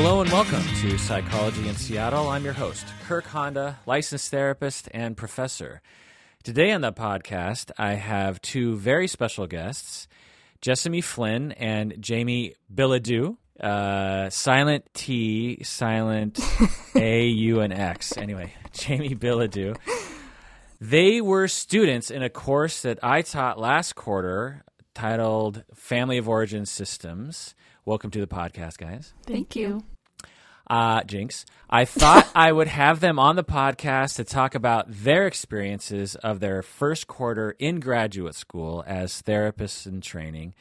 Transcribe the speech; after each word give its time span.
Hello 0.00 0.20
and 0.20 0.30
welcome 0.30 0.62
to 0.76 0.96
Psychology 0.96 1.66
in 1.68 1.74
Seattle. 1.74 2.28
I'm 2.28 2.44
your 2.44 2.52
host, 2.52 2.86
Kirk 3.08 3.24
Honda, 3.24 3.80
licensed 3.84 4.30
therapist 4.30 4.88
and 4.94 5.16
professor. 5.16 5.82
Today 6.44 6.70
on 6.70 6.82
the 6.82 6.92
podcast, 6.92 7.72
I 7.76 7.94
have 7.94 8.40
two 8.40 8.76
very 8.76 9.08
special 9.08 9.48
guests, 9.48 10.06
Jessamy 10.60 11.00
Flynn 11.00 11.50
and 11.50 12.00
Jamie 12.00 12.54
Bilodeau. 12.72 13.38
Uh, 13.58 14.30
silent 14.30 14.84
T, 14.94 15.64
silent 15.64 16.38
A, 16.94 17.26
U, 17.26 17.58
and 17.58 17.72
X. 17.72 18.16
Anyway, 18.16 18.54
Jamie 18.72 19.16
Bilodeau. 19.16 19.76
They 20.80 21.20
were 21.20 21.48
students 21.48 22.12
in 22.12 22.22
a 22.22 22.30
course 22.30 22.82
that 22.82 23.00
I 23.02 23.22
taught 23.22 23.58
last 23.58 23.96
quarter 23.96 24.62
titled 24.94 25.64
Family 25.74 26.18
of 26.18 26.28
Origin 26.28 26.66
Systems. 26.66 27.56
Welcome 27.88 28.10
to 28.10 28.20
the 28.20 28.26
podcast, 28.26 28.76
guys. 28.76 29.14
Thank 29.24 29.56
you. 29.56 29.82
Uh, 30.68 31.02
Jinx. 31.04 31.46
I 31.70 31.86
thought 31.86 32.30
I 32.34 32.52
would 32.52 32.68
have 32.68 33.00
them 33.00 33.18
on 33.18 33.34
the 33.34 33.42
podcast 33.42 34.16
to 34.16 34.24
talk 34.24 34.54
about 34.54 34.84
their 34.90 35.26
experiences 35.26 36.14
of 36.14 36.40
their 36.40 36.60
first 36.60 37.06
quarter 37.06 37.52
in 37.58 37.80
graduate 37.80 38.34
school 38.34 38.84
as 38.86 39.22
therapists 39.22 39.86
in 39.86 40.02
training. 40.02 40.52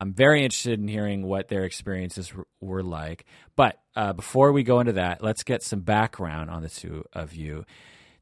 I'm 0.00 0.12
very 0.12 0.44
interested 0.44 0.78
in 0.78 0.86
hearing 0.86 1.24
what 1.24 1.48
their 1.48 1.64
experiences 1.64 2.32
were 2.60 2.84
like. 2.84 3.24
But 3.56 3.80
uh, 3.96 4.12
before 4.12 4.52
we 4.52 4.62
go 4.62 4.78
into 4.78 4.92
that, 4.92 5.20
let's 5.20 5.42
get 5.42 5.64
some 5.64 5.80
background 5.80 6.48
on 6.48 6.62
the 6.62 6.68
two 6.68 7.04
of 7.12 7.34
you. 7.34 7.64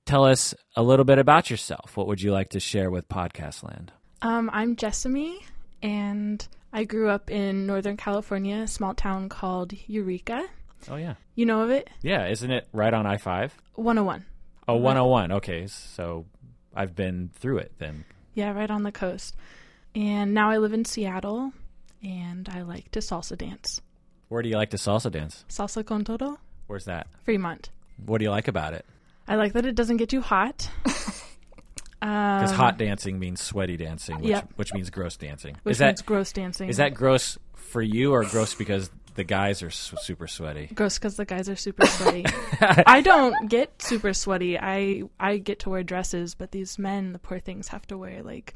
Tell 0.06 0.24
us 0.24 0.54
a 0.74 0.82
little 0.82 1.04
bit 1.04 1.18
about 1.18 1.50
yourself. 1.50 1.94
What 1.94 2.06
would 2.06 2.22
you 2.22 2.32
like 2.32 2.48
to 2.50 2.60
share 2.60 2.90
with 2.90 3.06
Podcast 3.06 3.62
Land? 3.62 3.92
Um, 4.22 4.48
I'm 4.50 4.76
Jessamy, 4.76 5.40
and 5.82 6.48
I 6.72 6.84
grew 6.84 7.08
up 7.08 7.30
in 7.30 7.66
Northern 7.66 7.96
California, 7.96 8.58
a 8.58 8.68
small 8.68 8.94
town 8.94 9.28
called 9.28 9.72
Eureka. 9.86 10.46
Oh, 10.88 10.96
yeah. 10.96 11.14
You 11.34 11.46
know 11.46 11.62
of 11.62 11.70
it? 11.70 11.90
Yeah, 12.02 12.26
isn't 12.28 12.50
it 12.50 12.68
right 12.72 12.94
on 12.94 13.06
I 13.06 13.16
5? 13.16 13.54
101. 13.74 14.24
Oh, 14.68 14.76
101. 14.76 15.30
Uh-huh. 15.30 15.36
Okay, 15.38 15.66
so 15.66 16.26
I've 16.74 16.94
been 16.94 17.30
through 17.34 17.58
it 17.58 17.72
then. 17.78 18.04
Yeah, 18.34 18.52
right 18.52 18.70
on 18.70 18.84
the 18.84 18.92
coast. 18.92 19.34
And 19.94 20.32
now 20.32 20.50
I 20.50 20.58
live 20.58 20.72
in 20.72 20.84
Seattle, 20.84 21.52
and 22.02 22.48
I 22.48 22.62
like 22.62 22.90
to 22.92 23.00
salsa 23.00 23.36
dance. 23.36 23.80
Where 24.28 24.42
do 24.42 24.48
you 24.48 24.56
like 24.56 24.70
to 24.70 24.76
salsa 24.76 25.10
dance? 25.10 25.44
Salsa 25.48 25.84
con 25.84 26.04
todo? 26.04 26.38
Where's 26.68 26.84
that? 26.84 27.08
Fremont. 27.24 27.70
What 28.06 28.18
do 28.18 28.24
you 28.24 28.30
like 28.30 28.46
about 28.46 28.74
it? 28.74 28.86
I 29.26 29.34
like 29.34 29.52
that 29.54 29.66
it 29.66 29.74
doesn't 29.74 29.96
get 29.96 30.08
too 30.08 30.20
hot. 30.20 30.70
Because 32.00 32.50
Um, 32.52 32.56
hot 32.56 32.78
dancing 32.78 33.18
means 33.18 33.40
sweaty 33.42 33.76
dancing, 33.76 34.18
which, 34.20 34.30
Yep. 34.30 34.52
which 34.56 34.72
means 34.72 34.88
gross 34.90 35.16
dancing. 35.16 35.56
Which 35.64 35.72
is 35.72 35.78
that 35.78 35.86
means 35.88 36.02
gross 36.02 36.32
dancing. 36.32 36.68
is 36.70 36.78
that 36.78 36.94
gross 36.94 37.38
for 37.54 37.82
you 37.82 38.12
or 38.12 38.24
gross 38.24 38.54
because 38.54 38.90
the 39.16 39.24
guys 39.24 39.62
are 39.62 39.66
s- 39.66 39.92
super 40.02 40.26
sweaty? 40.26 40.68
gross 40.74 40.98
because 40.98 41.16
the 41.16 41.24
guys 41.26 41.48
are 41.48 41.56
super 41.56 41.84
sweaty? 41.86 42.24
I 42.60 43.02
don't 43.02 43.48
get 43.50 43.82
super 43.82 44.14
sweaty. 44.14 44.58
I 44.58 45.02
I 45.20 45.36
get 45.38 45.58
to 45.60 45.70
wear 45.70 45.82
dresses, 45.82 46.34
but 46.34 46.52
these 46.52 46.78
men, 46.78 47.12
the 47.12 47.18
poor 47.18 47.38
things, 47.38 47.68
have 47.68 47.86
to 47.88 47.98
wear 47.98 48.22
like 48.22 48.54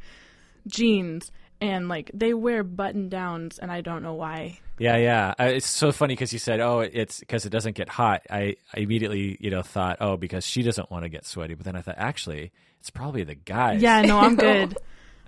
jeans 0.67 1.31
and 1.61 1.89
like 1.89 2.11
they 2.15 2.33
wear 2.35 2.65
button 2.65 3.09
downs, 3.09 3.59
and 3.59 3.71
I 3.71 3.81
don't 3.83 4.03
know 4.03 4.15
why. 4.15 4.59
Yeah, 4.79 4.97
yeah. 4.97 5.35
Uh, 5.39 5.45
it's 5.45 5.69
so 5.69 5.93
funny 5.93 6.15
because 6.15 6.33
you 6.33 6.39
said, 6.39 6.59
"Oh, 6.61 6.81
it's 6.81 7.21
because 7.21 7.47
it 7.47 7.51
doesn't 7.51 7.77
get 7.77 7.89
hot." 7.89 8.23
I, 8.29 8.57
I 8.75 8.81
immediately, 8.81 9.37
you 9.41 9.51
know, 9.51 9.63
thought, 9.63 9.99
"Oh, 10.01 10.17
because 10.17 10.45
she 10.45 10.63
doesn't 10.63 10.91
want 10.91 11.05
to 11.05 11.09
get 11.09 11.25
sweaty." 11.25 11.55
But 11.55 11.65
then 11.65 11.77
I 11.77 11.81
thought, 11.81 11.95
actually, 11.99 12.51
it's 12.81 12.91
probably 12.91 13.23
the 13.25 13.37
guys. 13.37 13.81
Yeah, 13.83 14.03
no, 14.03 14.19
I'm 14.19 14.35
good. 14.49 14.77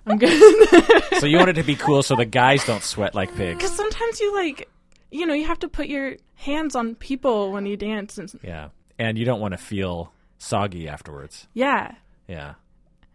I'm 0.05 0.17
good. 0.19 1.03
So 1.19 1.25
you 1.25 1.37
wanted 1.37 1.55
to 1.55 1.63
be 1.63 1.75
cool, 1.75 2.03
so 2.03 2.15
the 2.15 2.25
guys 2.25 2.65
don't 2.65 2.83
sweat 2.83 3.15
like 3.15 3.33
pigs. 3.35 3.57
Because 3.57 3.75
sometimes 3.75 4.19
you 4.19 4.35
like, 4.35 4.69
you 5.11 5.25
know, 5.25 5.33
you 5.33 5.45
have 5.45 5.59
to 5.59 5.67
put 5.69 5.87
your 5.87 6.17
hands 6.35 6.75
on 6.75 6.95
people 6.95 7.51
when 7.53 7.65
you 7.65 7.77
dance, 7.77 8.17
and 8.17 8.29
Yeah, 8.43 8.69
and 8.99 9.17
you 9.17 9.23
don't 9.25 9.39
want 9.39 9.53
to 9.53 9.57
feel 9.57 10.11
soggy 10.39 10.87
afterwards. 10.89 11.47
yeah, 11.53 11.95
Yeah. 12.27 12.55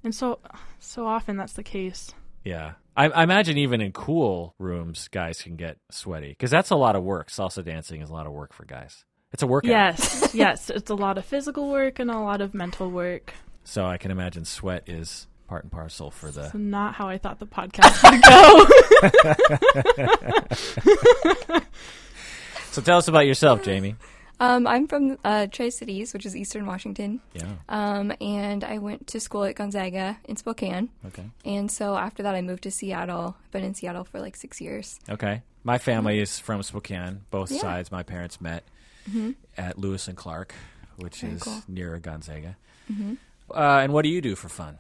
and 0.03 0.15
so 0.15 0.39
so 0.81 1.07
often 1.07 1.37
that's 1.37 1.53
the 1.53 1.63
case. 1.63 2.13
Yeah. 2.45 2.73
I, 2.97 3.09
I 3.09 3.23
imagine 3.23 3.59
even 3.59 3.81
in 3.81 3.93
cool 3.93 4.55
rooms, 4.59 5.09
guys 5.09 5.41
can 5.41 5.57
get 5.57 5.79
sweaty 5.91 6.29
because 6.29 6.51
that's 6.51 6.71
a 6.71 6.77
lot 6.77 6.97
of 6.97 7.03
work. 7.03 7.31
Salsa 7.31 7.65
dancing 7.65 8.03
is 8.03 8.11
a 8.11 8.13
lot 8.13 8.27
of 8.27 8.33
work 8.33 8.53
for 8.53 8.65
guys. 8.65 9.05
It's 9.33 9.43
a 9.43 9.47
workout. 9.47 9.71
Yes, 9.71 10.31
yes, 10.35 10.69
it's 10.69 10.91
a 10.91 10.95
lot 10.95 11.17
of 11.17 11.25
physical 11.25 11.71
work 11.71 11.99
and 11.99 12.11
a 12.11 12.19
lot 12.19 12.41
of 12.41 12.53
mental 12.55 12.91
work. 12.91 13.33
So 13.65 13.87
I 13.87 13.97
can 13.97 14.11
imagine 14.11 14.45
sweat 14.45 14.89
is 14.89 15.27
part 15.47 15.63
and 15.63 15.73
parcel 15.73 16.11
for 16.11 16.31
the. 16.31 16.51
not 16.55 16.95
how 16.95 17.09
I 17.09 17.17
thought 17.19 17.39
the 17.39 17.47
podcast 17.47 18.03
would 18.11 18.23
go. 21.51 21.61
So 22.73 22.81
tell 22.81 22.97
us 22.97 23.07
about 23.07 23.27
yourself, 23.27 23.63
Jamie. 23.63 23.97
Um, 24.43 24.67
I'm 24.67 24.89
from 24.89 25.19
uh, 25.25 25.47
Tri 25.47 25.69
Cities, 25.69 26.13
which 26.13 26.27
is 26.27 26.35
Eastern 26.35 26.67
Washington, 26.67 27.21
Yeah. 27.33 27.53
um, 27.69 28.13
and 28.21 28.65
I 28.65 28.79
went 28.79 29.07
to 29.09 29.21
school 29.21 29.45
at 29.45 29.55
Gonzaga 29.55 30.19
in 30.25 30.37
Spokane. 30.37 30.89
Okay. 31.07 31.25
And 31.45 31.71
so 31.71 31.97
after 31.97 32.25
that, 32.25 32.35
I 32.35 32.43
moved 32.43 32.65
to 32.65 32.71
Seattle. 32.73 33.37
I've 33.45 33.51
been 33.53 33.63
in 33.63 33.75
Seattle 33.75 34.03
for 34.05 34.19
like 34.21 34.35
six 34.35 34.61
years. 34.61 34.99
Okay. 35.09 35.43
My 35.63 35.79
family 35.79 36.19
is 36.19 36.41
from 36.41 36.61
Spokane. 36.65 37.21
Both 37.31 37.53
Yeah. 37.53 37.61
sides. 37.61 37.93
My 37.93 38.03
parents 38.03 38.41
met 38.41 38.65
hmm 39.11 39.31
at 39.57 39.79
Lewis 39.79 40.09
and 40.09 40.17
Clark, 40.17 40.55
which 40.97 41.21
Very 41.21 41.35
is 41.35 41.43
cool. 41.43 41.63
near 41.69 41.99
Gonzaga. 42.01 42.57
Mm-hmm. 42.93 43.15
Uh, 43.51 43.79
and 43.85 43.93
what 43.93 44.03
do 44.03 44.09
you 44.09 44.21
do 44.21 44.35
for 44.35 44.49
fun? 44.49 44.79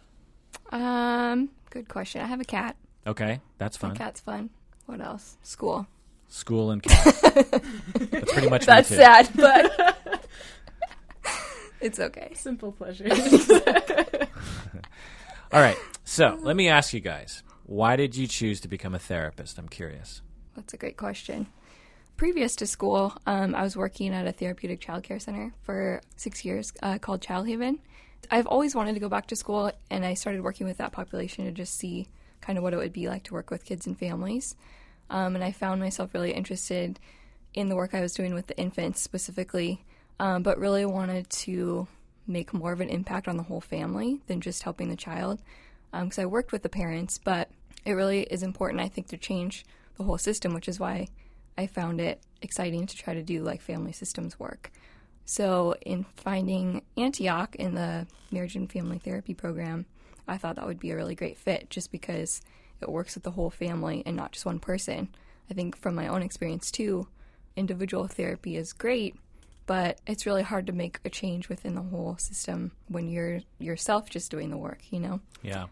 Um, 0.72 1.50
good 1.70 1.88
question. 1.88 2.20
I 2.20 2.26
have 2.26 2.40
a 2.40 2.44
cat. 2.44 2.74
Okay, 3.06 3.40
that's 3.58 3.80
My 3.82 3.90
fun. 3.90 3.96
cat's 3.96 4.20
fun. 4.20 4.50
What 4.86 5.00
else? 5.00 5.36
School. 5.42 5.86
School 6.32 6.70
and 6.70 6.82
cat. 6.82 7.14
that's 8.10 8.32
pretty 8.32 8.48
much 8.48 8.64
That's 8.64 8.90
me 8.90 8.96
too. 8.96 9.02
sad, 9.02 9.28
but 9.36 10.26
it's 11.82 12.00
okay. 12.00 12.32
Simple 12.34 12.72
pleasures. 12.72 13.50
All 15.52 15.60
right. 15.60 15.76
So 16.04 16.38
let 16.40 16.56
me 16.56 16.70
ask 16.70 16.94
you 16.94 17.00
guys: 17.00 17.42
Why 17.66 17.96
did 17.96 18.16
you 18.16 18.26
choose 18.26 18.62
to 18.62 18.68
become 18.68 18.94
a 18.94 18.98
therapist? 18.98 19.58
I'm 19.58 19.68
curious. 19.68 20.22
That's 20.56 20.72
a 20.72 20.78
great 20.78 20.96
question. 20.96 21.48
Previous 22.16 22.56
to 22.56 22.66
school, 22.66 23.12
um, 23.26 23.54
I 23.54 23.62
was 23.62 23.76
working 23.76 24.14
at 24.14 24.26
a 24.26 24.32
therapeutic 24.32 24.80
childcare 24.80 25.20
center 25.20 25.52
for 25.60 26.00
six 26.16 26.46
years 26.46 26.72
uh, 26.82 26.96
called 26.96 27.20
Child 27.20 27.46
Haven. 27.46 27.78
I've 28.30 28.46
always 28.46 28.74
wanted 28.74 28.94
to 28.94 29.00
go 29.00 29.10
back 29.10 29.26
to 29.26 29.36
school, 29.36 29.70
and 29.90 30.02
I 30.02 30.14
started 30.14 30.42
working 30.42 30.66
with 30.66 30.78
that 30.78 30.92
population 30.92 31.44
to 31.44 31.52
just 31.52 31.76
see 31.76 32.08
kind 32.40 32.56
of 32.56 32.64
what 32.64 32.72
it 32.72 32.78
would 32.78 32.94
be 32.94 33.08
like 33.10 33.24
to 33.24 33.34
work 33.34 33.50
with 33.50 33.66
kids 33.66 33.86
and 33.86 33.98
families. 33.98 34.56
Um, 35.12 35.34
and 35.34 35.44
I 35.44 35.52
found 35.52 35.80
myself 35.80 36.14
really 36.14 36.32
interested 36.32 36.98
in 37.54 37.68
the 37.68 37.76
work 37.76 37.94
I 37.94 38.00
was 38.00 38.14
doing 38.14 38.32
with 38.32 38.46
the 38.46 38.58
infants 38.58 39.00
specifically, 39.00 39.84
um, 40.18 40.42
but 40.42 40.58
really 40.58 40.86
wanted 40.86 41.28
to 41.30 41.86
make 42.26 42.54
more 42.54 42.72
of 42.72 42.80
an 42.80 42.88
impact 42.88 43.28
on 43.28 43.36
the 43.36 43.42
whole 43.42 43.60
family 43.60 44.22
than 44.26 44.40
just 44.40 44.62
helping 44.62 44.88
the 44.88 44.96
child. 44.96 45.42
Because 45.92 46.18
I 46.18 46.24
worked 46.24 46.50
with 46.50 46.62
the 46.62 46.70
parents, 46.70 47.18
but 47.18 47.50
it 47.84 47.92
really 47.92 48.22
is 48.22 48.42
important, 48.42 48.80
I 48.80 48.88
think, 48.88 49.08
to 49.08 49.18
change 49.18 49.66
the 49.98 50.04
whole 50.04 50.16
system, 50.16 50.54
which 50.54 50.66
is 50.68 50.80
why 50.80 51.08
I 51.58 51.66
found 51.66 52.00
it 52.00 52.22
exciting 52.40 52.86
to 52.86 52.96
try 52.96 53.12
to 53.12 53.22
do 53.22 53.42
like 53.42 53.60
family 53.60 53.92
systems 53.92 54.40
work. 54.40 54.72
So, 55.26 55.74
in 55.82 56.06
finding 56.16 56.82
Antioch 56.96 57.54
in 57.56 57.74
the 57.74 58.06
marriage 58.30 58.56
and 58.56 58.72
family 58.72 58.98
therapy 58.98 59.34
program, 59.34 59.84
I 60.26 60.38
thought 60.38 60.56
that 60.56 60.66
would 60.66 60.80
be 60.80 60.90
a 60.90 60.96
really 60.96 61.14
great 61.14 61.36
fit 61.36 61.68
just 61.68 61.92
because 61.92 62.40
it 62.82 62.88
works 62.88 63.14
with 63.14 63.24
the 63.24 63.30
whole 63.32 63.50
family 63.50 64.02
and 64.04 64.16
not 64.16 64.32
just 64.32 64.46
one 64.46 64.58
person. 64.58 65.08
I 65.50 65.54
think 65.54 65.76
from 65.76 65.94
my 65.94 66.08
own 66.08 66.22
experience 66.22 66.70
too, 66.70 67.08
individual 67.56 68.06
therapy 68.06 68.56
is 68.56 68.72
great, 68.72 69.16
but 69.66 70.00
it's 70.06 70.26
really 70.26 70.42
hard 70.42 70.66
to 70.66 70.72
make 70.72 71.00
a 71.04 71.10
change 71.10 71.48
within 71.48 71.74
the 71.74 71.82
whole 71.82 72.16
system 72.18 72.72
when 72.88 73.08
you're 73.08 73.40
yourself 73.58 74.10
just 74.10 74.30
doing 74.30 74.50
the 74.50 74.56
work, 74.56 74.80
you 74.90 75.00
know? 75.00 75.20
Yeah. 75.42 75.66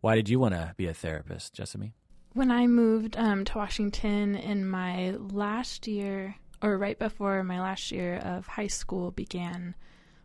Why 0.00 0.14
did 0.14 0.28
you 0.28 0.38
want 0.38 0.54
to 0.54 0.74
be 0.76 0.86
a 0.86 0.94
therapist, 0.94 1.54
Jessamy? 1.54 1.94
when 2.32 2.50
I 2.50 2.66
moved 2.66 3.16
um, 3.16 3.44
to 3.46 3.58
Washington 3.58 4.36
in 4.36 4.68
my 4.68 5.10
last 5.10 5.86
year, 5.86 6.36
or 6.62 6.78
right 6.78 6.98
before 6.98 7.42
my 7.42 7.60
last 7.60 7.90
year 7.90 8.16
of 8.16 8.46
high 8.46 8.68
school 8.68 9.10
began, 9.10 9.74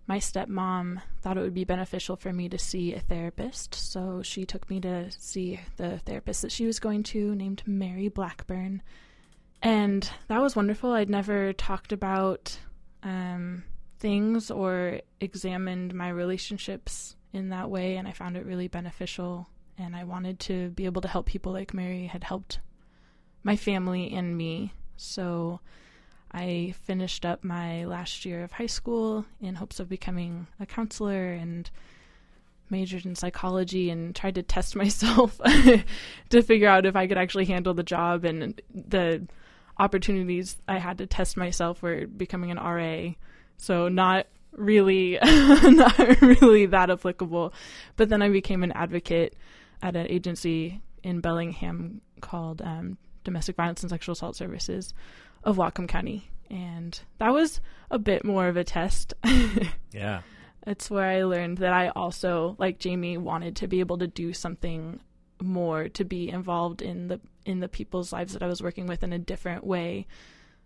my 0.07 0.19
stepmom 0.19 1.01
thought 1.21 1.37
it 1.37 1.41
would 1.41 1.53
be 1.53 1.63
beneficial 1.63 2.15
for 2.15 2.31
me 2.31 2.47
to 2.49 2.59
see 2.59 2.93
a 2.93 2.99
therapist. 2.99 3.73
So 3.73 4.21
she 4.21 4.45
took 4.45 4.69
me 4.69 4.79
to 4.81 5.09
see 5.11 5.59
the 5.77 5.99
therapist 5.99 6.43
that 6.43 6.51
she 6.51 6.65
was 6.65 6.79
going 6.79 7.03
to, 7.03 7.33
named 7.35 7.63
Mary 7.65 8.07
Blackburn. 8.07 8.81
And 9.61 10.07
that 10.27 10.41
was 10.41 10.55
wonderful. 10.55 10.91
I'd 10.91 11.09
never 11.09 11.53
talked 11.53 11.91
about 11.91 12.57
um, 13.01 13.63
things 13.97 14.51
or 14.51 15.01
examined 15.19 15.95
my 15.95 16.09
relationships 16.09 17.15
in 17.33 17.49
that 17.49 17.69
way, 17.69 17.97
and 17.97 18.07
I 18.07 18.11
found 18.11 18.37
it 18.37 18.45
really 18.45 18.67
beneficial. 18.67 19.49
And 19.77 19.95
I 19.95 20.03
wanted 20.03 20.39
to 20.41 20.69
be 20.69 20.85
able 20.85 21.01
to 21.01 21.07
help 21.07 21.25
people 21.25 21.51
like 21.51 21.73
Mary 21.73 22.05
had 22.05 22.23
helped 22.23 22.59
my 23.43 23.55
family 23.55 24.13
and 24.13 24.37
me. 24.37 24.73
So 24.97 25.59
I 26.31 26.73
finished 26.83 27.25
up 27.25 27.43
my 27.43 27.85
last 27.85 28.25
year 28.25 28.43
of 28.43 28.51
high 28.51 28.65
school 28.65 29.25
in 29.39 29.55
hopes 29.55 29.79
of 29.79 29.87
becoming 29.87 30.47
a 30.59 30.65
counselor 30.65 31.31
and 31.31 31.69
majored 32.69 33.05
in 33.05 33.15
psychology 33.15 33.89
and 33.89 34.15
tried 34.15 34.35
to 34.35 34.43
test 34.43 34.75
myself 34.83 35.39
to 36.29 36.41
figure 36.41 36.67
out 36.67 36.85
if 36.85 36.95
I 36.95 37.07
could 37.07 37.17
actually 37.17 37.45
handle 37.45 37.73
the 37.73 37.83
job 37.83 38.25
and 38.25 38.61
the 38.73 39.27
opportunities 39.77 40.57
I 40.67 40.79
had 40.79 40.97
to 40.99 41.05
test 41.05 41.37
myself 41.37 41.81
were 41.81 42.07
becoming 42.07 42.51
an 42.51 42.57
RA. 42.57 43.13
So 43.57 43.87
not 43.87 44.27
really 44.51 45.17
not 45.23 45.97
really 46.21 46.65
that 46.67 46.89
applicable. 46.89 47.53
But 47.95 48.09
then 48.09 48.21
I 48.21 48.29
became 48.29 48.63
an 48.63 48.71
advocate 48.71 49.35
at 49.81 49.95
an 49.95 50.07
agency 50.07 50.81
in 51.03 51.19
Bellingham 51.19 52.01
called 52.21 52.61
um, 52.61 52.97
Domestic 53.23 53.55
Violence 53.55 53.83
and 53.83 53.89
Sexual 53.89 54.13
Assault 54.13 54.35
Services 54.35 54.93
of 55.45 55.57
Whatcom 55.57 55.87
County. 55.87 56.29
And 56.49 56.99
that 57.19 57.33
was 57.33 57.61
a 57.89 57.97
bit 57.99 58.25
more 58.25 58.47
of 58.47 58.57
a 58.57 58.63
test. 58.63 59.13
yeah. 59.91 60.21
It's 60.67 60.89
where 60.89 61.05
I 61.05 61.23
learned 61.23 61.59
that 61.59 61.73
I 61.73 61.89
also, 61.89 62.55
like 62.57 62.79
Jamie, 62.79 63.17
wanted 63.17 63.55
to 63.57 63.67
be 63.67 63.79
able 63.79 63.99
to 63.99 64.07
do 64.07 64.33
something 64.33 64.99
more 65.41 65.89
to 65.89 66.03
be 66.03 66.29
involved 66.29 66.81
in 66.81 67.07
the 67.07 67.19
in 67.45 67.59
the 67.59 67.67
people's 67.67 68.13
lives 68.13 68.33
that 68.33 68.41
I 68.41 68.47
was 68.47 68.63
working 68.63 68.87
with 68.87 69.03
in 69.03 69.13
a 69.13 69.19
different 69.19 69.63
way 69.63 70.07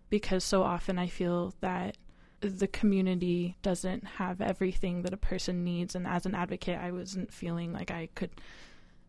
because 0.08 0.44
so 0.44 0.62
often 0.62 0.98
I 0.98 1.08
feel 1.08 1.54
that 1.60 1.96
the 2.40 2.68
community 2.68 3.56
doesn't 3.62 4.04
have 4.04 4.40
everything 4.40 5.02
that 5.02 5.12
a 5.12 5.18
person 5.18 5.64
needs 5.64 5.94
and 5.94 6.06
as 6.06 6.24
an 6.24 6.34
advocate 6.34 6.78
I 6.78 6.92
wasn't 6.92 7.32
feeling 7.32 7.72
like 7.72 7.90
I 7.90 8.08
could 8.14 8.30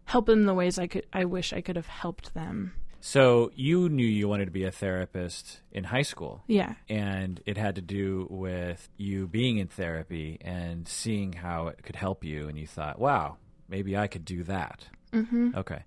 help 0.06 0.30
in 0.30 0.46
the 0.46 0.54
ways 0.54 0.78
I 0.78 0.88
could 0.88 1.06
I 1.14 1.26
wish 1.26 1.54
I 1.54 1.62
could 1.62 1.76
have 1.76 1.88
helped 1.88 2.34
them. 2.34 2.74
So 3.04 3.52
you 3.56 3.90
knew 3.90 4.06
you 4.06 4.28
wanted 4.28 4.46
to 4.46 4.52
be 4.52 4.64
a 4.64 4.72
therapist 4.72 5.62
in 5.72 5.84
high 5.86 6.04
school. 6.04 6.44
Yeah. 6.48 6.76
And 6.88 7.42
it 7.48 7.58
had 7.58 7.76
to 7.76 7.82
do 7.82 8.28
with 8.30 8.88
you 8.98 9.28
being 9.28 9.58
in 9.58 9.68
therapy 9.68 10.38
and 10.42 10.88
seeing 10.88 11.34
how 11.34 11.68
it 11.68 11.82
could 11.84 11.96
help 11.96 12.24
you 12.24 12.48
and 12.48 12.58
you 12.58 12.68
thought, 12.68 13.00
"Wow, 13.00 13.38
maybe 13.68 13.98
I 13.98 14.08
could 14.08 14.24
do 14.24 14.44
that." 14.44 14.88
Mhm. 15.12 15.56
Okay. 15.56 15.84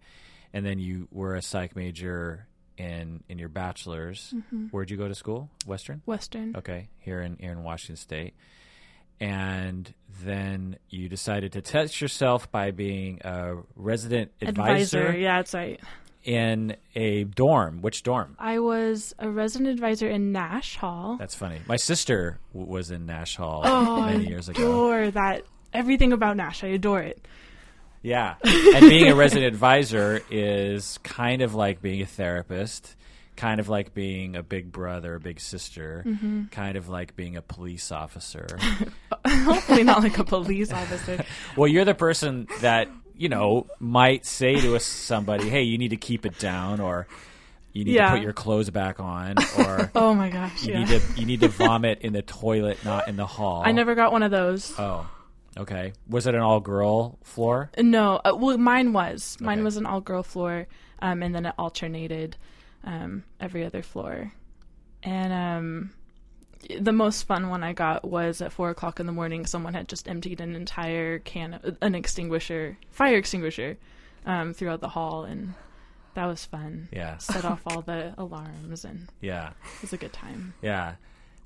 And 0.53 0.67
then 0.67 0.79
you 0.79 1.09
were 1.13 1.35
a 1.37 1.43
psych 1.43 1.75
major 1.77 2.47
in 2.77 3.23
in 3.29 3.39
your 3.39 3.49
bachelor's. 3.49 4.35
Mhm. 4.37 4.71
Where'd 4.73 4.91
you 4.91 4.97
go 4.97 5.07
to 5.07 5.15
school? 5.15 5.49
Western? 5.67 6.03
Western. 6.07 6.57
Okay, 6.57 6.89
here 6.99 7.21
in 7.23 7.37
here 7.39 7.53
in 7.53 7.63
Washington 7.63 7.97
State. 7.97 8.35
And 9.21 9.95
then 10.25 10.77
you 10.91 11.09
decided 11.09 11.53
to 11.53 11.63
test 11.63 12.01
yourself 12.01 12.51
by 12.51 12.73
being 12.73 13.21
a 13.25 13.59
resident 13.77 14.33
advisor. 14.43 14.99
advisor, 14.99 15.19
Yeah, 15.19 15.37
that's 15.39 15.55
right. 15.55 15.81
In 16.25 16.77
a 16.95 17.25
dorm. 17.25 17.81
Which 17.83 18.03
dorm? 18.03 18.37
I 18.39 18.59
was 18.59 19.15
a 19.19 19.29
resident 19.29 19.71
advisor 19.71 20.09
in 20.09 20.33
Nash 20.33 20.77
Hall. 20.77 21.17
That's 21.19 21.35
funny. 21.35 21.61
My 21.67 21.77
sister 21.77 22.39
w- 22.53 22.71
was 22.71 22.91
in 22.91 23.07
Nash 23.07 23.37
Hall 23.37 23.63
oh, 23.65 24.03
many 24.07 24.27
years 24.27 24.49
ago. 24.49 24.63
I 24.63 24.65
adore 24.65 25.11
that. 25.13 25.43
Everything 25.73 26.13
about 26.13 26.37
Nash, 26.37 26.65
I 26.65 26.69
adore 26.69 27.03
it. 27.03 27.27
Yeah. 28.03 28.35
And 28.45 28.89
being 28.89 29.11
a 29.11 29.15
resident 29.15 29.47
advisor 29.47 30.23
is 30.31 30.99
kind 31.03 31.43
of 31.43 31.55
like 31.55 31.81
being 31.83 32.01
a 32.03 32.07
therapist, 32.07 32.97
kind 33.37 33.61
of 33.61 33.69
like 33.69 33.95
being 33.95 34.37
a 34.37 34.43
big 34.43 34.71
brother, 34.73 35.15
a 35.17 35.21
big 35.21 35.41
sister, 35.41 36.03
Mm-hmm. 36.07 36.45
kind 36.47 36.77
of 36.77 36.89
like 36.89 37.17
being 37.17 37.37
a 37.37 37.43
police 37.43 37.91
officer. 37.93 38.47
Hopefully 39.27 39.85
not 39.85 40.03
like 40.03 40.19
a 40.19 40.25
police 40.25 40.73
officer. 40.73 41.25
well, 41.57 41.69
you're 41.69 41.85
the 41.85 41.95
person 41.95 42.47
that, 42.61 42.89
you 43.17 43.29
know, 43.29 43.67
might 43.81 44.25
say 44.27 44.61
to 44.61 44.79
somebody, 44.81 45.49
"Hey, 45.49 45.63
you 45.63 45.79
need 45.79 45.91
to 45.91 45.97
keep 45.97 46.27
it 46.27 46.39
down," 46.39 46.81
or 46.81 47.07
"You 47.73 47.85
need 47.85 47.95
Yeah. 47.95 48.11
to 48.11 48.17
put 48.17 48.23
your 48.23 48.33
clothes 48.33 48.71
back 48.71 49.01
on," 49.01 49.37
or 49.57 49.91
Oh 49.95 50.15
my 50.15 50.31
gosh, 50.31 50.63
"You 50.63 50.71
yeah. 50.71 50.79
need 50.85 50.89
to 50.89 51.21
you 51.21 51.27
need 51.27 51.41
to 51.41 51.49
vomit 51.49 52.01
in 52.03 52.13
the 52.13 52.23
toilet, 52.23 52.85
not 52.85 53.09
in 53.09 53.17
the 53.17 53.27
hall." 53.27 53.63
I 53.65 53.73
never 53.73 53.95
got 53.95 54.13
one 54.13 54.23
of 54.23 54.31
those. 54.31 54.73
Oh, 54.79 55.09
okay. 55.57 55.93
Was 56.09 56.27
it 56.27 56.35
an 56.35 56.41
all-girl 56.41 57.19
floor? 57.23 57.71
No, 57.79 58.21
uh, 58.25 58.35
well, 58.37 58.59
mine 58.59 58.93
was. 58.93 59.37
Mine 59.41 59.59
Okay. 59.59 59.65
was 59.65 59.77
an 59.77 59.87
all-girl 59.87 60.23
floor, 60.23 60.67
um, 61.01 61.23
and 61.23 61.35
then 61.35 61.47
it 61.47 61.55
alternated 61.59 62.37
um, 62.85 63.25
every 63.41 63.65
other 63.65 63.83
floor. 63.83 64.33
And 65.03 65.33
um, 65.33 65.91
the 66.81 66.93
most 66.93 67.25
fun 67.25 67.49
one 67.49 67.63
I 67.63 67.73
got 67.73 68.05
was 68.05 68.41
at 68.41 68.53
four 68.53 68.71
o'clock 68.71 69.01
in 69.01 69.07
the 69.07 69.13
morning. 69.13 69.47
Someone 69.47 69.75
had 69.75 69.89
just 69.89 70.09
emptied 70.09 70.41
an 70.41 70.55
entire 70.55 71.19
can, 71.19 71.55
of, 71.55 71.77
an 71.81 71.95
extinguisher, 71.95 72.77
fire 72.91 73.17
extinguisher, 73.17 73.77
um, 74.27 74.55
throughout 74.55 74.81
the 74.81 74.89
hall, 74.89 75.25
and 75.25 75.55
that 76.15 76.27
was 76.27 76.45
fun. 76.45 76.89
Yeah. 76.93 77.19
Set 77.19 77.45
off 77.45 77.63
all 77.67 77.83
the 77.87 78.15
alarms, 78.19 78.85
and 78.85 79.09
Yeah. 79.21 79.51
it 79.77 79.83
was 79.83 79.93
a 79.93 79.97
good 79.97 80.13
time. 80.13 80.55
Yeah. 80.63 80.95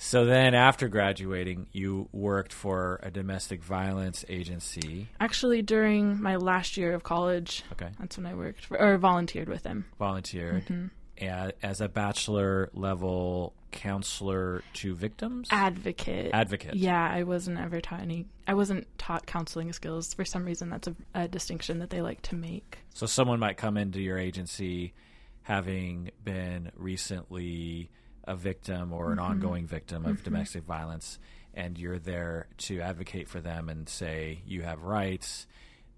So 0.01 0.25
then 0.27 0.55
after 0.55 0.87
graduating, 0.87 1.67
you 1.73 2.09
worked 2.13 2.53
for 2.53 3.01
a 3.03 3.11
domestic 3.11 3.65
violence 3.65 4.25
agency. 4.29 5.09
Actually, 5.19 5.61
during 5.63 6.23
my 6.23 6.37
last 6.37 6.77
year 6.77 6.95
of 6.95 7.03
college, 7.03 7.65
Okay. 7.73 7.89
that's 7.99 8.17
when 8.17 8.27
I 8.27 8.35
worked 8.35 8.67
for, 8.67 8.81
or 8.81 8.97
volunteered 8.99 9.49
with 9.49 9.65
them. 9.65 9.87
Volunteered 9.99 10.67
Mm-hmm. 10.67 11.49
as 11.65 11.81
a 11.81 11.89
bachelor 11.89 12.71
level 12.75 13.55
counselor 13.71 14.63
to 14.75 14.95
victims? 14.95 15.49
Advocate. 15.51 16.31
Advocate. 16.33 16.75
Yeah, 16.75 17.11
I 17.11 17.23
wasn't 17.23 17.59
ever 17.59 17.81
taught 17.81 18.01
any. 18.01 18.27
I 18.47 18.55
wasn't 18.55 18.87
taught 18.99 19.27
counseling 19.27 19.73
skills. 19.73 20.15
For 20.15 20.25
some 20.25 20.45
reason, 20.45 20.71
that's 20.71 20.89
a, 20.89 20.95
a 21.15 21.29
distinction 21.29 21.79
that 21.81 21.91
they 21.91 22.03
like 22.03 22.23
to 22.23 22.35
make. 22.35 22.79
So 22.95 23.07
someone 23.07 23.41
might 23.41 23.57
come 23.57 23.77
into 23.77 24.01
your 24.01 24.19
agency 24.19 24.95
having 25.43 26.11
been 26.23 26.71
recently 26.77 27.91
a 28.25 28.37
victim 28.37 28.93
or 28.93 29.11
an 29.11 29.19
mm-hmm. 29.19 29.27
ongoing 29.27 29.67
victim 29.67 30.05
of 30.05 30.17
mm-hmm. 30.17 30.25
domestic 30.25 30.65
violence, 30.65 31.19
and 31.55 31.79
you're 31.79 31.99
there 31.99 32.47
to 32.59 32.81
advocate 32.81 33.29
for 33.29 33.41
them 33.41 33.69
and 33.71 33.89
say, 33.89 34.43
you 34.47 34.63
have 34.63 34.83
rights, 34.83 35.47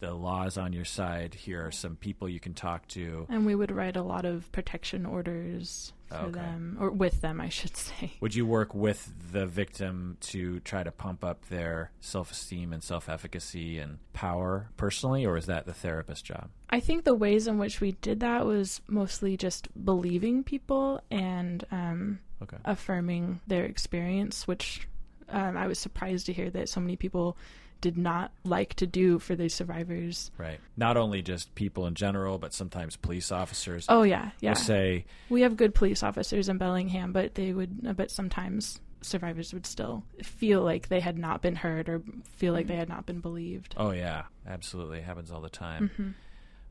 the 0.00 0.12
laws 0.14 0.56
on 0.58 0.72
your 0.72 0.84
side, 0.84 1.34
here 1.34 1.64
are 1.66 1.70
some 1.70 1.96
people 1.96 2.28
you 2.28 2.40
can 2.40 2.54
talk 2.54 2.88
to. 2.88 3.26
And 3.28 3.46
we 3.46 3.54
would 3.54 3.70
write 3.70 3.96
a 3.96 4.02
lot 4.02 4.24
of 4.24 4.50
protection 4.52 5.06
orders 5.06 5.92
for 6.08 6.16
Okay. 6.16 6.32
them, 6.40 6.76
or 6.80 6.90
with 6.90 7.20
them, 7.20 7.40
I 7.40 7.48
should 7.48 7.76
say. 7.88 8.14
Would 8.20 8.34
you 8.34 8.44
work 8.44 8.74
with 8.74 9.12
the 9.32 9.46
victim 9.46 10.16
to 10.22 10.58
try 10.60 10.82
to 10.82 10.90
pump 10.90 11.24
up 11.24 11.46
their 11.48 11.92
self 12.00 12.32
esteem 12.32 12.72
and 12.72 12.82
self 12.82 13.08
efficacy 13.08 13.78
and 13.78 13.98
power 14.12 14.70
personally, 14.76 15.24
or 15.24 15.36
is 15.36 15.46
that 15.46 15.66
the 15.66 15.74
therapist's 15.74 16.22
job? 16.22 16.48
I 16.70 16.80
think 16.80 17.04
the 17.04 17.14
ways 17.14 17.46
in 17.46 17.58
which 17.58 17.80
we 17.80 17.92
did 17.92 18.20
that 18.20 18.44
was 18.46 18.80
mostly 18.88 19.36
just 19.36 19.68
believing 19.84 20.42
people 20.42 21.00
and 21.10 21.64
um, 21.70 22.18
Okay. 22.42 22.56
affirming 22.64 23.40
their 23.46 23.64
experience, 23.66 24.48
which 24.48 24.88
um, 25.28 25.56
I 25.56 25.66
was 25.68 25.78
surprised 25.78 26.26
to 26.26 26.32
hear 26.32 26.48
that 26.50 26.68
so 26.70 26.80
many 26.80 26.96
people 26.96 27.36
did 27.80 27.96
not 27.98 28.32
like 28.44 28.74
to 28.74 28.86
do 28.86 29.18
for 29.18 29.34
these 29.34 29.54
survivors. 29.54 30.30
Right. 30.38 30.60
Not 30.76 30.96
only 30.96 31.22
just 31.22 31.54
people 31.54 31.86
in 31.86 31.94
general, 31.94 32.38
but 32.38 32.52
sometimes 32.54 32.96
police 32.96 33.32
officers 33.32 33.86
Oh 33.88 34.02
yeah, 34.02 34.30
yeah. 34.40 34.54
say, 34.54 35.04
We 35.28 35.42
have 35.42 35.56
good 35.56 35.74
police 35.74 36.02
officers 36.02 36.48
in 36.48 36.58
Bellingham, 36.58 37.12
but 37.12 37.34
they 37.34 37.52
would, 37.52 37.96
but 37.96 38.10
sometimes 38.10 38.80
survivors 39.02 39.54
would 39.54 39.66
still 39.66 40.04
feel 40.22 40.62
like 40.62 40.88
they 40.88 41.00
had 41.00 41.16
not 41.16 41.40
been 41.40 41.56
heard 41.56 41.88
or 41.88 42.02
feel 42.34 42.52
like 42.52 42.66
they 42.66 42.76
had 42.76 42.88
not 42.88 43.06
been 43.06 43.20
believed. 43.20 43.74
oh, 43.78 43.92
yeah, 43.92 44.24
absolutely. 44.46 44.98
It 44.98 45.04
happens 45.04 45.30
all 45.30 45.40
the 45.40 45.48
time. 45.48 45.90
Mhm. 45.98 46.14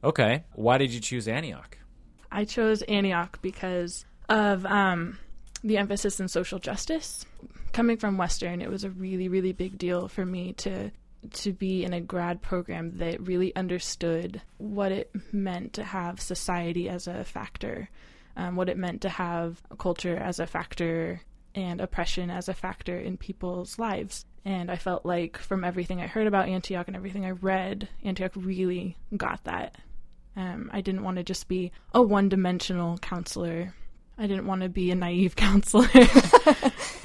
Okay. 0.03 0.43
Why 0.53 0.77
did 0.77 0.93
you 0.93 1.00
choose 1.00 1.27
Antioch? 1.27 1.77
I 2.31 2.45
chose 2.45 2.84
Antioch 2.84 3.41
because 3.41 4.05
of 4.29 4.63
um, 4.67 5.17
the 5.63 5.77
emphasis 5.77 6.19
in 6.19 6.27
social 6.27 6.60
justice. 6.60 7.25
Coming 7.79 7.95
from 7.95 8.17
Western, 8.17 8.62
it 8.62 8.69
was 8.69 8.83
a 8.83 8.89
really, 8.89 9.29
really 9.29 9.53
big 9.53 9.77
deal 9.77 10.09
for 10.09 10.25
me 10.25 10.51
to 10.57 10.91
to 11.31 11.53
be 11.53 11.86
in 11.86 11.93
a 11.93 12.01
grad 12.01 12.41
program 12.41 12.98
that 12.98 13.25
really 13.25 13.55
understood 13.55 14.41
what 14.57 14.91
it 14.91 15.09
meant 15.31 15.71
to 15.75 15.83
have 15.86 16.19
society 16.19 16.89
as 16.89 17.07
a 17.07 17.24
factor, 17.24 17.89
um, 18.36 18.57
what 18.57 18.67
it 18.67 18.75
meant 18.75 19.00
to 19.03 19.07
have 19.07 19.62
culture 19.77 20.17
as 20.17 20.41
a 20.41 20.45
factor, 20.45 21.21
and 21.55 21.79
oppression 21.79 22.29
as 22.29 22.50
a 22.50 22.53
factor 22.53 23.00
in 23.00 23.15
people's 23.15 23.79
lives. 23.79 24.25
And 24.43 24.69
I 24.69 24.75
felt 24.75 25.05
like 25.05 25.38
from 25.38 25.63
everything 25.63 26.01
I 26.01 26.07
heard 26.07 26.27
about 26.27 26.50
Antioch 26.50 26.88
and 26.88 26.98
everything 26.98 27.25
I 27.25 27.31
read, 27.31 27.88
Antioch 28.03 28.33
really 28.36 28.98
got 29.15 29.45
that. 29.45 29.77
Um, 30.36 30.69
I 30.74 30.81
didn't 30.81 31.05
want 31.05 31.15
to 31.15 31.24
just 31.24 31.48
be 31.48 31.71
a 31.93 32.01
one 32.01 32.27
dimensional 32.27 32.98
counselor. 32.98 33.74
I 34.19 34.27
didn't 34.27 34.45
want 34.45 34.61
to 34.61 34.69
be 34.69 34.91
a 34.91 34.95
naive 34.95 35.35
counselor. 35.47 35.88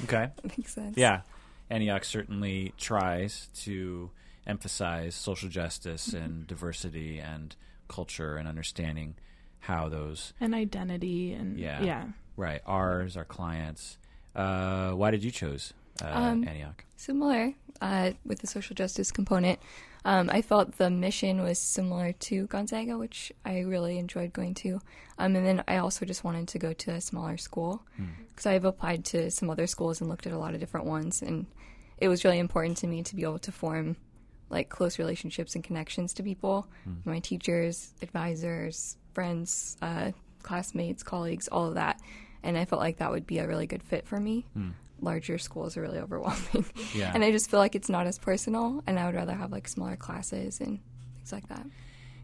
Okay. 0.03 0.29
Makes 0.57 0.75
sense. 0.75 0.97
Yeah. 0.97 1.21
Antioch 1.69 2.03
certainly 2.05 2.73
tries 2.77 3.47
to 3.63 4.11
emphasize 4.45 5.15
social 5.15 5.49
justice 5.49 6.13
and 6.13 6.45
diversity 6.45 7.17
and 7.17 7.55
culture 7.87 8.35
and 8.35 8.47
understanding 8.47 9.15
how 9.61 9.89
those, 9.89 10.33
and 10.39 10.53
identity 10.53 11.33
and 11.33 11.57
Yeah. 11.59 11.81
yeah. 11.81 12.05
right, 12.37 12.61
ours, 12.67 13.17
our 13.17 13.25
clients. 13.25 13.97
Uh, 14.35 14.91
why 14.91 15.09
did 15.09 15.23
you 15.23 15.31
choose 15.31 15.73
uh, 16.03 16.11
Um, 16.13 16.47
Antioch? 16.47 16.85
Similar 16.97 17.53
uh, 17.81 18.11
with 18.25 18.39
the 18.39 18.47
social 18.47 18.75
justice 18.75 19.11
component. 19.11 19.57
Um, 20.05 20.29
I 20.31 20.41
felt 20.43 20.77
the 20.77 20.89
mission 20.91 21.41
was 21.41 21.57
similar 21.57 22.13
to 22.13 22.45
Gonzaga, 22.47 22.95
which 22.97 23.33
I 23.43 23.61
really 23.61 23.97
enjoyed 23.97 24.31
going 24.33 24.53
to. 24.55 24.79
Um, 25.17 25.35
and 25.35 25.45
then 25.45 25.63
I 25.67 25.77
also 25.77 26.05
just 26.05 26.23
wanted 26.23 26.47
to 26.49 26.59
go 26.59 26.73
to 26.73 26.91
a 26.91 27.01
smaller 27.01 27.37
school 27.37 27.81
because 28.29 28.45
I've 28.45 28.65
applied 28.65 29.03
to 29.05 29.31
some 29.31 29.49
other 29.49 29.65
schools 29.65 30.01
and 30.01 30.09
looked 30.09 30.27
at 30.27 30.33
a 30.33 30.37
lot 30.37 30.53
of 30.53 30.59
different 30.59 30.85
ones. 30.85 31.21
And 31.23 31.47
it 31.97 32.07
was 32.07 32.23
really 32.23 32.37
important 32.39 32.77
to 32.77 32.87
me 32.87 33.01
to 33.03 33.15
be 33.15 33.23
able 33.23 33.39
to 33.39 33.51
form 33.51 33.95
like 34.49 34.69
close 34.69 34.99
relationships 34.99 35.55
and 35.55 35.63
connections 35.63 36.13
to 36.13 36.23
people, 36.23 36.67
my 37.03 37.19
teachers, 37.19 37.91
advisors, 38.03 38.97
friends, 39.13 39.75
uh, 39.81 40.11
classmates, 40.43 41.01
colleagues, 41.01 41.47
all 41.47 41.65
of 41.65 41.73
that. 41.75 41.99
and 42.43 42.55
I 42.59 42.65
felt 42.65 42.79
like 42.79 42.97
that 42.97 43.09
would 43.09 43.25
be 43.25 43.39
a 43.39 43.47
really 43.47 43.65
good 43.65 43.81
fit 43.81 44.05
for 44.07 44.19
me. 44.19 44.45
Hmm. 44.53 44.69
Larger 45.01 45.37
schools 45.37 45.77
are 45.77 45.81
really 45.81 45.99
overwhelming, 45.99 46.65
Yeah. 46.95 47.11
and 47.13 47.23
I 47.23 47.31
just 47.31 47.49
feel 47.49 47.59
like 47.59 47.75
it's 47.75 47.89
not 47.89 48.07
as 48.07 48.17
personal, 48.17 48.83
and 48.87 48.99
I 48.99 49.05
would 49.05 49.15
rather 49.15 49.33
have 49.33 49.51
like 49.51 49.67
smaller 49.67 49.95
classes 49.95 50.59
and 50.59 50.79
things 51.17 51.31
like 51.31 51.47
that. 51.49 51.65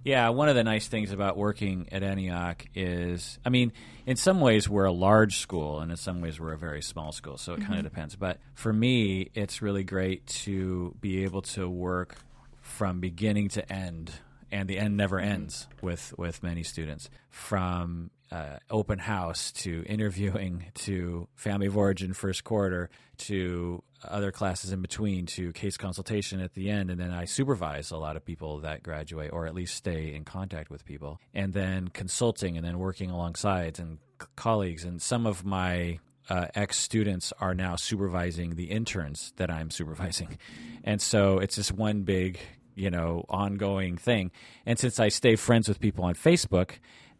Yeah, 0.03 0.29
one 0.29 0.49
of 0.49 0.55
the 0.55 0.63
nice 0.63 0.87
things 0.87 1.11
about 1.11 1.37
working 1.37 1.87
at 1.91 2.01
Antioch 2.01 2.65
is, 2.73 3.37
I 3.45 3.49
mean, 3.49 3.71
in 4.07 4.15
some 4.15 4.41
ways 4.41 4.67
we're 4.67 4.85
a 4.85 4.91
large 4.91 5.37
school, 5.37 5.79
and 5.79 5.91
in 5.91 5.97
some 5.97 6.21
ways 6.21 6.39
we're 6.39 6.53
a 6.53 6.57
very 6.57 6.81
small 6.81 7.11
school, 7.11 7.37
so 7.37 7.53
it 7.53 7.57
kind 7.59 7.73
of 7.73 7.77
mm-hmm. 7.77 7.83
depends. 7.83 8.15
But 8.15 8.39
for 8.55 8.73
me, 8.73 9.29
it's 9.35 9.61
really 9.61 9.83
great 9.83 10.25
to 10.27 10.95
be 11.01 11.23
able 11.23 11.43
to 11.43 11.69
work 11.69 12.15
from 12.61 12.99
beginning 12.99 13.49
to 13.49 13.71
end, 13.71 14.11
and 14.51 14.67
the 14.67 14.79
end 14.79 14.97
never 14.97 15.17
mm-hmm. 15.17 15.33
ends 15.33 15.67
with 15.81 16.15
with 16.17 16.41
many 16.41 16.63
students. 16.63 17.09
From 17.29 18.09
uh, 18.31 18.57
open 18.69 18.97
house 18.97 19.51
to 19.51 19.83
interviewing 19.87 20.65
to 20.73 21.27
family 21.35 21.67
of 21.67 21.75
origin 21.75 22.13
first 22.13 22.43
quarter 22.43 22.89
to 23.17 23.83
other 24.03 24.31
classes 24.31 24.71
in 24.71 24.81
between 24.81 25.25
to 25.25 25.51
case 25.51 25.77
consultation 25.77 26.39
at 26.39 26.53
the 26.53 26.69
end. 26.69 26.89
And 26.89 26.99
then 26.99 27.11
I 27.11 27.25
supervise 27.25 27.91
a 27.91 27.97
lot 27.97 28.15
of 28.15 28.25
people 28.25 28.59
that 28.59 28.83
graduate 28.83 29.31
or 29.33 29.45
at 29.45 29.53
least 29.53 29.75
stay 29.75 30.13
in 30.13 30.23
contact 30.23 30.69
with 30.69 30.85
people. 30.85 31.19
And 31.33 31.53
then 31.53 31.89
consulting 31.89 32.57
and 32.57 32.65
then 32.65 32.79
working 32.79 33.09
alongside 33.09 33.79
and 33.79 33.99
c- 34.21 34.27
colleagues. 34.35 34.85
And 34.85 35.01
some 35.01 35.25
of 35.25 35.45
my 35.45 35.99
uh, 36.29 36.47
ex 36.55 36.77
students 36.77 37.33
are 37.39 37.53
now 37.53 37.75
supervising 37.75 38.55
the 38.55 38.71
interns 38.71 39.33
that 39.35 39.51
I'm 39.51 39.69
supervising. 39.69 40.37
And 40.83 41.01
so 41.01 41.39
it's 41.39 41.55
just 41.55 41.73
one 41.73 42.03
big 42.03 42.39
you 42.75 42.89
know 42.89 43.25
ongoing 43.29 43.97
thing. 43.97 44.31
And 44.65 44.79
since 44.79 44.99
I 44.99 45.09
stay 45.09 45.35
friends 45.35 45.67
with 45.67 45.79
people 45.79 46.05
on 46.05 46.15
Facebook 46.15 46.71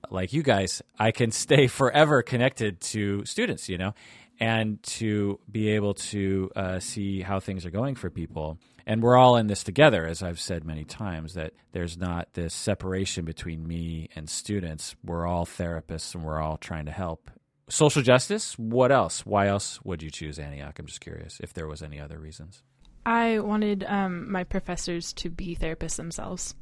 like 0.10 0.34
you 0.34 0.44
guys, 0.44 0.82
I 1.00 1.12
can 1.12 1.32
stay 1.32 1.68
forever 1.80 2.22
connected 2.22 2.82
to 2.82 3.26
students, 3.26 3.70
you 3.70 3.78
know, 3.78 3.94
and 4.40 4.82
to 4.84 5.40
be 5.50 5.70
able 5.70 5.94
to 5.94 6.52
uh, 6.56 6.80
see 6.80 7.22
how 7.22 7.40
things 7.40 7.66
are 7.66 7.70
going 7.72 7.96
for 7.96 8.10
people. 8.10 8.58
And 8.86 9.04
we're 9.04 9.18
all 9.18 9.38
in 9.38 9.48
this 9.48 9.64
together, 9.64 10.08
as 10.08 10.24
I've 10.24 10.40
said 10.40 10.66
many 10.66 10.84
times, 10.84 11.36
that 11.36 11.54
there's 11.72 11.98
not 11.98 12.34
this 12.34 12.54
separation 12.54 13.26
between 13.26 13.68
me 13.68 14.10
and 14.16 14.28
students. 14.28 14.96
We're 15.04 15.28
all 15.28 15.46
therapists 15.46 16.16
and 16.16 16.24
we're 16.24 16.42
all 16.42 16.58
trying 16.58 16.86
to 16.86 16.92
help. 16.92 17.30
Social 17.70 18.02
justice, 18.02 18.58
what 18.58 18.92
else? 18.92 19.26
Why 19.26 19.48
else 19.48 19.80
would 19.84 20.02
you 20.02 20.10
choose 20.10 20.40
Antioch? 20.40 20.78
I'm 20.80 20.88
just 20.88 21.00
curious 21.00 21.40
if 21.40 21.54
there 21.54 21.68
was 21.68 21.82
any 21.84 22.00
other 22.00 22.18
reasons. 22.18 22.64
I 23.06 23.40
wanted 23.40 23.84
um, 23.88 24.32
my 24.32 24.44
professors 24.44 25.14
to 25.14 25.30
be 25.30 25.56
therapists 25.56 25.96
themselves. 25.96 26.56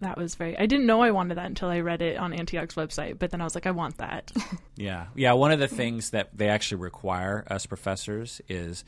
That 0.00 0.18
was 0.18 0.34
very. 0.34 0.58
I 0.58 0.66
didn't 0.66 0.86
know 0.86 1.00
I 1.00 1.10
wanted 1.10 1.36
that 1.36 1.46
until 1.46 1.68
I 1.68 1.80
read 1.80 2.02
it 2.02 2.18
on 2.18 2.32
Antioch's 2.32 2.74
website. 2.74 3.18
But 3.18 3.30
then 3.30 3.40
I 3.40 3.44
was 3.44 3.54
like, 3.54 3.66
I 3.66 3.70
want 3.70 3.98
that. 3.98 4.32
Yeah. 4.78 5.06
Yeah. 5.14 5.32
One 5.32 5.52
of 5.52 5.58
the 5.58 5.68
things 5.68 6.10
that 6.10 6.36
they 6.36 6.50
actually 6.50 6.82
require 6.82 7.46
us 7.50 7.64
professors 7.64 8.42
is 8.46 8.84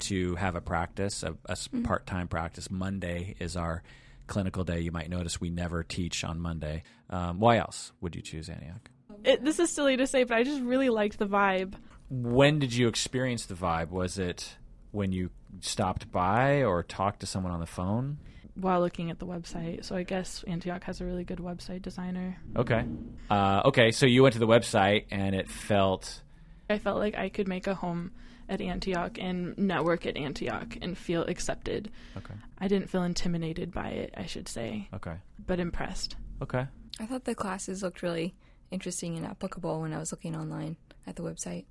to 0.00 0.34
have 0.34 0.56
a 0.56 0.60
practice, 0.60 1.22
a, 1.22 1.36
a 1.46 1.56
part 1.84 2.06
time 2.06 2.28
practice. 2.28 2.70
Monday 2.70 3.34
is 3.38 3.56
our 3.56 3.82
clinical 4.26 4.62
day. 4.62 4.80
You 4.80 4.92
might 4.92 5.08
notice 5.08 5.40
we 5.40 5.48
never 5.48 5.82
teach 5.82 6.22
on 6.22 6.38
Monday. 6.38 6.82
Um, 7.08 7.40
why 7.40 7.56
else 7.56 7.92
would 8.02 8.14
you 8.14 8.20
choose 8.20 8.50
Antioch? 8.50 8.90
it, 9.24 9.44
this 9.44 9.58
is 9.58 9.70
silly 9.70 9.96
to 9.96 10.06
say, 10.06 10.24
but 10.24 10.36
I 10.36 10.42
just 10.42 10.62
really 10.62 10.88
liked 10.88 11.18
the 11.18 11.26
vibe. 11.26 11.74
When 12.10 12.58
did 12.58 12.74
you 12.74 12.88
experience 12.88 13.46
the 13.46 13.54
vibe? 13.54 13.90
Was 13.90 14.18
it 14.18 14.56
when 14.90 15.12
you 15.12 15.30
stopped 15.60 16.10
by 16.10 16.62
or 16.62 16.82
talked 16.82 17.20
to 17.20 17.26
someone 17.26 17.52
on 17.52 17.60
the 17.60 17.66
phone? 17.66 18.18
While 18.54 18.80
looking 18.80 19.10
at 19.10 19.18
the 19.18 19.26
website. 19.26 19.84
So 19.84 19.96
I 19.96 20.02
guess 20.02 20.44
Antioch 20.46 20.84
has 20.84 21.00
a 21.00 21.04
really 21.04 21.24
good 21.24 21.38
website 21.38 21.82
designer. 21.82 22.36
Okay. 22.56 22.84
Uh, 23.30 23.62
okay. 23.66 23.90
So 23.92 24.06
you 24.06 24.22
went 24.22 24.34
to 24.34 24.38
the 24.38 24.46
website 24.46 25.04
and 25.10 25.34
it 25.34 25.48
felt. 25.48 26.20
I 26.68 26.78
felt 26.78 26.98
like 26.98 27.16
I 27.16 27.28
could 27.28 27.48
make 27.48 27.66
a 27.66 27.74
home 27.74 28.12
at 28.48 28.60
Antioch 28.60 29.18
and 29.18 29.56
network 29.56 30.04
at 30.04 30.16
Antioch 30.16 30.76
and 30.82 30.96
feel 30.98 31.22
accepted. 31.22 31.90
Okay. 32.16 32.34
I 32.58 32.68
didn't 32.68 32.90
feel 32.90 33.02
intimidated 33.04 33.72
by 33.72 33.88
it, 33.88 34.14
I 34.16 34.26
should 34.26 34.48
say, 34.48 34.88
Okay. 34.94 35.14
but 35.46 35.58
impressed. 35.60 36.16
Okay. 36.42 36.66
I 37.00 37.06
thought 37.06 37.24
the 37.24 37.34
classes 37.34 37.82
looked 37.82 38.02
really 38.02 38.34
interesting 38.70 39.16
and 39.16 39.24
applicable 39.26 39.80
when 39.80 39.92
I 39.94 39.98
was 39.98 40.12
looking 40.12 40.36
online 40.36 40.76
at 41.06 41.16
the 41.16 41.22
website. 41.22 41.64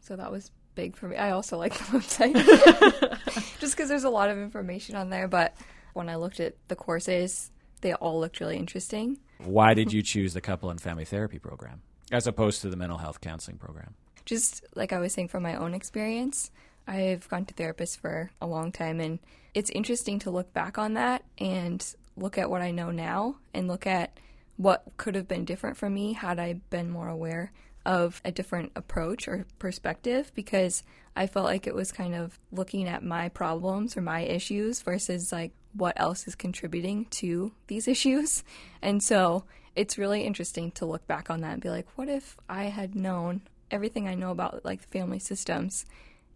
So 0.00 0.16
that 0.16 0.30
was 0.30 0.50
big 0.74 0.96
for 0.96 1.08
me. 1.08 1.16
I 1.16 1.30
also 1.30 1.56
like 1.56 1.72
the 1.72 1.84
website 1.98 3.58
just 3.60 3.74
because 3.76 3.88
there's 3.88 4.04
a 4.04 4.10
lot 4.10 4.28
of 4.28 4.36
information 4.38 4.96
on 4.96 5.08
there. 5.10 5.28
But 5.28 5.54
when 5.96 6.08
I 6.08 6.16
looked 6.16 6.38
at 6.40 6.54
the 6.68 6.76
courses, 6.76 7.50
they 7.80 7.94
all 7.94 8.20
looked 8.20 8.40
really 8.40 8.56
interesting. 8.56 9.18
Why 9.38 9.74
did 9.74 9.92
you 9.92 10.02
choose 10.02 10.34
the 10.34 10.40
couple 10.40 10.70
and 10.70 10.80
family 10.80 11.04
therapy 11.04 11.38
program 11.38 11.82
as 12.12 12.26
opposed 12.26 12.62
to 12.62 12.68
the 12.68 12.76
mental 12.76 12.98
health 12.98 13.20
counseling 13.20 13.58
program? 13.58 13.94
Just 14.24 14.64
like 14.74 14.92
I 14.92 14.98
was 14.98 15.12
saying 15.12 15.28
from 15.28 15.42
my 15.42 15.54
own 15.54 15.74
experience, 15.74 16.50
I've 16.86 17.28
gone 17.28 17.46
to 17.46 17.54
therapists 17.54 17.98
for 17.98 18.30
a 18.40 18.46
long 18.46 18.72
time, 18.72 19.00
and 19.00 19.18
it's 19.54 19.70
interesting 19.70 20.18
to 20.20 20.30
look 20.30 20.52
back 20.52 20.78
on 20.78 20.94
that 20.94 21.24
and 21.38 21.84
look 22.16 22.38
at 22.38 22.50
what 22.50 22.62
I 22.62 22.70
know 22.70 22.90
now 22.90 23.36
and 23.54 23.68
look 23.68 23.86
at 23.86 24.18
what 24.56 24.84
could 24.96 25.14
have 25.14 25.28
been 25.28 25.44
different 25.44 25.76
for 25.76 25.90
me 25.90 26.14
had 26.14 26.38
I 26.38 26.54
been 26.70 26.90
more 26.90 27.08
aware 27.08 27.52
of 27.86 28.20
a 28.24 28.32
different 28.32 28.72
approach 28.74 29.28
or 29.28 29.46
perspective 29.60 30.32
because 30.34 30.82
I 31.14 31.28
felt 31.28 31.46
like 31.46 31.66
it 31.66 31.74
was 31.74 31.92
kind 31.92 32.14
of 32.14 32.38
looking 32.50 32.88
at 32.88 33.04
my 33.04 33.28
problems 33.28 33.96
or 33.96 34.02
my 34.02 34.20
issues 34.20 34.82
versus 34.82 35.30
like 35.30 35.52
what 35.72 35.98
else 35.98 36.26
is 36.26 36.34
contributing 36.34 37.06
to 37.06 37.52
these 37.68 37.86
issues. 37.96 38.42
And 38.82 39.02
so 39.02 39.44
it's 39.76 39.96
really 39.96 40.24
interesting 40.24 40.72
to 40.72 40.84
look 40.84 41.06
back 41.06 41.30
on 41.30 41.40
that 41.42 41.52
and 41.52 41.62
be 41.62 41.70
like, 41.70 41.86
what 41.94 42.08
if 42.08 42.36
I 42.48 42.64
had 42.64 42.96
known 42.96 43.42
everything 43.70 44.08
I 44.08 44.14
know 44.14 44.32
about 44.32 44.64
like 44.64 44.80
the 44.82 44.88
family 44.88 45.20
systems 45.20 45.86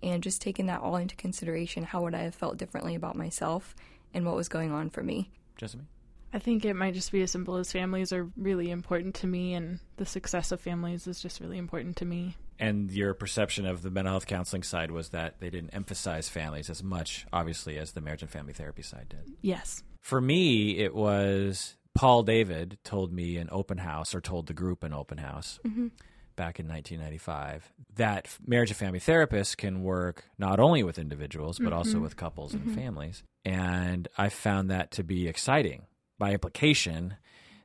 and 0.02 0.22
just 0.22 0.40
taken 0.40 0.66
that 0.66 0.80
all 0.80 0.96
into 0.96 1.16
consideration? 1.16 1.82
How 1.82 2.00
would 2.02 2.14
I 2.14 2.22
have 2.22 2.34
felt 2.34 2.58
differently 2.58 2.94
about 2.94 3.16
myself 3.16 3.74
and 4.14 4.24
what 4.24 4.36
was 4.36 4.48
going 4.48 4.70
on 4.70 4.88
for 4.88 5.02
me? 5.02 5.30
Jessica? 5.56 5.82
I 6.32 6.38
think 6.38 6.64
it 6.64 6.74
might 6.74 6.94
just 6.94 7.10
be 7.10 7.22
as 7.22 7.30
simple 7.30 7.56
as 7.56 7.72
families 7.72 8.12
are 8.12 8.30
really 8.36 8.70
important 8.70 9.16
to 9.16 9.26
me, 9.26 9.54
and 9.54 9.80
the 9.96 10.06
success 10.06 10.52
of 10.52 10.60
families 10.60 11.06
is 11.06 11.20
just 11.20 11.40
really 11.40 11.58
important 11.58 11.96
to 11.96 12.04
me. 12.04 12.36
And 12.58 12.90
your 12.92 13.14
perception 13.14 13.66
of 13.66 13.82
the 13.82 13.90
mental 13.90 14.12
health 14.12 14.26
counseling 14.26 14.62
side 14.62 14.90
was 14.90 15.08
that 15.08 15.40
they 15.40 15.50
didn't 15.50 15.70
emphasize 15.70 16.28
families 16.28 16.68
as 16.68 16.82
much, 16.82 17.26
obviously, 17.32 17.78
as 17.78 17.92
the 17.92 18.00
marriage 18.00 18.22
and 18.22 18.30
family 18.30 18.52
therapy 18.52 18.82
side 18.82 19.08
did. 19.08 19.34
Yes. 19.40 19.82
For 20.00 20.20
me, 20.20 20.78
it 20.78 20.94
was 20.94 21.76
Paul 21.94 22.22
David 22.22 22.78
told 22.84 23.12
me 23.12 23.36
in 23.36 23.48
open 23.50 23.78
house, 23.78 24.14
or 24.14 24.20
told 24.20 24.46
the 24.46 24.54
group 24.54 24.84
in 24.84 24.92
open 24.92 25.18
house 25.18 25.58
mm-hmm. 25.66 25.88
back 26.36 26.60
in 26.60 26.68
1995, 26.68 27.72
that 27.96 28.28
marriage 28.46 28.70
and 28.70 28.76
family 28.76 29.00
therapists 29.00 29.56
can 29.56 29.82
work 29.82 30.24
not 30.38 30.60
only 30.60 30.82
with 30.82 30.98
individuals, 30.98 31.58
but 31.58 31.68
mm-hmm. 31.68 31.74
also 31.74 31.98
with 31.98 32.16
couples 32.16 32.54
and 32.54 32.62
mm-hmm. 32.62 32.74
families. 32.74 33.22
And 33.44 34.06
I 34.16 34.28
found 34.28 34.70
that 34.70 34.92
to 34.92 35.02
be 35.02 35.26
exciting. 35.26 35.86
By 36.20 36.32
implication, 36.32 37.16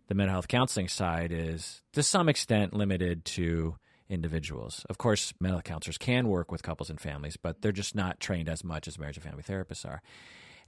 the 0.07 0.15
mental 0.15 0.31
health 0.33 0.47
counseling 0.47 0.87
side 0.87 1.33
is 1.33 1.81
to 1.91 2.01
some 2.01 2.29
extent 2.29 2.73
limited 2.73 3.25
to 3.25 3.75
individuals. 4.07 4.85
Of 4.89 4.97
course, 4.97 5.33
mental 5.41 5.61
counselors 5.61 5.97
can 5.97 6.29
work 6.29 6.53
with 6.53 6.63
couples 6.63 6.89
and 6.89 6.97
families, 6.97 7.35
but 7.35 7.61
they're 7.61 7.73
just 7.73 7.95
not 7.95 8.21
trained 8.21 8.47
as 8.47 8.63
much 8.63 8.87
as 8.87 8.97
marriage 8.97 9.17
and 9.17 9.25
family 9.25 9.43
therapists 9.43 9.85
are. 9.85 10.01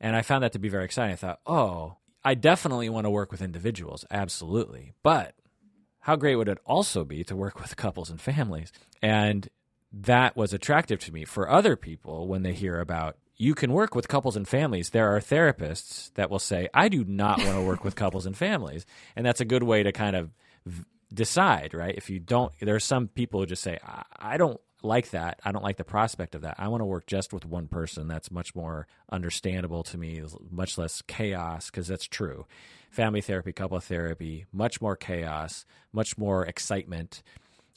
And 0.01 0.17
I 0.17 0.21
found 0.21 0.43
that 0.43 0.51
to 0.51 0.59
be 0.59 0.67
very 0.67 0.83
exciting. 0.83 1.13
I 1.13 1.15
thought, 1.15 1.39
oh, 1.47 1.95
I 2.25 2.33
definitely 2.33 2.89
want 2.89 3.05
to 3.05 3.09
work 3.09 3.31
with 3.31 3.41
individuals, 3.41 4.03
absolutely. 4.11 4.91
But 5.01 5.35
how 6.01 6.17
great 6.17 6.35
would 6.35 6.49
it 6.49 6.59
also 6.65 7.05
be 7.05 7.23
to 7.23 7.37
work 7.37 7.57
with 7.57 7.77
couples 7.77 8.09
and 8.09 8.19
families? 8.19 8.73
And 9.01 9.47
that 9.93 10.35
was 10.35 10.51
attractive 10.51 10.99
to 11.05 11.13
me. 11.13 11.23
For 11.23 11.49
other 11.49 11.77
people, 11.77 12.27
when 12.27 12.43
they 12.43 12.53
hear 12.53 12.81
about 12.81 13.15
you 13.37 13.53
can 13.53 13.71
work 13.71 13.93
with 13.93 14.07
couples 14.07 14.35
and 14.35 14.47
families, 14.47 14.89
there 14.89 15.15
are 15.15 15.19
therapists 15.19 16.11
that 16.15 16.29
will 16.29 16.39
say, 16.39 16.69
I 16.73 16.89
do 16.89 17.03
not 17.05 17.37
want 17.37 17.55
to 17.55 17.61
work 17.61 17.83
with 17.83 17.95
couples 17.95 18.25
and 18.25 18.35
families. 18.35 18.85
And 19.15 19.25
that's 19.25 19.41
a 19.41 19.45
good 19.45 19.63
way 19.63 19.83
to 19.83 19.91
kind 19.91 20.15
of 20.15 20.31
decide, 21.13 21.73
right? 21.73 21.95
If 21.95 22.09
you 22.09 22.19
don't, 22.19 22.51
there 22.59 22.75
are 22.75 22.79
some 22.79 23.07
people 23.07 23.39
who 23.39 23.45
just 23.45 23.61
say, 23.61 23.77
I, 23.85 24.03
I 24.19 24.37
don't 24.37 24.59
like 24.83 25.11
that. 25.11 25.39
I 25.43 25.51
don't 25.51 25.63
like 25.63 25.77
the 25.77 25.83
prospect 25.83 26.35
of 26.35 26.41
that. 26.41 26.55
I 26.57 26.67
want 26.67 26.81
to 26.81 26.85
work 26.85 27.05
just 27.05 27.33
with 27.33 27.45
one 27.45 27.67
person. 27.67 28.07
That's 28.07 28.31
much 28.31 28.55
more 28.55 28.87
understandable 29.11 29.83
to 29.83 29.97
me, 29.97 30.21
much 30.49 30.77
less 30.77 31.01
chaos, 31.03 31.69
because 31.69 31.87
that's 31.87 32.07
true. 32.07 32.45
Family 32.89 33.21
therapy, 33.21 33.51
couple 33.51 33.79
therapy, 33.79 34.45
much 34.51 34.81
more 34.81 34.95
chaos, 34.95 35.65
much 35.91 36.17
more 36.17 36.45
excitement, 36.45 37.21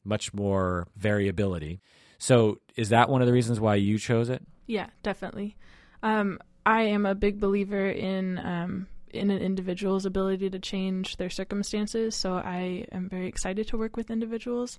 much 0.05 0.33
more 0.33 0.89
variability. 0.97 1.81
So, 2.21 2.61
is 2.77 2.91
that 2.91 3.09
one 3.09 3.23
of 3.23 3.27
the 3.27 3.33
reasons 3.33 3.59
why 3.59 3.77
you 3.77 3.99
chose 3.99 4.29
it? 4.29 4.43
Yeah, 4.67 4.87
definitely. 5.03 5.57
Um, 6.03 6.39
I 6.65 6.83
am 6.83 7.07
a 7.07 7.15
big 7.15 7.41
believer 7.41 7.89
in 7.89 8.39
um, 8.39 8.87
in 9.13 9.31
an 9.31 9.41
individual's 9.41 10.07
ability 10.07 10.51
to 10.51 10.59
change 10.59 11.17
their 11.17 11.31
circumstances. 11.31 12.15
So 12.15 12.35
I 12.35 12.87
am 12.93 13.09
very 13.09 13.27
excited 13.27 13.67
to 13.69 13.79
work 13.79 13.97
with 13.97 14.11
individuals, 14.11 14.79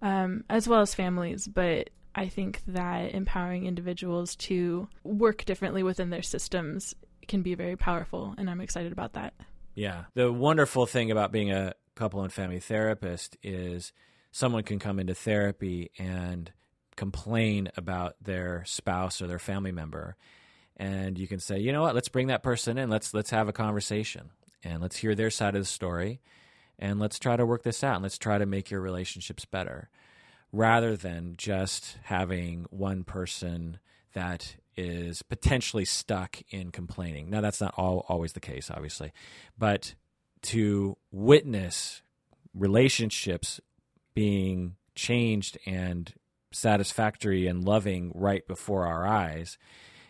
um, 0.00 0.44
as 0.48 0.66
well 0.66 0.80
as 0.80 0.94
families. 0.94 1.46
But 1.46 1.90
I 2.14 2.28
think 2.28 2.62
that 2.68 3.12
empowering 3.12 3.66
individuals 3.66 4.36
to 4.36 4.88
work 5.04 5.44
differently 5.44 5.82
within 5.82 6.10
their 6.10 6.22
systems 6.22 6.94
can 7.26 7.42
be 7.42 7.54
very 7.54 7.76
powerful, 7.76 8.34
and 8.38 8.48
I'm 8.48 8.60
excited 8.60 8.92
about 8.92 9.12
that. 9.14 9.34
Yeah. 9.74 10.04
The 10.14 10.32
wonderful 10.32 10.86
thing 10.86 11.10
about 11.10 11.30
being 11.30 11.50
a 11.50 11.74
couple 11.94 12.22
and 12.22 12.32
family 12.32 12.60
therapist 12.60 13.36
is 13.42 13.92
someone 14.30 14.62
can 14.62 14.78
come 14.78 14.98
into 14.98 15.14
therapy 15.14 15.90
and 15.98 16.52
complain 16.96 17.70
about 17.76 18.16
their 18.20 18.64
spouse 18.66 19.22
or 19.22 19.26
their 19.26 19.38
family 19.38 19.72
member. 19.72 20.16
And 20.76 21.18
you 21.18 21.26
can 21.26 21.40
say 21.40 21.58
you 21.58 21.72
know 21.72 21.82
what? 21.82 21.94
Let's 21.94 22.08
bring 22.08 22.28
that 22.28 22.42
person 22.42 22.78
in. 22.78 22.90
Let's 22.90 23.14
let's 23.14 23.30
have 23.30 23.48
a 23.48 23.52
conversation 23.52 24.30
and 24.62 24.82
let's 24.82 24.96
hear 24.96 25.14
their 25.14 25.30
side 25.30 25.54
of 25.54 25.62
the 25.62 25.66
story 25.66 26.20
and 26.78 27.00
let's 27.00 27.18
try 27.18 27.36
to 27.36 27.46
work 27.46 27.62
this 27.62 27.82
out 27.82 27.96
and 27.96 28.02
let's 28.02 28.18
try 28.18 28.38
to 28.38 28.46
make 28.46 28.70
your 28.70 28.80
relationships 28.80 29.44
better. 29.44 29.90
Rather 30.52 30.96
than 30.96 31.34
just 31.36 31.98
having 32.04 32.66
one 32.70 33.04
person 33.04 33.78
that 34.14 34.56
is 34.76 35.22
potentially 35.22 35.84
stuck 35.84 36.40
in 36.50 36.70
complaining. 36.70 37.28
Now, 37.28 37.40
that's 37.40 37.60
not 37.60 37.74
all, 37.76 38.06
always 38.08 38.32
the 38.32 38.40
case, 38.40 38.70
obviously, 38.70 39.12
but 39.58 39.94
to 40.42 40.96
witness 41.10 42.00
relationships 42.54 43.60
being 44.18 44.74
changed 44.96 45.56
and 45.64 46.12
satisfactory 46.50 47.46
and 47.46 47.64
loving 47.64 48.10
right 48.16 48.48
before 48.48 48.84
our 48.84 49.06
eyes 49.06 49.56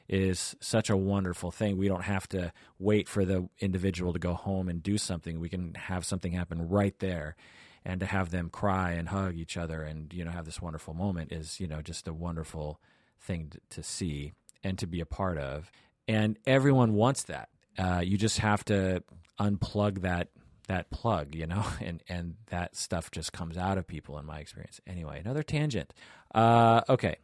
is 0.09 0.57
such 0.61 0.89
a 0.89 0.97
wonderful 0.97 1.51
thing. 1.51 1.77
We 1.77 1.89
don't 1.89 2.05
have 2.05 2.27
to 2.31 2.51
wait 2.79 3.07
for 3.07 3.27
the 3.27 3.51
individual 3.61 4.15
to 4.15 4.19
go 4.19 4.33
home 4.33 4.71
and 4.71 4.83
do 4.83 4.97
something. 4.97 5.39
We 5.39 5.51
can 5.51 5.75
have 5.75 6.07
something 6.07 6.33
happen 6.33 6.71
right 6.71 6.99
there. 7.01 7.37
And 7.85 8.01
to 8.01 8.07
have 8.07 8.31
them 8.31 8.49
cry 8.49 8.93
and 8.93 9.11
hug 9.11 9.37
each 9.37 9.59
other 9.59 9.83
and 9.83 10.11
you 10.15 10.25
know 10.25 10.31
have 10.31 10.47
this 10.47 10.63
wonderful 10.63 10.95
moment 10.95 11.31
is 11.31 11.61
you 11.61 11.67
know 11.67 11.83
just 11.83 12.09
a 12.09 12.15
wonderful 12.15 12.81
thing 13.21 13.53
to 13.69 13.83
see 13.83 14.33
and 14.65 14.79
to 14.79 14.87
be 14.87 15.01
a 15.01 15.07
part 15.07 15.37
of. 15.37 15.71
And 16.07 16.39
everyone 16.47 16.95
wants 16.95 17.25
that. 17.25 17.51
Uh, 17.79 18.01
you 18.03 18.17
just 18.17 18.39
have 18.39 18.65
to 18.67 19.03
unplug 19.39 20.01
that 20.01 20.29
that 20.69 20.91
plug, 20.91 21.35
you 21.35 21.47
know, 21.47 21.65
and 21.81 22.03
and 22.09 22.37
that 22.47 22.77
stuff 22.77 23.11
just 23.11 23.33
comes 23.33 23.57
out 23.57 23.77
of 23.77 23.87
people 23.87 24.19
in 24.19 24.25
my 24.25 24.39
experience. 24.39 24.81
Anyway, 24.87 25.21
another 25.21 25.43
tangent. 25.43 25.93
Uh, 26.35 26.83
okay, 26.89 27.17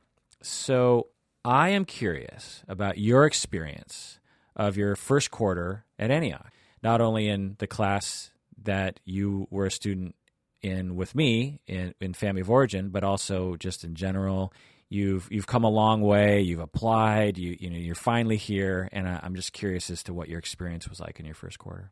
so 0.42 1.08
I 1.44 1.70
am 1.70 1.84
curious 1.84 2.62
about 2.68 2.98
your 2.98 3.24
experience 3.24 4.18
of 4.56 4.76
your 4.76 4.96
first 4.96 5.30
quarter 5.30 5.84
at 5.98 6.10
Antioch, 6.10 6.50
not 6.82 7.00
only 7.00 7.28
in 7.28 7.56
the 7.58 7.66
class 7.66 8.30
that 8.62 9.00
you 9.04 9.46
were 9.50 9.66
a 9.66 9.70
student 9.70 10.14
in 10.62 10.96
with 10.96 11.14
me 11.14 11.60
in, 11.66 11.94
in 12.00 12.14
Family 12.14 12.40
of 12.40 12.50
Origin, 12.50 12.88
but 12.88 13.04
also 13.04 13.56
just 13.56 13.84
in 13.84 13.94
general. 13.94 14.52
You've 14.88 15.28
you've 15.30 15.46
come 15.46 15.64
a 15.64 15.70
long 15.70 16.02
way. 16.02 16.40
You've 16.40 16.60
applied. 16.60 17.36
You 17.36 17.56
you 17.58 17.68
know 17.68 17.76
you're 17.76 17.94
finally 17.94 18.36
here, 18.36 18.88
and 18.92 19.08
I, 19.08 19.20
I'm 19.22 19.34
just 19.34 19.52
curious 19.52 19.90
as 19.90 20.02
to 20.04 20.14
what 20.14 20.28
your 20.28 20.38
experience 20.38 20.88
was 20.88 21.00
like 21.00 21.18
in 21.18 21.26
your 21.26 21.34
first 21.34 21.58
quarter. 21.58 21.90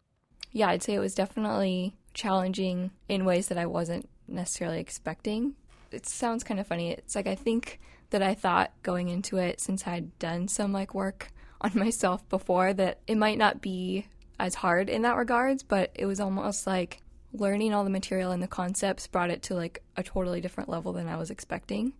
Yeah, 0.52 0.68
I'd 0.68 0.82
say 0.82 0.94
it 0.94 1.00
was 1.00 1.14
definitely 1.14 1.96
challenging 2.14 2.90
in 3.08 3.24
ways 3.24 3.48
that 3.48 3.58
I 3.58 3.66
wasn't 3.66 4.08
necessarily 4.28 4.80
expecting. 4.80 5.54
It 5.90 6.06
sounds 6.06 6.44
kind 6.44 6.60
of 6.60 6.66
funny. 6.66 6.92
It's 6.92 7.14
like 7.14 7.26
I 7.26 7.34
think 7.34 7.80
that 8.10 8.22
I 8.22 8.34
thought 8.34 8.72
going 8.82 9.08
into 9.08 9.38
it, 9.38 9.60
since 9.60 9.86
I'd 9.86 10.16
done 10.18 10.48
some 10.48 10.72
like 10.72 10.94
work 10.94 11.32
on 11.60 11.72
myself 11.74 12.28
before, 12.28 12.72
that 12.74 12.98
it 13.06 13.16
might 13.16 13.38
not 13.38 13.60
be 13.60 14.06
as 14.38 14.56
hard 14.56 14.88
in 14.88 15.02
that 15.02 15.16
regards, 15.16 15.62
but 15.62 15.90
it 15.94 16.06
was 16.06 16.20
almost 16.20 16.66
like 16.66 17.02
learning 17.32 17.72
all 17.72 17.84
the 17.84 17.90
material 17.90 18.32
and 18.32 18.42
the 18.42 18.48
concepts 18.48 19.06
brought 19.06 19.30
it 19.30 19.42
to 19.42 19.54
like 19.54 19.82
a 19.96 20.02
totally 20.02 20.40
different 20.40 20.68
level 20.68 20.92
than 20.92 21.08
I 21.08 21.16
was 21.16 21.30
expecting, 21.30 21.92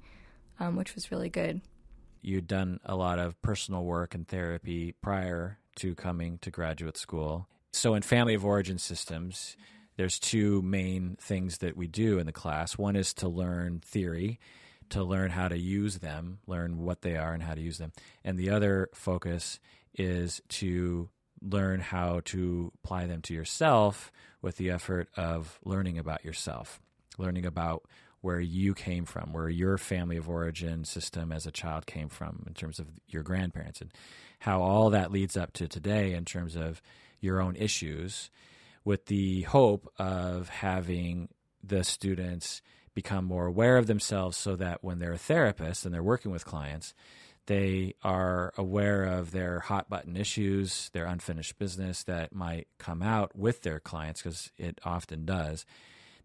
um, 0.60 0.76
which 0.76 0.94
was 0.94 1.10
really 1.10 1.30
good. 1.30 1.60
You'd 2.20 2.46
done 2.46 2.80
a 2.84 2.94
lot 2.94 3.18
of 3.18 3.40
personal 3.42 3.84
work 3.84 4.14
and 4.14 4.28
therapy 4.28 4.92
prior 4.92 5.58
to 5.76 5.94
coming 5.94 6.38
to 6.38 6.50
graduate 6.50 6.96
school. 6.96 7.48
So, 7.72 7.94
in 7.94 8.02
family 8.02 8.34
of 8.34 8.44
origin 8.44 8.78
systems, 8.78 9.56
there's 9.96 10.18
two 10.18 10.62
main 10.62 11.16
things 11.20 11.58
that 11.58 11.76
we 11.76 11.86
do 11.86 12.18
in 12.18 12.26
the 12.26 12.32
class. 12.32 12.76
One 12.76 12.96
is 12.96 13.14
to 13.14 13.28
learn 13.28 13.80
theory, 13.80 14.40
to 14.90 15.02
learn 15.02 15.30
how 15.30 15.48
to 15.48 15.58
use 15.58 15.98
them, 15.98 16.38
learn 16.46 16.78
what 16.78 17.02
they 17.02 17.16
are 17.16 17.32
and 17.32 17.42
how 17.42 17.54
to 17.54 17.60
use 17.60 17.78
them. 17.78 17.92
And 18.24 18.38
the 18.38 18.50
other 18.50 18.90
focus 18.94 19.58
is 19.94 20.42
to 20.48 21.08
learn 21.40 21.80
how 21.80 22.20
to 22.26 22.72
apply 22.82 23.06
them 23.06 23.22
to 23.22 23.34
yourself 23.34 24.12
with 24.42 24.56
the 24.56 24.70
effort 24.70 25.08
of 25.16 25.58
learning 25.64 25.98
about 25.98 26.24
yourself, 26.24 26.80
learning 27.18 27.46
about 27.46 27.84
where 28.20 28.40
you 28.40 28.74
came 28.74 29.04
from, 29.04 29.32
where 29.32 29.48
your 29.48 29.76
family 29.78 30.16
of 30.16 30.28
origin 30.28 30.84
system 30.84 31.32
as 31.32 31.46
a 31.46 31.50
child 31.50 31.86
came 31.86 32.08
from 32.08 32.44
in 32.46 32.54
terms 32.54 32.78
of 32.78 32.86
your 33.08 33.22
grandparents, 33.22 33.80
and 33.80 33.90
how 34.40 34.62
all 34.62 34.90
that 34.90 35.10
leads 35.10 35.36
up 35.36 35.52
to 35.54 35.66
today 35.66 36.12
in 36.12 36.24
terms 36.24 36.54
of 36.54 36.80
your 37.22 37.40
own 37.40 37.56
issues, 37.56 38.30
with 38.84 39.06
the 39.06 39.42
hope 39.42 39.90
of 39.98 40.50
having 40.50 41.28
the 41.64 41.84
students 41.84 42.60
become 42.94 43.24
more 43.24 43.46
aware 43.46 43.78
of 43.78 43.86
themselves 43.86 44.36
so 44.36 44.56
that 44.56 44.84
when 44.84 44.98
they're 44.98 45.14
a 45.14 45.18
therapist 45.18 45.86
and 45.86 45.94
they're 45.94 46.02
working 46.02 46.30
with 46.30 46.44
clients, 46.44 46.92
they 47.46 47.94
are 48.04 48.52
aware 48.58 49.04
of 49.04 49.30
their 49.30 49.60
hot 49.60 49.88
button 49.88 50.16
issues, 50.16 50.90
their 50.92 51.06
unfinished 51.06 51.58
business 51.58 52.04
that 52.04 52.34
might 52.34 52.68
come 52.78 53.02
out 53.02 53.34
with 53.34 53.62
their 53.62 53.80
clients, 53.80 54.20
because 54.20 54.50
it 54.58 54.80
often 54.84 55.24
does, 55.24 55.64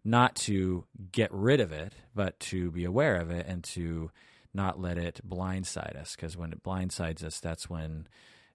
not 0.04 0.34
to 0.34 0.84
get 1.10 1.32
rid 1.32 1.60
of 1.60 1.72
it, 1.72 1.92
but 2.14 2.38
to 2.38 2.70
be 2.70 2.84
aware 2.84 3.16
of 3.16 3.30
it 3.30 3.46
and 3.48 3.64
to 3.64 4.10
not 4.54 4.80
let 4.80 4.98
it 4.98 5.20
blindside 5.26 5.96
us, 5.96 6.14
because 6.16 6.36
when 6.36 6.52
it 6.52 6.62
blindsides 6.62 7.22
us, 7.24 7.40
that's 7.40 7.68
when 7.68 8.06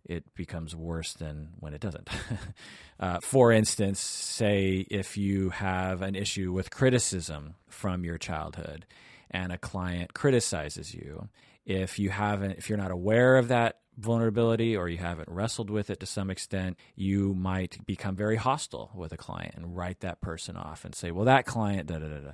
it 0.06 0.36
becomes 0.36 0.76
worse 0.76 1.14
than 1.14 1.50
when 1.60 1.74
it 1.74 1.82
doesn't. 1.82 2.10
uh, 3.00 3.20
for 3.22 3.52
instance, 3.52 4.00
say 4.00 4.86
if 4.90 5.18
you 5.18 5.50
have 5.50 6.02
an 6.02 6.16
issue 6.16 6.52
with 6.52 6.72
criticism 6.72 7.56
from 7.70 8.04
your 8.04 8.18
childhood 8.18 8.86
and 9.32 9.52
a 9.52 9.58
client 9.58 10.14
criticizes 10.14 10.94
you, 10.94 11.30
if 11.66 11.98
you 12.00 12.10
haven't, 12.10 12.58
if 12.58 12.70
you're 12.70 12.78
not 12.78 12.92
aware 12.92 13.38
of 13.38 13.48
that 13.48 13.78
vulnerability 13.98 14.76
or 14.76 14.90
you 14.90 14.98
haven't 14.98 15.30
wrestled 15.30 15.70
with 15.70 15.90
it 15.90 16.00
to 16.00 16.06
some 16.06 16.30
extent, 16.30 16.78
you 16.96 17.34
might 17.34 17.86
become 17.86 18.16
very 18.16 18.36
hostile 18.36 18.92
with 18.96 19.12
a 19.12 19.18
client 19.18 19.54
and 19.56 19.76
write 19.76 20.00
that 20.02 20.20
person 20.20 20.58
off 20.58 20.84
and 20.84 20.96
say, 20.96 21.12
well, 21.12 21.26
that 21.26 21.46
client, 21.46 21.88
da 21.88 22.00
da 22.00 22.08
da 22.08 22.20
da. 22.20 22.32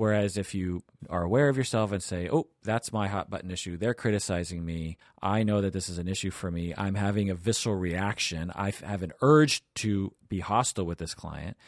Whereas 0.00 0.38
if 0.38 0.54
you 0.54 0.82
are 1.10 1.22
aware 1.22 1.50
of 1.50 1.58
yourself 1.58 1.92
and 1.92 2.02
say, 2.02 2.26
oh, 2.32 2.46
that's 2.62 2.90
my 2.90 3.06
hot 3.06 3.28
button 3.28 3.50
issue, 3.50 3.76
they're 3.76 3.92
criticizing 3.92 4.64
me. 4.64 4.96
I 5.20 5.42
know 5.42 5.60
that 5.60 5.74
this 5.74 5.90
is 5.90 5.98
an 5.98 6.08
issue 6.08 6.30
for 6.30 6.50
me. 6.50 6.72
I'm 6.74 6.94
having 6.94 7.28
a 7.28 7.34
visceral 7.34 7.76
reaction. 7.76 8.50
I 8.54 8.72
have 8.82 9.02
an 9.02 9.12
urge 9.20 9.62
to 9.74 10.14
be 10.26 10.40
hostile 10.40 10.86
with 10.86 10.96
this 10.96 11.12
client. 11.12 11.58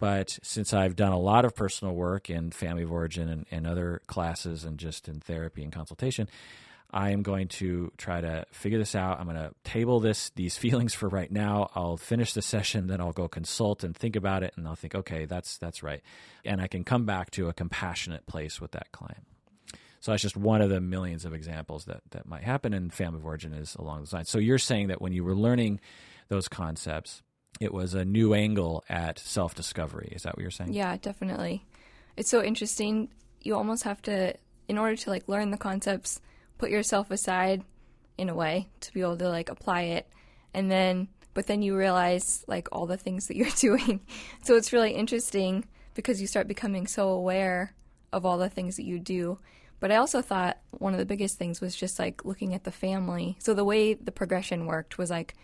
But 0.00 0.36
since 0.42 0.74
I've 0.74 0.96
done 0.96 1.12
a 1.12 1.18
lot 1.20 1.44
of 1.44 1.54
personal 1.54 1.94
work 1.94 2.28
in 2.28 2.50
family 2.50 2.82
of 2.82 2.90
origin 2.90 3.28
and, 3.28 3.46
and 3.52 3.68
other 3.68 4.02
classes 4.08 4.64
and 4.64 4.76
just 4.76 5.06
in 5.06 5.20
therapy 5.20 5.62
and 5.62 5.72
consultation, 5.72 6.28
I 6.92 7.10
am 7.10 7.22
going 7.22 7.48
to 7.48 7.92
try 7.96 8.20
to 8.20 8.46
figure 8.50 8.78
this 8.78 8.94
out. 8.94 9.20
I'm 9.20 9.26
going 9.26 9.36
to 9.36 9.54
table 9.64 10.00
this 10.00 10.30
these 10.30 10.56
feelings 10.58 10.94
for 10.94 11.08
right 11.08 11.30
now. 11.30 11.70
I'll 11.74 11.96
finish 11.96 12.32
the 12.32 12.42
session, 12.42 12.86
then 12.86 13.00
I'll 13.00 13.12
go 13.12 13.28
consult 13.28 13.84
and 13.84 13.96
think 13.96 14.16
about 14.16 14.42
it, 14.42 14.54
and 14.56 14.66
I'll 14.66 14.74
think, 14.74 14.94
okay, 14.94 15.24
that's 15.24 15.58
that's 15.58 15.82
right, 15.82 16.02
and 16.44 16.60
I 16.60 16.66
can 16.66 16.84
come 16.84 17.04
back 17.04 17.30
to 17.32 17.48
a 17.48 17.52
compassionate 17.52 18.26
place 18.26 18.60
with 18.60 18.72
that 18.72 18.92
client. 18.92 19.24
So 20.00 20.12
that's 20.12 20.22
just 20.22 20.36
one 20.36 20.62
of 20.62 20.70
the 20.70 20.80
millions 20.80 21.26
of 21.26 21.34
examples 21.34 21.84
that 21.84 22.02
that 22.10 22.26
might 22.26 22.42
happen, 22.42 22.72
and 22.72 22.92
family 22.92 23.18
of 23.18 23.26
origin 23.26 23.52
is 23.52 23.74
along 23.76 24.00
those 24.00 24.12
lines. 24.12 24.30
So 24.30 24.38
you're 24.38 24.58
saying 24.58 24.88
that 24.88 25.00
when 25.00 25.12
you 25.12 25.24
were 25.24 25.36
learning 25.36 25.80
those 26.28 26.48
concepts, 26.48 27.22
it 27.60 27.74
was 27.74 27.94
a 27.94 28.04
new 28.04 28.34
angle 28.34 28.84
at 28.88 29.18
self 29.18 29.54
discovery. 29.54 30.10
Is 30.12 30.22
that 30.22 30.36
what 30.36 30.42
you're 30.42 30.50
saying? 30.50 30.72
Yeah, 30.72 30.96
definitely. 30.96 31.64
It's 32.16 32.30
so 32.30 32.42
interesting. 32.42 33.10
You 33.42 33.56
almost 33.56 33.84
have 33.84 34.02
to, 34.02 34.34
in 34.68 34.78
order 34.78 34.96
to 34.96 35.10
like 35.10 35.28
learn 35.28 35.50
the 35.50 35.56
concepts 35.56 36.20
put 36.60 36.70
yourself 36.70 37.10
aside 37.10 37.64
in 38.18 38.28
a 38.28 38.34
way 38.34 38.68
to 38.80 38.92
be 38.92 39.00
able 39.00 39.16
to 39.16 39.30
like 39.30 39.48
apply 39.48 39.82
it. 39.82 40.06
And 40.52 40.70
then 40.70 41.08
but 41.32 41.46
then 41.46 41.62
you 41.62 41.74
realize 41.74 42.44
like 42.46 42.68
all 42.70 42.86
the 42.86 42.98
things 42.98 43.28
that 43.28 43.36
you're 43.36 43.48
doing. 43.56 44.00
So 44.42 44.56
it's 44.56 44.72
really 44.72 44.92
interesting 44.92 45.64
because 45.94 46.20
you 46.20 46.26
start 46.26 46.46
becoming 46.46 46.86
so 46.86 47.08
aware 47.08 47.74
of 48.12 48.26
all 48.26 48.36
the 48.36 48.50
things 48.50 48.76
that 48.76 48.84
you 48.84 48.98
do. 48.98 49.38
But 49.78 49.90
i 49.90 49.96
also 49.96 50.20
thought 50.20 50.58
one 50.72 50.92
of 50.92 50.98
the 50.98 51.06
biggest 51.06 51.38
things 51.38 51.62
was 51.62 51.74
just 51.74 51.98
like 51.98 52.26
looking 52.26 52.52
at 52.52 52.64
the 52.64 52.70
family. 52.70 53.38
So 53.38 53.54
the 53.54 53.64
way 53.64 53.94
the 53.94 54.12
progression 54.12 54.66
worked 54.66 54.98
was 54.98 55.08
like 55.08 55.34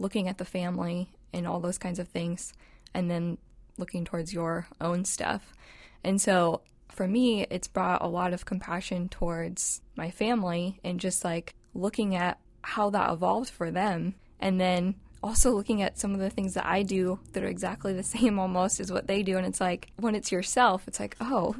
looking 0.00 0.26
at 0.26 0.38
the 0.38 0.44
family 0.44 1.12
and 1.32 1.46
all 1.46 1.60
those 1.60 1.78
kinds 1.78 2.00
of 2.00 2.08
things 2.08 2.52
and 2.92 3.08
then 3.08 3.38
looking 3.78 4.04
towards 4.04 4.32
your 4.32 4.66
own 4.80 5.04
stuff. 5.04 5.54
And 6.02 6.20
so 6.20 6.62
for 6.96 7.06
me, 7.06 7.46
it's 7.50 7.68
brought 7.68 8.02
a 8.02 8.08
lot 8.08 8.32
of 8.32 8.46
compassion 8.46 9.08
towards 9.08 9.82
my 9.96 10.10
family 10.10 10.80
and 10.82 10.98
just 10.98 11.24
like 11.24 11.54
looking 11.74 12.16
at 12.16 12.38
how 12.62 12.90
that 12.90 13.12
evolved 13.12 13.50
for 13.50 13.70
them. 13.70 14.14
And 14.40 14.58
then 14.58 14.94
also 15.22 15.52
looking 15.52 15.82
at 15.82 15.98
some 15.98 16.14
of 16.14 16.20
the 16.20 16.30
things 16.30 16.54
that 16.54 16.64
I 16.64 16.82
do 16.82 17.20
that 17.32 17.42
are 17.42 17.48
exactly 17.48 17.92
the 17.92 18.02
same 18.16 18.38
almost 18.38 18.80
as 18.80 18.90
what 18.90 19.06
they 19.06 19.22
do. 19.22 19.36
And 19.36 19.46
it's 19.46 19.60
like 19.60 19.88
when 19.96 20.14
it's 20.14 20.32
yourself, 20.32 20.88
it's 20.88 20.98
like, 20.98 21.16
oh, 21.20 21.54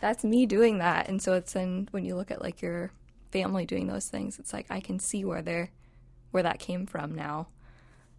that's 0.00 0.22
me 0.22 0.44
doing 0.44 0.78
that. 0.78 1.08
And 1.08 1.20
so 1.22 1.32
it's 1.32 1.54
then 1.54 1.88
when 1.90 2.04
you 2.04 2.14
look 2.14 2.30
at 2.30 2.42
like 2.42 2.60
your 2.60 2.92
family 3.32 3.64
doing 3.64 3.86
those 3.86 4.08
things, 4.08 4.38
it's 4.38 4.52
like 4.52 4.66
I 4.68 4.80
can 4.80 4.98
see 4.98 5.24
where 5.24 5.42
they're 5.42 5.70
where 6.30 6.42
that 6.42 6.58
came 6.58 6.86
from 6.86 7.14
now. 7.14 7.48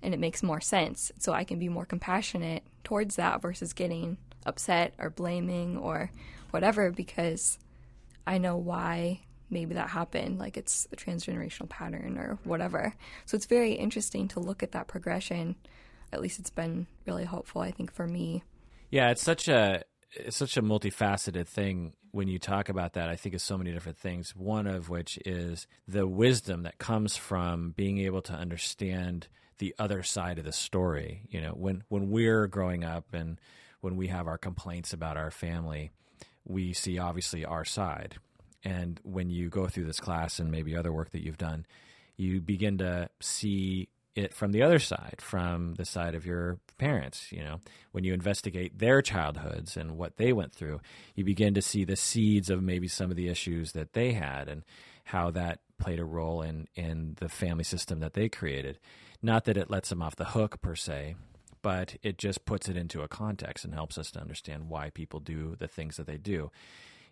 And 0.02 0.14
it 0.14 0.20
makes 0.20 0.42
more 0.42 0.62
sense. 0.62 1.12
So 1.20 1.32
I 1.32 1.44
can 1.44 1.60
be 1.60 1.70
more 1.70 1.86
compassionate 1.86 2.64
towards 2.84 3.18
that 3.18 3.42
versus 3.42 3.74
getting 3.74 4.18
upset 4.46 4.94
or 5.00 5.10
blaming 5.10 5.78
or 5.78 6.12
whatever 6.52 6.92
because 6.92 7.58
I 8.28 8.38
know 8.38 8.58
why 8.58 9.22
maybe 9.50 9.76
that 9.76 9.90
happened, 9.90 10.40
like 10.40 10.58
it's 10.58 10.88
a 10.92 10.96
transgenerational 10.96 11.70
pattern 11.70 12.18
or 12.18 12.40
whatever. 12.44 12.94
So 13.26 13.36
it's 13.36 13.46
very 13.46 13.74
interesting 13.74 14.28
to 14.30 14.40
look 14.40 14.64
at 14.64 14.72
that 14.72 14.88
progression. 14.88 15.56
At 16.12 16.22
least 16.22 16.40
it's 16.40 16.50
been 16.50 16.88
really 17.06 17.26
helpful, 17.26 17.62
I 17.62 17.72
think, 17.72 17.92
for 17.92 18.08
me. 18.08 18.44
Yeah, 18.90 19.10
it's 19.12 19.24
such 19.24 19.48
a 19.48 19.84
it's 20.12 20.38
such 20.38 20.56
a 20.56 20.62
multifaceted 20.62 21.48
thing 21.48 21.94
when 22.12 22.28
you 22.28 22.40
talk 22.40 22.70
about 22.70 22.94
that. 22.94 23.10
I 23.10 23.18
think 23.18 23.36
of 23.36 23.42
so 23.42 23.58
many 23.58 23.72
different 23.74 23.98
things. 23.98 24.34
One 24.36 24.68
of 24.68 24.90
which 24.90 25.20
is 25.26 25.68
the 25.88 26.08
wisdom 26.08 26.64
that 26.64 26.78
comes 26.78 27.18
from 27.18 27.74
being 27.76 28.00
able 28.00 28.22
to 28.24 28.34
understand 28.34 29.28
the 29.58 29.76
other 29.78 30.04
side 30.04 30.38
of 30.38 30.46
the 30.46 30.52
story. 30.52 31.28
You 31.30 31.42
know, 31.42 31.52
when 31.52 31.84
when 31.90 32.10
we're 32.10 32.48
growing 32.48 32.84
up 32.84 33.14
and 33.14 33.40
when 33.86 33.98
we 33.98 34.08
have 34.08 34.26
our 34.26 34.40
complaints 34.40 34.94
about 34.94 35.16
our 35.16 35.30
family, 35.30 35.92
we 36.44 36.74
see 36.74 36.98
obviously 36.98 37.46
our 37.46 37.64
side. 37.64 38.16
And 38.64 39.00
when 39.04 39.30
you 39.30 39.48
go 39.48 39.68
through 39.68 39.86
this 39.86 40.00
class 40.00 40.40
and 40.40 40.50
maybe 40.50 40.76
other 40.76 40.92
work 40.92 41.12
that 41.12 41.24
you've 41.24 41.38
done, 41.38 41.68
you 42.18 42.42
begin 42.42 42.80
to 42.80 43.10
see 43.22 43.90
it 44.16 44.34
from 44.34 44.54
the 44.54 44.64
other 44.64 44.80
side, 44.80 45.18
from 45.20 45.76
the 45.76 45.86
side 45.86 46.16
of 46.16 46.26
your 46.26 46.58
parents. 46.80 47.32
You 47.32 47.44
know, 47.44 47.60
when 47.92 48.04
you 48.04 48.12
investigate 48.12 48.80
their 48.80 49.04
childhoods 49.04 49.78
and 49.78 50.00
what 50.00 50.18
they 50.18 50.34
went 50.34 50.56
through, 50.56 50.82
you 51.14 51.24
begin 51.24 51.54
to 51.54 51.62
see 51.62 51.86
the 51.86 51.96
seeds 51.96 52.50
of 52.50 52.64
maybe 52.64 52.88
some 52.88 53.12
of 53.12 53.18
the 53.18 53.28
issues 53.28 53.74
that 53.74 53.94
they 53.94 54.14
had 54.14 54.50
and 54.50 54.64
how 55.04 55.30
that 55.30 55.60
played 55.78 56.00
a 56.00 56.06
role 56.06 56.42
in 56.42 56.68
in 56.74 57.18
the 57.20 57.30
family 57.30 57.64
system 57.64 58.00
that 58.00 58.16
they 58.16 58.30
created. 58.30 58.80
Not 59.22 59.46
that 59.46 59.58
it 59.58 59.70
lets 59.70 59.90
them 59.90 60.02
off 60.02 60.16
the 60.16 60.26
hook 60.26 60.60
per 60.60 60.76
se, 60.76 61.18
but 61.66 61.96
it 62.04 62.20
just 62.20 62.46
puts 62.46 62.70
it 62.70 62.78
into 62.78 63.02
a 63.02 63.08
context 63.08 63.66
and 63.66 63.74
helps 63.74 63.98
us 63.98 64.12
to 64.12 64.22
understand 64.22 64.70
why 64.70 64.92
people 64.92 65.20
do 65.20 65.56
the 65.58 65.68
things 65.68 65.98
that 65.98 66.06
they 66.06 66.18
do 66.18 66.52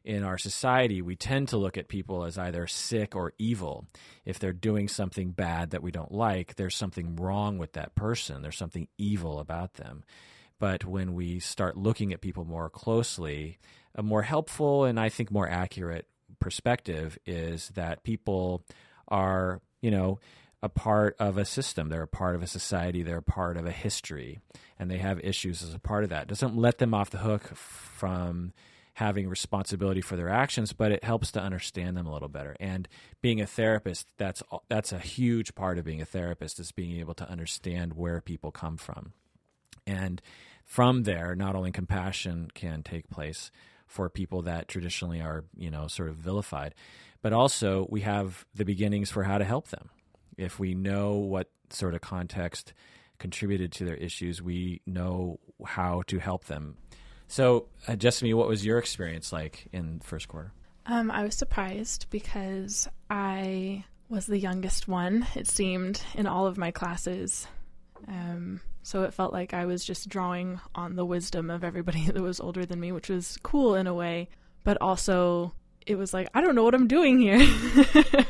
in 0.05 0.23
our 0.23 0.37
society, 0.37 1.01
we 1.01 1.15
tend 1.15 1.47
to 1.47 1.57
look 1.57 1.77
at 1.77 1.87
people 1.87 2.25
as 2.25 2.37
either 2.37 2.67
sick 2.67 3.15
or 3.15 3.33
evil. 3.37 3.87
If 4.25 4.37
they're 4.37 4.53
doing 4.53 4.87
something 4.87 5.31
bad 5.31 5.69
that 5.71 5.81
we 5.81 5.91
don't 5.91 6.11
like, 6.11 6.55
there's 6.55 6.75
something 6.75 7.15
wrong 7.15 7.57
with 7.57 7.73
that 7.73 7.95
person. 7.95 8.41
There's 8.41 8.57
something 8.57 8.87
evil 8.97 9.39
about 9.39 9.75
them. 9.75 10.03
But 10.59 10.83
when 10.83 11.13
we 11.13 11.39
start 11.39 11.77
looking 11.77 12.11
at 12.11 12.21
people 12.21 12.43
more 12.45 12.69
closely, 12.69 13.59
a 13.95 14.03
more 14.03 14.23
helpful 14.23 14.83
and 14.83 14.99
I 14.99 15.09
think 15.09 15.31
more 15.31 15.47
accurate 15.47 16.07
perspective 16.39 17.17
is 17.25 17.69
that 17.75 18.03
people 18.03 18.65
are, 19.07 19.61
you 19.81 19.91
know, 19.91 20.19
a 20.63 20.69
part 20.69 21.17
of 21.19 21.37
a 21.37 21.43
system. 21.43 21.89
They're 21.89 22.03
a 22.03 22.07
part 22.07 22.35
of 22.35 22.41
a 22.41 22.47
society. 22.47 23.03
They're 23.03 23.17
a 23.17 23.21
part 23.21 23.57
of 23.57 23.65
a 23.65 23.71
history, 23.71 24.39
and 24.79 24.89
they 24.89 24.97
have 24.97 25.19
issues 25.19 25.61
as 25.61 25.73
a 25.73 25.79
part 25.79 26.05
of 26.05 26.09
that. 26.09 26.23
It 26.23 26.29
doesn't 26.29 26.55
let 26.55 26.77
them 26.77 26.93
off 26.93 27.09
the 27.09 27.17
hook 27.17 27.53
from 27.55 28.53
having 28.93 29.27
responsibility 29.27 29.99
for 29.99 30.15
their 30.15 30.29
actions, 30.29 30.71
but 30.71 30.91
it 30.91 31.03
helps 31.03 31.31
to 31.33 31.41
understand 31.41 31.97
them 31.97 32.07
a 32.07 32.13
little 32.13 32.29
better. 32.29 32.55
And 32.61 32.87
being 33.21 33.41
a 33.41 33.45
therapist, 33.45 34.07
that's 34.17 34.41
that's 34.69 34.93
a 34.93 34.99
huge 34.99 35.53
part 35.53 35.77
of 35.77 35.83
being 35.83 36.01
a 36.01 36.05
therapist 36.05 36.59
is 36.59 36.71
being 36.71 36.97
able 36.97 37.15
to 37.15 37.29
understand 37.29 37.95
where 37.95 38.21
people 38.21 38.51
come 38.51 38.77
from. 38.77 39.11
And 39.85 40.21
from 40.63 41.03
there, 41.03 41.35
not 41.35 41.55
only 41.55 41.73
compassion 41.73 42.49
can 42.53 42.83
take 42.83 43.09
place 43.09 43.51
for 43.85 44.09
people 44.09 44.43
that 44.43 44.69
traditionally 44.69 45.19
are, 45.19 45.43
you 45.57 45.69
know, 45.69 45.87
sort 45.87 46.07
of 46.07 46.15
vilified, 46.15 46.73
but 47.21 47.33
also 47.33 47.85
we 47.89 48.01
have 48.01 48.45
the 48.55 48.63
beginnings 48.63 49.11
for 49.11 49.23
how 49.23 49.37
to 49.37 49.43
help 49.43 49.67
them. 49.67 49.89
If 50.37 50.59
we 50.59 50.75
know 50.75 51.13
what 51.13 51.49
sort 51.69 51.95
of 51.95 52.01
context 52.01 52.73
contributed 53.19 53.71
to 53.73 53.85
their 53.85 53.95
issues, 53.95 54.41
we 54.41 54.81
know 54.85 55.39
how 55.65 56.03
to 56.07 56.19
help 56.19 56.45
them 56.45 56.77
so, 57.33 57.65
uh, 57.87 57.95
Jessamy, 57.95 58.35
what 58.35 58.47
was 58.47 58.63
your 58.63 58.77
experience 58.77 59.33
like 59.33 59.67
in 59.73 60.01
first 60.01 60.27
quarter? 60.27 60.51
Um, 60.85 61.09
I 61.09 61.23
was 61.23 61.33
surprised 61.33 62.05
because 62.11 62.87
I 63.09 63.85
was 64.07 64.27
the 64.27 64.37
youngest 64.37 64.87
one, 64.87 65.25
it 65.33 65.47
seemed, 65.47 66.03
in 66.13 66.27
all 66.27 66.45
of 66.45 66.59
my 66.59 66.69
classes. 66.69 67.47
Um, 68.07 68.61
so 68.83 69.01
it 69.01 69.15
felt 69.15 69.33
like 69.33 69.51
I 69.51 69.65
was 69.65 69.83
just 69.83 70.09
drawing 70.09 70.59
on 70.75 70.95
the 70.95 71.05
wisdom 71.05 71.49
of 71.49 71.63
everybody 71.63 72.05
that 72.11 72.21
was 72.21 72.39
older 72.39 72.67
than 72.67 72.79
me, 72.79 72.91
which 72.91 73.09
was 73.09 73.39
cool 73.41 73.73
in 73.73 73.87
a 73.87 73.95
way, 73.95 74.29
but 74.63 74.77
also 74.79 75.55
it 75.87 75.95
was 75.95 76.13
like, 76.13 76.29
I 76.35 76.41
don't 76.41 76.53
know 76.53 76.63
what 76.63 76.75
I'm 76.75 76.87
doing 76.87 77.19
here. 77.19 77.39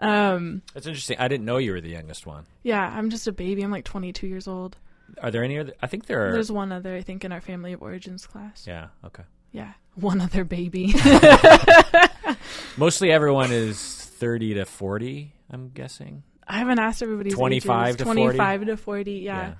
um, 0.00 0.62
That's 0.74 0.86
interesting. 0.86 1.18
I 1.18 1.28
didn't 1.28 1.44
know 1.46 1.58
you 1.58 1.72
were 1.72 1.80
the 1.80 1.90
youngest 1.90 2.26
one. 2.26 2.46
Yeah, 2.62 2.82
I'm 2.82 3.10
just 3.10 3.26
a 3.26 3.32
baby. 3.32 3.62
I'm 3.62 3.70
like 3.70 3.84
22 3.84 4.26
years 4.26 4.48
old. 4.48 4.76
Are 5.22 5.30
there 5.30 5.44
any 5.44 5.58
other? 5.58 5.74
I 5.82 5.86
think 5.86 6.06
there 6.06 6.28
are. 6.28 6.32
There's 6.32 6.52
one 6.52 6.72
other, 6.72 6.94
I 6.94 7.02
think, 7.02 7.24
in 7.24 7.32
our 7.32 7.40
family 7.40 7.72
of 7.72 7.82
origins 7.82 8.26
class. 8.26 8.66
Yeah. 8.66 8.88
Okay. 9.04 9.24
Yeah, 9.52 9.72
one 9.96 10.20
other 10.20 10.44
baby. 10.44 10.94
Mostly 12.76 13.10
everyone 13.10 13.50
is 13.50 13.80
thirty 13.80 14.54
to 14.54 14.64
forty. 14.64 15.34
I'm 15.50 15.70
guessing. 15.70 16.22
I 16.46 16.58
haven't 16.58 16.80
asked 16.80 17.00
everybody's 17.02 17.34
25 17.34 17.86
ages. 17.86 17.96
to 17.98 18.04
25 18.04 18.60
40? 18.60 18.66
to 18.66 18.76
40, 18.76 19.12
yeah. 19.12 19.40
yeah. 19.40 19.54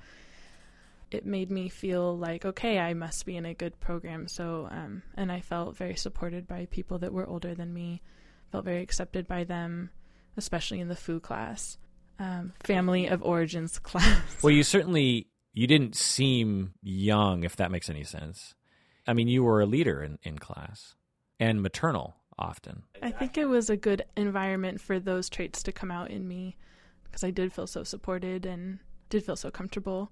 It 1.09 1.25
made 1.25 1.49
me 1.49 1.69
feel 1.69 2.17
like, 2.17 2.43
okay, 2.43 2.79
I 2.79 2.93
must 2.93 3.25
be 3.25 3.37
in 3.37 3.45
a 3.45 3.53
good 3.53 3.79
program. 3.79 4.27
So, 4.27 4.67
um, 4.69 5.01
and 5.15 5.31
I 5.31 5.39
felt 5.39 5.77
very 5.77 5.95
supported 5.95 6.47
by 6.47 6.67
people 6.69 6.99
that 6.99 7.13
were 7.13 7.25
older 7.25 7.55
than 7.55 7.73
me, 7.73 8.01
felt 8.51 8.65
very 8.65 8.81
accepted 8.81 9.25
by 9.25 9.45
them, 9.45 9.89
especially 10.37 10.79
in 10.79 10.87
the 10.87 10.95
food 10.95 11.21
class, 11.21 11.77
um, 12.19 12.53
family 12.63 13.07
of 13.07 13.23
origins 13.23 13.79
class. 13.79 14.21
Well, 14.41 14.51
you 14.51 14.63
certainly 14.63 15.27
you 15.53 15.67
didn't 15.67 15.95
seem 15.95 16.73
young, 16.81 17.43
if 17.43 17.55
that 17.57 17.71
makes 17.71 17.89
any 17.89 18.03
sense. 18.03 18.55
I 19.07 19.13
mean, 19.13 19.27
you 19.27 19.43
were 19.43 19.61
a 19.61 19.65
leader 19.65 20.03
in, 20.03 20.19
in 20.23 20.37
class 20.37 20.95
and 21.39 21.61
maternal 21.61 22.15
often. 22.37 22.83
I 23.01 23.11
think 23.11 23.37
it 23.37 23.45
was 23.45 23.69
a 23.69 23.77
good 23.77 24.03
environment 24.15 24.79
for 24.79 24.99
those 24.99 25.29
traits 25.29 25.63
to 25.63 25.71
come 25.71 25.91
out 25.91 26.11
in 26.11 26.27
me 26.27 26.55
because 27.03 27.23
I 27.23 27.31
did 27.31 27.51
feel 27.51 27.67
so 27.67 27.83
supported 27.83 28.45
and 28.45 28.79
did 29.09 29.25
feel 29.25 29.35
so 29.35 29.51
comfortable. 29.51 30.11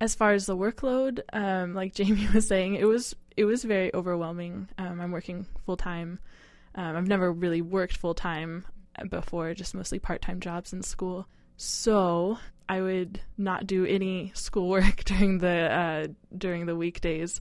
As 0.00 0.14
far 0.14 0.32
as 0.32 0.46
the 0.46 0.56
workload, 0.56 1.20
um, 1.32 1.74
like 1.74 1.94
Jamie 1.94 2.28
was 2.34 2.46
saying, 2.46 2.74
it 2.74 2.86
was 2.86 3.14
it 3.36 3.44
was 3.44 3.64
very 3.64 3.92
overwhelming. 3.94 4.68
Um, 4.78 5.00
I'm 5.00 5.10
working 5.10 5.46
full 5.64 5.76
time. 5.76 6.20
Um, 6.74 6.96
I've 6.96 7.08
never 7.08 7.32
really 7.32 7.62
worked 7.62 7.96
full 7.96 8.14
time 8.14 8.64
before, 9.10 9.54
just 9.54 9.74
mostly 9.74 9.98
part 9.98 10.22
time 10.22 10.40
jobs 10.40 10.72
in 10.72 10.82
school. 10.82 11.26
So 11.56 12.38
I 12.68 12.80
would 12.80 13.20
not 13.36 13.66
do 13.66 13.84
any 13.84 14.32
schoolwork 14.34 15.04
during 15.04 15.38
the 15.38 15.72
uh, 15.72 16.06
during 16.36 16.66
the 16.66 16.76
weekdays, 16.76 17.40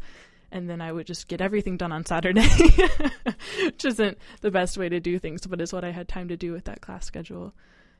and 0.51 0.69
then 0.69 0.81
I 0.81 0.91
would 0.91 1.07
just 1.07 1.27
get 1.27 1.41
everything 1.41 1.77
done 1.77 1.91
on 1.91 2.05
Saturday, 2.05 2.47
which 3.63 3.85
isn't 3.85 4.17
the 4.41 4.51
best 4.51 4.77
way 4.77 4.89
to 4.89 4.99
do 4.99 5.19
things, 5.19 5.45
but 5.47 5.61
is 5.61 5.73
what 5.73 5.83
I 5.83 5.91
had 5.91 6.07
time 6.07 6.27
to 6.27 6.37
do 6.37 6.51
with 6.51 6.65
that 6.65 6.81
class 6.81 7.05
schedule. 7.05 7.53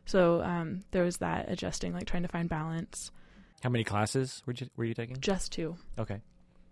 So 0.06 0.42
um, 0.42 0.82
there 0.92 1.04
was 1.04 1.18
that 1.18 1.50
adjusting, 1.50 1.94
like 1.94 2.06
trying 2.06 2.24
to 2.24 2.30
find 2.30 2.50
balance. 2.50 3.12
How 3.62 3.70
many 3.70 3.86
classes 3.86 4.44
were 4.46 4.54
you 4.54 4.68
were 4.76 4.86
you 4.86 4.94
taking? 4.94 5.20
Just 5.20 5.54
two. 5.54 5.78
Okay, 5.98 6.20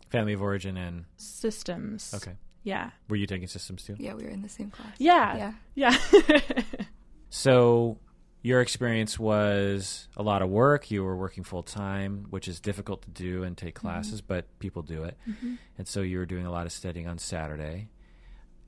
family 0.09 0.33
of 0.33 0.41
origin 0.41 0.77
and 0.77 1.05
systems. 1.17 2.13
Okay. 2.13 2.33
Yeah. 2.63 2.91
Were 3.09 3.15
you 3.15 3.27
taking 3.27 3.47
systems 3.47 3.83
too? 3.83 3.95
Yeah, 3.97 4.13
we 4.13 4.23
were 4.23 4.29
in 4.29 4.41
the 4.41 4.49
same 4.49 4.69
class. 4.69 4.95
Yeah. 4.97 5.53
Yeah. 5.75 5.97
Yeah. 6.13 6.57
so 7.29 7.97
your 8.43 8.61
experience 8.61 9.19
was 9.19 10.07
a 10.17 10.23
lot 10.23 10.41
of 10.41 10.49
work. 10.49 10.89
You 10.91 11.03
were 11.03 11.15
working 11.15 11.43
full 11.43 11.63
time, 11.63 12.25
which 12.29 12.47
is 12.47 12.59
difficult 12.59 13.03
to 13.03 13.09
do 13.09 13.43
and 13.43 13.57
take 13.57 13.75
mm-hmm. 13.75 13.87
classes, 13.87 14.21
mm-hmm. 14.21 14.33
but 14.33 14.59
people 14.59 14.81
do 14.81 15.03
it. 15.03 15.17
Mm-hmm. 15.27 15.55
And 15.77 15.87
so 15.87 16.01
you 16.01 16.17
were 16.17 16.25
doing 16.25 16.45
a 16.45 16.51
lot 16.51 16.65
of 16.65 16.71
studying 16.71 17.07
on 17.07 17.17
Saturday. 17.17 17.89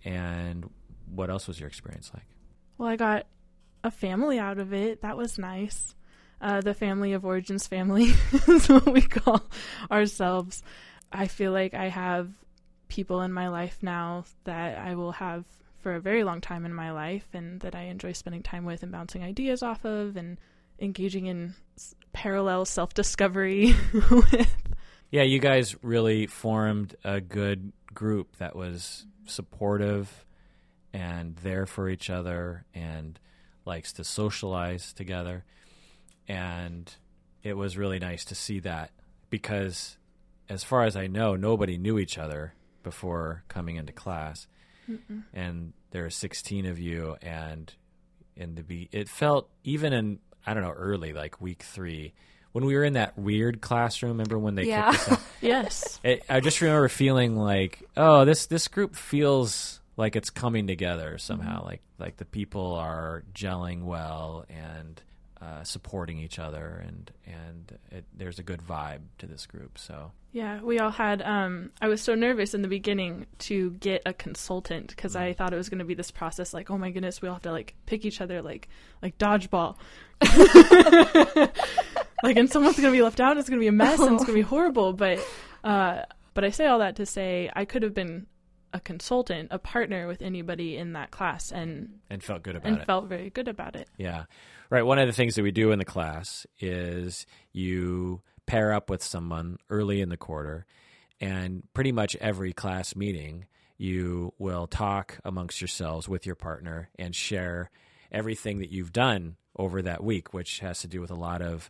And 0.06 0.70
what 1.08 1.30
else 1.30 1.48
was 1.48 1.60
your 1.60 1.68
experience 1.68 2.12
like? 2.14 2.26
Well, 2.78 2.90
I 2.90 2.96
got 2.96 3.28
a 3.84 3.92
family 3.92 4.40
out 4.40 4.60
of 4.60 4.74
it. 4.74 5.02
That 5.02 5.18
was 5.18 5.38
nice. 5.38 5.96
Uh, 6.42 6.62
the 6.62 6.74
family 6.74 7.14
of 7.14 7.26
origins 7.26 7.68
family 7.68 8.12
is 8.48 8.68
what 8.68 8.92
we 8.92 9.02
call 9.02 9.42
ourselves. 9.90 10.62
I 11.12 11.28
feel 11.28 11.52
like 11.52 11.74
I 11.74 11.90
have 11.90 12.30
people 12.94 13.22
in 13.22 13.34
my 13.34 13.48
life 13.48 13.80
now 13.82 14.24
that 14.44 14.78
I 14.78 14.94
will 14.94 15.14
have 15.14 15.46
for 15.80 15.96
a 15.96 16.00
very 16.00 16.24
long 16.24 16.42
time 16.42 16.64
in 16.64 16.72
my 16.76 16.92
life 16.92 17.28
and 17.34 17.60
that 17.62 17.74
I 17.74 17.86
enjoy 17.86 18.12
spending 18.12 18.44
time 18.44 18.66
with 18.66 18.84
and 18.84 18.92
bouncing 18.92 19.24
ideas 19.24 19.64
off 19.64 19.84
of 19.84 20.16
and 20.16 20.38
engaging 20.80 21.26
in 21.26 21.56
parallel 22.14 22.66
self 22.66 22.94
discovery 22.94 23.74
with. 24.12 24.56
Yeah, 25.10 25.24
you 25.24 25.40
guys 25.40 25.76
really 25.82 26.28
formed 26.28 26.96
a 27.04 27.20
good 27.20 27.74
group 27.96 28.38
that 28.38 28.56
was 28.56 29.08
supportive 29.26 30.24
and 30.94 31.36
there 31.38 31.66
for 31.66 31.90
each 31.90 32.12
other 32.12 32.64
and 32.76 33.20
likes 33.66 33.92
to 33.94 34.04
socialize 34.04 34.94
together. 34.94 35.46
And 36.28 36.94
it 37.42 37.58
was 37.58 37.76
really 37.76 37.98
nice 37.98 38.24
to 38.26 38.36
see 38.36 38.60
that 38.60 38.92
because, 39.32 39.98
as 40.48 40.64
far 40.64 40.84
as 40.84 40.96
I 40.96 41.08
know, 41.08 41.36
nobody 41.36 41.80
knew 41.80 41.98
each 41.98 42.20
other 42.20 42.54
before 42.84 43.43
coming 43.48 43.78
into 43.78 43.91
class. 43.93 44.48
Mm-mm. 44.89 45.24
and 45.34 45.72
there 45.91 46.04
are 46.06 46.10
16 46.10 46.65
of 46.65 46.78
you 46.78 47.15
and 47.22 47.74
in 48.36 48.56
the 48.56 48.63
be 48.63 48.89
it 48.91 49.08
felt 49.08 49.50
even 49.63 49.93
in 49.93 50.19
I 50.46 50.54
don't 50.54 50.62
know 50.63 50.72
early 50.74 51.13
like 51.13 51.39
week 51.39 51.63
3 51.63 52.12
when 52.52 52.65
we 52.65 52.76
were 52.76 52.84
in 52.84 52.93
that 52.93 53.17
weird 53.17 53.62
classroom. 53.62 54.12
Remember 54.12 54.38
when 54.38 54.56
they 54.56 54.65
Yeah. 54.65 54.91
kicked 54.91 55.04
us 55.04 55.12
out? 55.13 55.19
Yes. 55.41 56.00
It, 56.04 56.24
I 56.30 56.39
just 56.41 56.60
remember 56.62 56.88
feeling 56.89 57.38
like, 57.38 57.82
oh, 57.96 58.26
this 58.26 58.46
this 58.48 58.67
group 58.67 58.96
feels 58.98 59.80
like 59.96 60.15
it's 60.17 60.30
coming 60.30 60.67
together 60.67 61.17
somehow. 61.17 61.60
Mm-hmm. 61.60 61.67
Like 61.67 61.82
like 62.00 62.17
the 62.17 62.26
people 62.26 62.74
are 62.76 63.24
gelling 63.34 63.84
well 63.84 64.43
and 64.50 65.02
uh, 65.44 65.64
supporting 65.64 66.20
each 66.20 66.40
other, 66.40 66.82
and 66.88 67.12
and 67.26 67.78
it, 67.92 68.06
there's 68.16 68.40
a 68.40 68.44
good 68.44 68.62
vibe 68.62 69.02
to 69.18 69.26
this 69.26 69.46
group. 69.46 69.78
So 69.78 70.12
Yeah, 70.32 70.62
we 70.62 70.80
all 70.80 70.92
had. 70.92 71.22
Um, 71.22 71.72
I 71.82 71.90
was 71.90 72.02
so 72.02 72.16
nervous 72.16 72.54
in 72.54 72.62
the 72.62 72.70
beginning 72.70 73.26
to 73.40 73.72
get 73.72 74.04
a 74.06 74.14
consultant 74.14 74.88
because 74.88 75.18
I 75.18 75.34
thought 75.34 75.52
it 75.54 75.58
was 75.58 75.68
going 75.68 75.80
to 75.80 75.86
be 75.86 75.96
this 75.96 76.12
process. 76.12 76.54
Like, 76.54 76.72
oh 76.72 76.78
my 76.78 76.92
goodness, 76.92 77.22
we 77.22 77.28
all 77.28 77.36
have 77.36 77.44
to 77.44 77.52
like 77.52 77.76
pick 77.86 78.06
each 78.06 78.22
other 78.22 78.42
like 78.42 78.70
like 79.02 79.18
dodgeball. 79.18 79.76
like, 82.24 82.38
and 82.38 82.50
someone's 82.50 82.78
going 82.78 82.94
to 82.94 82.98
be 82.98 83.02
left 83.02 83.20
out. 83.20 83.38
It's 83.38 83.50
going 83.50 83.60
to 83.60 83.64
be 83.64 83.68
a 83.68 83.74
mess, 83.74 84.00
and 84.00 84.16
it's 84.16 84.24
going 84.24 84.38
to 84.38 84.42
be 84.42 84.42
horrible. 84.50 84.94
But, 84.94 85.20
uh, 85.64 86.04
but 86.34 86.46
I 86.46 86.52
say 86.52 86.68
all 86.68 86.80
that 86.80 86.96
to 86.98 87.06
say 87.06 87.50
I 87.54 87.66
could 87.66 87.84
have 87.84 87.94
been 87.94 88.28
a 88.74 88.80
consultant, 88.80 89.50
a 89.52 89.60
partner 89.60 90.08
with 90.08 90.22
anybody 90.22 90.78
in 90.78 90.94
that 90.94 91.12
class, 91.12 91.52
and 91.52 92.00
and 92.10 92.24
felt 92.24 92.44
good 92.44 92.56
about 92.56 92.72
and 92.72 92.82
it. 92.82 92.86
felt 92.86 93.08
very 93.08 93.30
good 93.30 93.48
about 93.48 93.76
it. 93.76 93.90
Yeah. 93.98 94.24
Right. 94.74 94.88
One 94.88 94.98
of 94.98 95.06
the 95.06 95.14
things 95.14 95.36
that 95.36 95.44
we 95.44 95.52
do 95.52 95.70
in 95.70 95.78
the 95.78 95.86
class 95.86 96.48
is 96.60 97.28
you 97.52 98.24
pair 98.48 98.74
up 98.74 98.90
with 98.90 99.04
someone 99.04 99.60
early 99.70 100.02
in 100.02 100.10
the 100.10 100.18
quarter, 100.18 100.66
and 101.22 101.62
pretty 101.76 101.92
much 101.92 102.16
every 102.16 102.54
class 102.54 102.96
meeting, 102.96 103.46
you 103.78 104.34
will 104.40 104.66
talk 104.66 105.20
amongst 105.24 105.62
yourselves 105.62 106.10
with 106.10 106.26
your 106.26 106.34
partner 106.34 106.90
and 106.98 107.14
share 107.14 107.70
everything 108.12 108.58
that 108.62 108.72
you've 108.72 108.92
done 108.92 109.36
over 109.56 109.84
that 109.84 110.04
week, 110.04 110.34
which 110.34 110.58
has 110.62 110.80
to 110.80 110.88
do 110.88 111.02
with 111.02 111.12
a 111.12 111.16
lot 111.16 111.44
of 111.44 111.70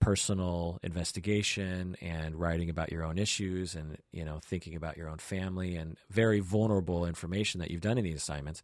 personal 0.00 0.78
investigation 0.84 1.96
and 2.00 2.36
writing 2.36 2.70
about 2.70 2.92
your 2.92 3.02
own 3.02 3.18
issues 3.18 3.74
and 3.74 3.98
you 4.12 4.24
know 4.24 4.38
thinking 4.44 4.76
about 4.76 4.96
your 4.96 5.08
own 5.08 5.18
family 5.18 5.74
and 5.74 5.96
very 6.08 6.38
vulnerable 6.38 7.04
information 7.04 7.58
that 7.58 7.72
you've 7.72 7.80
done 7.80 7.98
in 7.98 8.04
these 8.04 8.16
assignments 8.16 8.62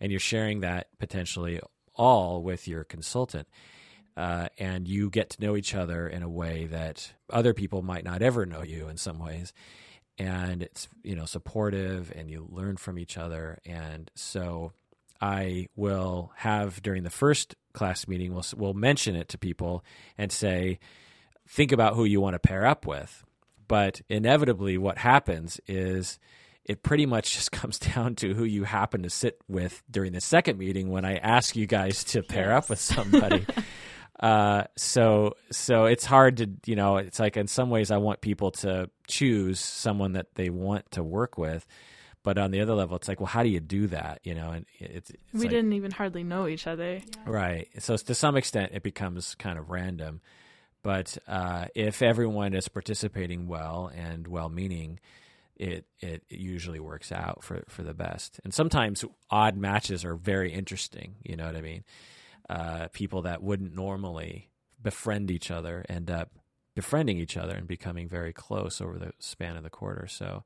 and 0.00 0.12
you're 0.12 0.20
sharing 0.20 0.60
that 0.60 0.86
potentially 0.98 1.60
all 1.96 2.42
with 2.42 2.68
your 2.68 2.84
consultant 2.84 3.48
uh, 4.16 4.48
and 4.58 4.88
you 4.88 5.10
get 5.10 5.30
to 5.30 5.42
know 5.42 5.56
each 5.56 5.74
other 5.74 6.08
in 6.08 6.22
a 6.22 6.28
way 6.28 6.66
that 6.66 7.12
other 7.30 7.52
people 7.52 7.82
might 7.82 8.04
not 8.04 8.22
ever 8.22 8.46
know 8.46 8.62
you 8.62 8.88
in 8.88 8.96
some 8.96 9.18
ways. 9.18 9.52
And 10.18 10.62
it's 10.62 10.88
you 11.02 11.14
know 11.14 11.26
supportive 11.26 12.10
and 12.16 12.30
you 12.30 12.46
learn 12.50 12.78
from 12.78 12.98
each 12.98 13.18
other. 13.18 13.58
And 13.66 14.10
so 14.14 14.72
I 15.20 15.68
will 15.76 16.32
have 16.36 16.82
during 16.82 17.02
the 17.02 17.10
first 17.10 17.54
class 17.74 18.08
meeting 18.08 18.32
we'll 18.32 18.44
we'll 18.56 18.72
mention 18.72 19.14
it 19.14 19.28
to 19.28 19.38
people 19.38 19.84
and 20.16 20.32
say 20.32 20.78
think 21.46 21.70
about 21.70 21.94
who 21.94 22.04
you 22.04 22.22
want 22.22 22.32
to 22.32 22.38
pair 22.38 22.64
up 22.64 22.86
with. 22.86 23.22
But 23.68 24.00
inevitably 24.08 24.78
what 24.78 24.96
happens 24.96 25.60
is 25.66 26.18
it 26.68 26.82
pretty 26.82 27.06
much 27.06 27.32
just 27.36 27.52
comes 27.52 27.78
down 27.78 28.14
to 28.16 28.34
who 28.34 28.44
you 28.44 28.64
happen 28.64 29.02
to 29.04 29.10
sit 29.10 29.40
with 29.48 29.82
during 29.90 30.12
the 30.12 30.20
second 30.20 30.58
meeting 30.58 30.90
when 30.90 31.04
I 31.04 31.16
ask 31.16 31.56
you 31.56 31.66
guys 31.66 32.04
to 32.04 32.22
pair 32.22 32.52
up 32.52 32.68
with 32.68 32.80
somebody. 32.94 33.46
uh, 34.20 34.64
so 34.76 35.34
so 35.50 35.84
it's 35.84 36.04
hard 36.04 36.38
to 36.38 36.50
you 36.66 36.76
know 36.76 36.96
it's 36.96 37.18
like 37.20 37.36
in 37.36 37.46
some 37.46 37.70
ways 37.70 37.90
I 37.90 37.98
want 37.98 38.20
people 38.20 38.50
to 38.52 38.90
choose 39.06 39.60
someone 39.60 40.12
that 40.14 40.34
they 40.34 40.48
want 40.50 40.90
to 40.92 41.02
work 41.04 41.36
with, 41.38 41.66
but 42.22 42.38
on 42.38 42.50
the 42.50 42.60
other 42.60 42.74
level 42.74 42.96
it's 42.96 43.08
like 43.08 43.20
well 43.20 43.26
how 43.26 43.42
do 43.42 43.48
you 43.50 43.60
do 43.60 43.86
that 43.88 44.20
you 44.24 44.34
know 44.34 44.50
and 44.52 44.66
it's, 44.78 45.10
it's 45.10 45.22
we 45.34 45.40
like- 45.40 45.50
didn't 45.50 45.72
even 45.74 45.90
hardly 45.90 46.24
know 46.24 46.46
each 46.48 46.66
other. 46.66 47.00
Right. 47.26 47.68
So 47.78 47.96
to 47.96 48.14
some 48.14 48.36
extent, 48.36 48.72
it 48.74 48.82
becomes 48.82 49.34
kind 49.34 49.58
of 49.58 49.70
random. 49.70 50.20
But 50.82 51.18
uh, 51.26 51.66
if 51.74 52.00
everyone 52.00 52.54
is 52.54 52.68
participating 52.68 53.48
well 53.48 53.90
and 53.92 54.28
well-meaning, 54.28 55.00
it 55.56 55.86
it 56.00 56.24
usually 56.28 56.80
works 56.80 57.12
out 57.12 57.42
for 57.42 57.64
for 57.68 57.82
the 57.82 57.94
best. 57.94 58.40
And 58.44 58.52
sometimes 58.52 59.04
odd 59.30 59.56
matches 59.56 60.04
are 60.04 60.16
very 60.16 60.52
interesting. 60.52 61.16
You 61.22 61.36
know 61.36 61.46
what 61.46 61.56
I 61.56 61.62
mean? 61.62 61.84
Uh, 62.48 62.88
people 62.92 63.22
that 63.22 63.42
wouldn't 63.42 63.74
normally 63.74 64.50
befriend 64.80 65.30
each 65.30 65.50
other 65.50 65.84
end 65.88 66.10
up 66.10 66.30
befriending 66.74 67.18
each 67.18 67.36
other 67.36 67.56
and 67.56 67.66
becoming 67.66 68.08
very 68.08 68.32
close 68.32 68.80
over 68.80 68.98
the 68.98 69.12
span 69.18 69.56
of 69.56 69.64
the 69.64 69.70
quarter. 69.70 70.06
So, 70.06 70.44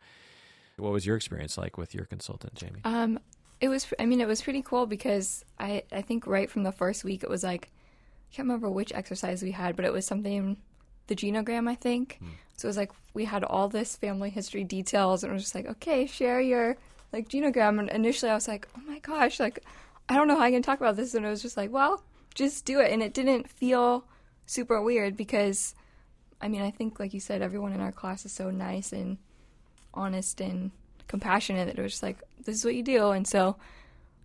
what 0.78 0.92
was 0.92 1.04
your 1.04 1.16
experience 1.16 1.58
like 1.58 1.76
with 1.76 1.94
your 1.94 2.06
consultant, 2.06 2.54
Jamie? 2.54 2.80
Um, 2.84 3.18
it 3.60 3.68
was. 3.68 3.92
I 3.98 4.06
mean, 4.06 4.20
it 4.20 4.28
was 4.28 4.40
pretty 4.40 4.62
cool 4.62 4.86
because 4.86 5.44
I 5.58 5.82
I 5.92 6.02
think 6.02 6.26
right 6.26 6.48
from 6.48 6.62
the 6.62 6.72
first 6.72 7.04
week 7.04 7.22
it 7.22 7.28
was 7.28 7.42
like 7.42 7.70
I 8.30 8.36
can't 8.36 8.46
remember 8.46 8.70
which 8.70 8.92
exercise 8.92 9.42
we 9.42 9.50
had, 9.50 9.76
but 9.76 9.84
it 9.84 9.92
was 9.92 10.06
something 10.06 10.56
the 11.06 11.16
genogram 11.16 11.68
I 11.68 11.74
think. 11.74 12.18
Hmm. 12.20 12.28
So 12.56 12.66
it 12.66 12.70
was 12.70 12.76
like 12.76 12.92
we 13.14 13.24
had 13.24 13.44
all 13.44 13.68
this 13.68 13.96
family 13.96 14.30
history 14.30 14.64
details, 14.64 15.22
and 15.22 15.30
it 15.30 15.34
was 15.34 15.42
just 15.42 15.54
like 15.54 15.66
okay, 15.66 16.06
share 16.06 16.40
your 16.40 16.76
like 17.12 17.28
genogram. 17.28 17.78
And 17.78 17.88
initially 17.90 18.30
I 18.30 18.34
was 18.34 18.48
like, 18.48 18.68
oh 18.76 18.82
my 18.86 18.98
gosh, 19.00 19.40
like 19.40 19.64
I 20.08 20.14
don't 20.14 20.28
know 20.28 20.36
how 20.36 20.44
I 20.44 20.50
can 20.50 20.62
talk 20.62 20.80
about 20.80 20.96
this, 20.96 21.14
and 21.14 21.24
it 21.24 21.30
was 21.30 21.42
just 21.42 21.56
like, 21.56 21.72
well, 21.72 22.02
just 22.34 22.64
do 22.64 22.80
it, 22.80 22.92
and 22.92 23.02
it 23.02 23.14
didn't 23.14 23.48
feel 23.48 24.04
super 24.46 24.80
weird 24.80 25.16
because. 25.16 25.74
I 26.42 26.48
mean, 26.48 26.62
I 26.62 26.70
think, 26.70 26.98
like 26.98 27.12
you 27.12 27.20
said, 27.20 27.42
everyone 27.42 27.74
in 27.74 27.82
our 27.82 27.92
class 27.92 28.24
is 28.24 28.32
so 28.32 28.50
nice 28.50 28.94
and 28.94 29.18
honest 29.92 30.40
and 30.40 30.70
compassionate 31.10 31.66
that 31.66 31.78
it 31.78 31.82
was 31.82 31.92
just 31.92 32.02
like 32.02 32.18
this 32.44 32.54
is 32.54 32.64
what 32.64 32.74
you 32.74 32.84
do 32.84 33.10
and 33.10 33.26
so 33.26 33.56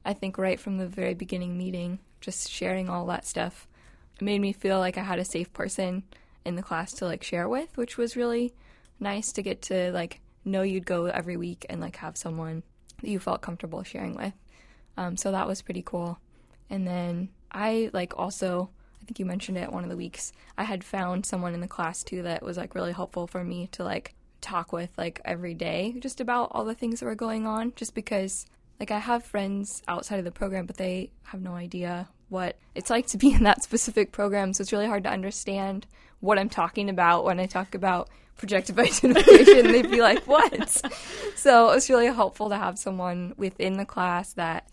i 0.06 0.14
think 0.14 0.38
right 0.38 0.60
from 0.60 0.78
the 0.78 0.86
very 0.86 1.16
beginning 1.16 1.58
meeting 1.58 1.98
just 2.22 2.50
sharing 2.50 2.90
all 2.90 3.08
that 3.08 3.26
stuff 3.26 3.68
it 4.16 4.22
made 4.22 4.40
me 4.40 4.54
feel 4.54 4.78
like 4.78 4.96
i 4.96 5.02
had 5.02 5.18
a 5.18 5.26
safe 5.26 5.52
person 5.52 6.04
in 6.46 6.56
the 6.56 6.64
class 6.64 6.94
to 6.94 7.06
like 7.06 7.24
share 7.24 7.50
with 7.50 7.76
which 7.76 7.98
was 7.98 8.16
really 8.16 8.54
nice 9.00 9.32
to 9.32 9.42
get 9.42 9.62
to 9.62 9.92
like 9.92 10.22
know 10.44 10.62
you'd 10.62 10.86
go 10.86 11.06
every 11.06 11.38
week 11.38 11.66
and 11.70 11.82
like 11.82 11.98
have 11.98 12.16
someone 12.16 12.64
that 13.02 13.10
you 13.10 13.20
felt 13.20 13.42
comfortable 13.42 13.84
sharing 13.84 14.16
with. 14.16 14.34
Um, 14.96 15.18
so 15.18 15.32
that 15.32 15.48
was 15.48 15.62
pretty 15.62 15.82
cool. 15.82 16.20
And 16.70 16.88
then 16.88 17.30
i 17.56 17.90
like 17.94 18.14
also 18.18 18.70
i 19.02 19.06
think 19.06 19.18
you 19.18 19.26
mentioned 19.26 19.58
it 19.58 19.72
one 19.72 19.84
of 19.84 19.90
the 19.90 19.96
weeks 19.96 20.34
i 20.58 20.64
had 20.64 20.84
found 20.84 21.26
someone 21.26 21.54
in 21.54 21.62
the 21.62 21.68
class 21.68 22.04
too 22.04 22.22
that 22.22 22.44
was 22.44 22.58
like 22.58 22.76
really 22.76 22.92
helpful 22.92 23.26
for 23.26 23.44
me 23.44 23.68
to 23.68 23.84
like 23.84 24.14
talk 24.42 24.74
with 24.74 24.90
like 24.98 25.22
every 25.26 25.54
day 25.54 25.96
just 26.00 26.20
about 26.20 26.50
all 26.52 26.66
the 26.66 26.76
things 26.76 27.00
that 27.00 27.06
were 27.06 27.16
going 27.16 27.48
on 27.48 27.72
just 27.76 27.96
because 27.96 28.46
like 28.80 28.92
I 28.92 29.00
have 29.00 29.24
friends 29.24 29.82
outside 29.88 30.20
of 30.20 30.26
the 30.26 30.32
program 30.32 30.66
but 30.66 30.78
they 30.78 31.12
have 31.24 31.42
no 31.42 31.54
idea 31.54 32.10
what 32.30 32.58
it's 32.74 32.90
like 32.90 33.08
to 33.08 33.18
be 33.18 33.34
in 33.34 33.44
that 33.44 33.64
specific 33.64 34.12
program 34.12 34.54
so 34.54 34.62
it's 34.62 34.72
really 34.72 34.88
hard 34.88 35.04
to 35.04 35.10
understand 35.10 35.86
what 36.20 36.40
I'm 36.40 36.50
talking 36.50 36.90
about 36.90 37.26
when 37.26 37.40
I 37.40 37.46
talk 37.46 37.76
about 37.76 38.10
projective 38.38 38.78
identification 38.80 39.72
they'd 39.72 39.92
be 39.92 40.02
like 40.02 40.26
what 40.28 40.84
so 41.36 41.72
it's 41.72 41.90
really 41.90 42.08
helpful 42.08 42.50
to 42.50 42.58
have 42.58 42.78
someone 42.78 43.34
within 43.38 43.78
the 43.78 43.86
class 43.86 44.34
that 44.34 44.68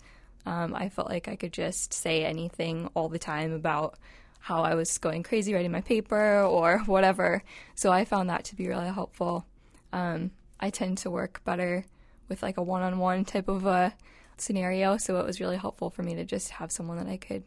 um, 0.44 0.74
I 0.74 0.88
felt 0.88 1.08
like 1.08 1.28
I 1.28 1.36
could 1.36 1.52
just 1.52 1.92
say 1.92 2.24
anything 2.24 2.90
all 2.94 3.08
the 3.08 3.18
time 3.18 3.52
about 3.52 3.96
how 4.40 4.62
I 4.62 4.74
was 4.74 4.98
going 4.98 5.22
crazy 5.22 5.54
writing 5.54 5.70
my 5.70 5.82
paper 5.82 6.42
or 6.42 6.78
whatever. 6.80 7.44
So 7.76 7.92
I 7.92 8.04
found 8.04 8.28
that 8.28 8.44
to 8.46 8.56
be 8.56 8.66
really 8.66 8.88
helpful. 8.88 9.46
Um, 9.92 10.32
I 10.58 10.70
tend 10.70 10.98
to 10.98 11.10
work 11.10 11.42
better 11.44 11.84
with 12.28 12.42
like 12.42 12.56
a 12.56 12.62
one 12.62 12.82
on 12.82 12.98
one 12.98 13.24
type 13.24 13.48
of 13.48 13.66
a 13.66 13.94
scenario. 14.42 14.96
So 14.96 15.18
it 15.18 15.26
was 15.26 15.40
really 15.40 15.56
helpful 15.56 15.90
for 15.90 16.02
me 16.02 16.14
to 16.16 16.24
just 16.24 16.50
have 16.50 16.72
someone 16.72 16.98
that 16.98 17.06
I 17.06 17.16
could 17.16 17.44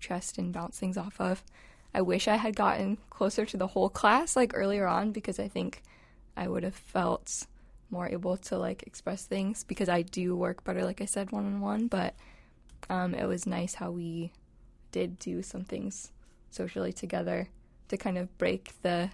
trust 0.00 0.38
and 0.38 0.52
bounce 0.52 0.78
things 0.78 0.96
off 0.96 1.20
of. 1.20 1.42
I 1.94 2.02
wish 2.02 2.28
I 2.28 2.36
had 2.36 2.54
gotten 2.54 2.98
closer 3.10 3.46
to 3.46 3.56
the 3.56 3.66
whole 3.66 3.88
class 3.88 4.36
like 4.36 4.52
earlier 4.54 4.86
on 4.86 5.12
because 5.12 5.38
I 5.38 5.48
think 5.48 5.82
I 6.36 6.48
would 6.48 6.62
have 6.62 6.74
felt 6.74 7.46
more 7.90 8.08
able 8.08 8.36
to 8.36 8.58
like 8.58 8.82
express 8.82 9.24
things 9.24 9.64
because 9.64 9.88
I 9.88 10.02
do 10.02 10.36
work 10.36 10.64
better, 10.64 10.84
like 10.84 11.00
I 11.00 11.06
said, 11.06 11.32
one 11.32 11.46
on 11.46 11.60
one. 11.60 11.86
But 11.86 12.14
um, 12.90 13.14
it 13.14 13.26
was 13.26 13.46
nice 13.46 13.74
how 13.74 13.90
we 13.90 14.32
did 14.92 15.18
do 15.18 15.42
some 15.42 15.64
things 15.64 16.12
socially 16.50 16.92
together 16.92 17.48
to 17.88 17.96
kind 17.96 18.18
of 18.18 18.36
break 18.38 18.72
the 18.82 19.10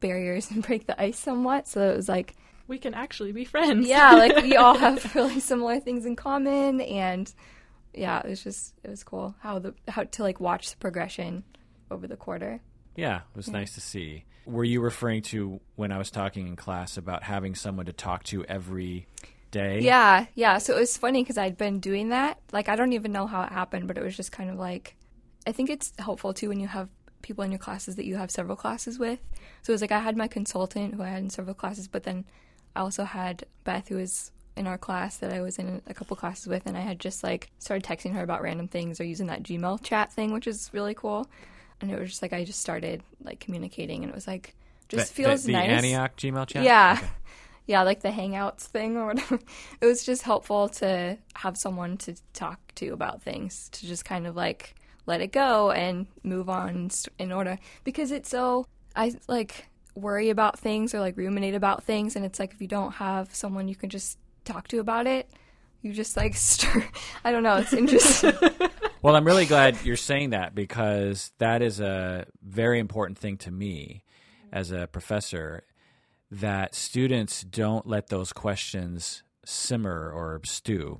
barriers 0.00 0.50
and 0.50 0.66
break 0.66 0.86
the 0.86 1.00
ice 1.00 1.18
somewhat. 1.18 1.68
So 1.68 1.80
it 1.90 1.96
was 1.96 2.08
like, 2.08 2.36
We 2.70 2.78
can 2.78 2.94
actually 2.94 3.32
be 3.32 3.44
friends. 3.44 3.88
yeah, 3.88 4.12
like 4.12 4.36
we 4.36 4.54
all 4.54 4.78
have 4.78 5.12
really 5.16 5.40
similar 5.40 5.80
things 5.80 6.06
in 6.06 6.14
common, 6.14 6.80
and 6.80 7.32
yeah, 7.92 8.20
it 8.20 8.28
was 8.28 8.44
just 8.44 8.74
it 8.84 8.88
was 8.88 9.02
cool 9.02 9.34
how 9.40 9.58
the 9.58 9.74
how 9.88 10.04
to 10.04 10.22
like 10.22 10.38
watch 10.38 10.70
the 10.70 10.76
progression 10.76 11.42
over 11.90 12.06
the 12.06 12.16
quarter. 12.16 12.60
Yeah, 12.94 13.16
it 13.16 13.36
was 13.36 13.48
nice 13.48 13.74
to 13.74 13.80
see. 13.80 14.24
Were 14.46 14.62
you 14.62 14.80
referring 14.80 15.22
to 15.22 15.60
when 15.74 15.90
I 15.90 15.98
was 15.98 16.12
talking 16.12 16.46
in 16.46 16.54
class 16.54 16.96
about 16.96 17.24
having 17.24 17.56
someone 17.56 17.86
to 17.86 17.92
talk 17.92 18.22
to 18.24 18.44
every 18.44 19.08
day? 19.50 19.80
Yeah, 19.80 20.26
yeah. 20.36 20.58
So 20.58 20.76
it 20.76 20.80
was 20.80 20.96
funny 20.96 21.24
because 21.24 21.38
I'd 21.38 21.58
been 21.58 21.80
doing 21.80 22.10
that. 22.10 22.38
Like 22.52 22.68
I 22.68 22.76
don't 22.76 22.92
even 22.92 23.10
know 23.10 23.26
how 23.26 23.42
it 23.42 23.50
happened, 23.50 23.88
but 23.88 23.98
it 23.98 24.04
was 24.04 24.16
just 24.16 24.30
kind 24.30 24.48
of 24.48 24.56
like 24.56 24.94
I 25.44 25.50
think 25.50 25.70
it's 25.70 25.92
helpful 25.98 26.32
too 26.32 26.48
when 26.48 26.60
you 26.60 26.68
have 26.68 26.88
people 27.22 27.42
in 27.42 27.50
your 27.50 27.58
classes 27.58 27.96
that 27.96 28.06
you 28.06 28.14
have 28.14 28.30
several 28.30 28.56
classes 28.56 28.96
with. 28.96 29.18
So 29.62 29.72
it 29.72 29.74
was 29.74 29.80
like 29.80 29.90
I 29.90 29.98
had 29.98 30.16
my 30.16 30.28
consultant 30.28 30.94
who 30.94 31.02
I 31.02 31.08
had 31.08 31.22
in 31.22 31.30
several 31.30 31.54
classes, 31.54 31.88
but 31.88 32.04
then 32.04 32.24
I 32.76 32.80
also 32.80 33.04
had 33.04 33.44
Beth 33.64 33.88
who 33.88 33.96
was 33.96 34.30
in 34.56 34.66
our 34.66 34.78
class 34.78 35.16
that 35.18 35.32
I 35.32 35.40
was 35.40 35.58
in 35.58 35.80
a 35.86 35.94
couple 35.94 36.16
classes 36.16 36.46
with, 36.46 36.66
and 36.66 36.76
I 36.76 36.80
had 36.80 36.98
just 37.00 37.22
like 37.22 37.50
started 37.58 37.84
texting 37.84 38.12
her 38.14 38.22
about 38.22 38.42
random 38.42 38.68
things 38.68 39.00
or 39.00 39.04
using 39.04 39.26
that 39.28 39.42
Gmail 39.42 39.82
chat 39.82 40.12
thing, 40.12 40.32
which 40.32 40.46
is 40.46 40.70
really 40.72 40.94
cool. 40.94 41.28
and 41.80 41.90
it 41.90 41.98
was 41.98 42.10
just 42.10 42.22
like 42.22 42.32
I 42.32 42.44
just 42.44 42.60
started 42.60 43.02
like 43.24 43.40
communicating, 43.40 44.02
and 44.02 44.10
it 44.12 44.14
was 44.14 44.26
like 44.26 44.54
just 44.88 45.08
The- 45.14 45.22
feels 45.22 45.42
the, 45.44 45.52
the 45.52 45.58
nice. 45.58 45.70
Antioch 45.70 46.16
Gmail 46.16 46.46
chat. 46.46 46.64
Yeah. 46.64 46.96
Okay. 46.98 47.06
Yeah, 47.66 47.82
like 47.82 48.00
the 48.00 48.08
Hangouts 48.08 48.62
thing 48.62 48.96
or 48.96 49.06
whatever. 49.06 49.38
It 49.80 49.86
was 49.86 50.02
just 50.04 50.22
helpful 50.22 50.68
to 50.80 51.16
have 51.36 51.56
someone 51.56 51.98
to 51.98 52.16
talk 52.32 52.58
to 52.76 52.88
about 52.88 53.22
things, 53.22 53.68
to 53.72 53.86
just 53.86 54.04
kind 54.04 54.26
of 54.26 54.34
like 54.34 54.74
let 55.06 55.20
it 55.20 55.30
go 55.30 55.70
and 55.70 56.06
move 56.24 56.48
on 56.50 56.90
in 57.18 57.30
order. 57.30 57.58
Because 57.84 58.10
it's 58.10 58.28
so, 58.28 58.66
I 58.96 59.14
like 59.28 59.68
worry 60.00 60.30
about 60.30 60.58
things 60.58 60.94
or 60.94 61.00
like 61.00 61.16
ruminate 61.16 61.54
about 61.54 61.84
things. 61.84 62.16
And 62.16 62.24
it's 62.24 62.38
like 62.38 62.52
if 62.52 62.60
you 62.60 62.68
don't 62.68 62.92
have 62.92 63.34
someone 63.34 63.68
you 63.68 63.76
can 63.76 63.90
just 63.90 64.18
talk 64.44 64.68
to 64.68 64.80
about 64.80 65.06
it, 65.06 65.30
you 65.82 65.92
just 65.92 66.16
like 66.16 66.34
stir. 66.36 66.84
I 67.24 67.32
don't 67.32 67.42
know. 67.42 67.56
It's 67.56 67.72
interesting. 67.72 68.32
Well, 69.02 69.16
I'm 69.16 69.24
really 69.24 69.46
glad 69.46 69.78
you're 69.82 69.96
saying 69.96 70.30
that 70.30 70.54
because 70.54 71.32
that 71.38 71.62
is 71.62 71.80
a 71.80 72.26
very 72.42 72.78
important 72.78 73.16
thing 73.16 73.38
to 73.38 73.50
me 73.50 74.02
as 74.52 74.72
a 74.72 74.88
professor 74.88 75.62
that 76.30 76.74
students 76.74 77.42
don't 77.42 77.86
let 77.86 78.08
those 78.08 78.34
questions 78.34 79.22
simmer 79.46 80.12
or 80.14 80.42
stew 80.44 80.98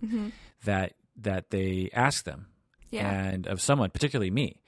that 0.64 0.94
that 1.16 1.50
they 1.50 1.90
ask 1.92 2.24
them 2.24 2.46
yeah. 2.90 3.06
and 3.06 3.46
of 3.46 3.60
someone 3.60 3.90
particularly 3.90 4.30
me 4.30 4.62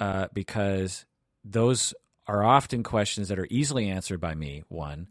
uh, 0.00 0.28
because 0.32 1.04
those 1.44 1.94
are 2.28 2.44
often 2.44 2.82
questions 2.82 3.28
that 3.28 3.38
are 3.38 3.48
easily 3.50 3.88
answered 3.88 4.20
by 4.20 4.34
me 4.34 4.62
one. 4.68 5.08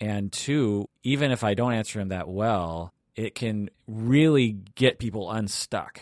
And 0.00 0.30
two 0.30 0.88
even 1.02 1.30
if 1.32 1.42
i 1.42 1.54
don't 1.54 1.72
answer 1.72 1.98
them 1.98 2.08
that 2.08 2.28
well 2.28 2.92
it 3.16 3.34
can 3.34 3.70
really 3.86 4.52
get 4.74 4.98
people 4.98 5.30
unstuck. 5.30 6.00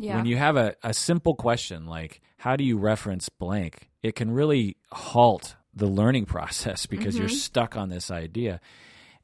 Yeah. 0.00 0.16
when 0.16 0.26
you 0.26 0.36
have 0.36 0.56
a, 0.56 0.76
a 0.84 0.94
simple 0.94 1.34
question 1.34 1.86
like 1.86 2.20
how 2.38 2.56
do 2.56 2.64
you 2.64 2.78
reference 2.78 3.28
blank? 3.28 3.88
It 4.02 4.14
can 4.14 4.30
really 4.30 4.76
halt 4.92 5.56
the 5.74 5.86
learning 5.86 6.24
process 6.34 6.86
because 6.86 7.16
you're 7.16 7.28
mm-hmm. 7.28 7.36
stuck 7.36 7.76
on 7.76 7.88
this 7.88 8.10
idea. 8.10 8.60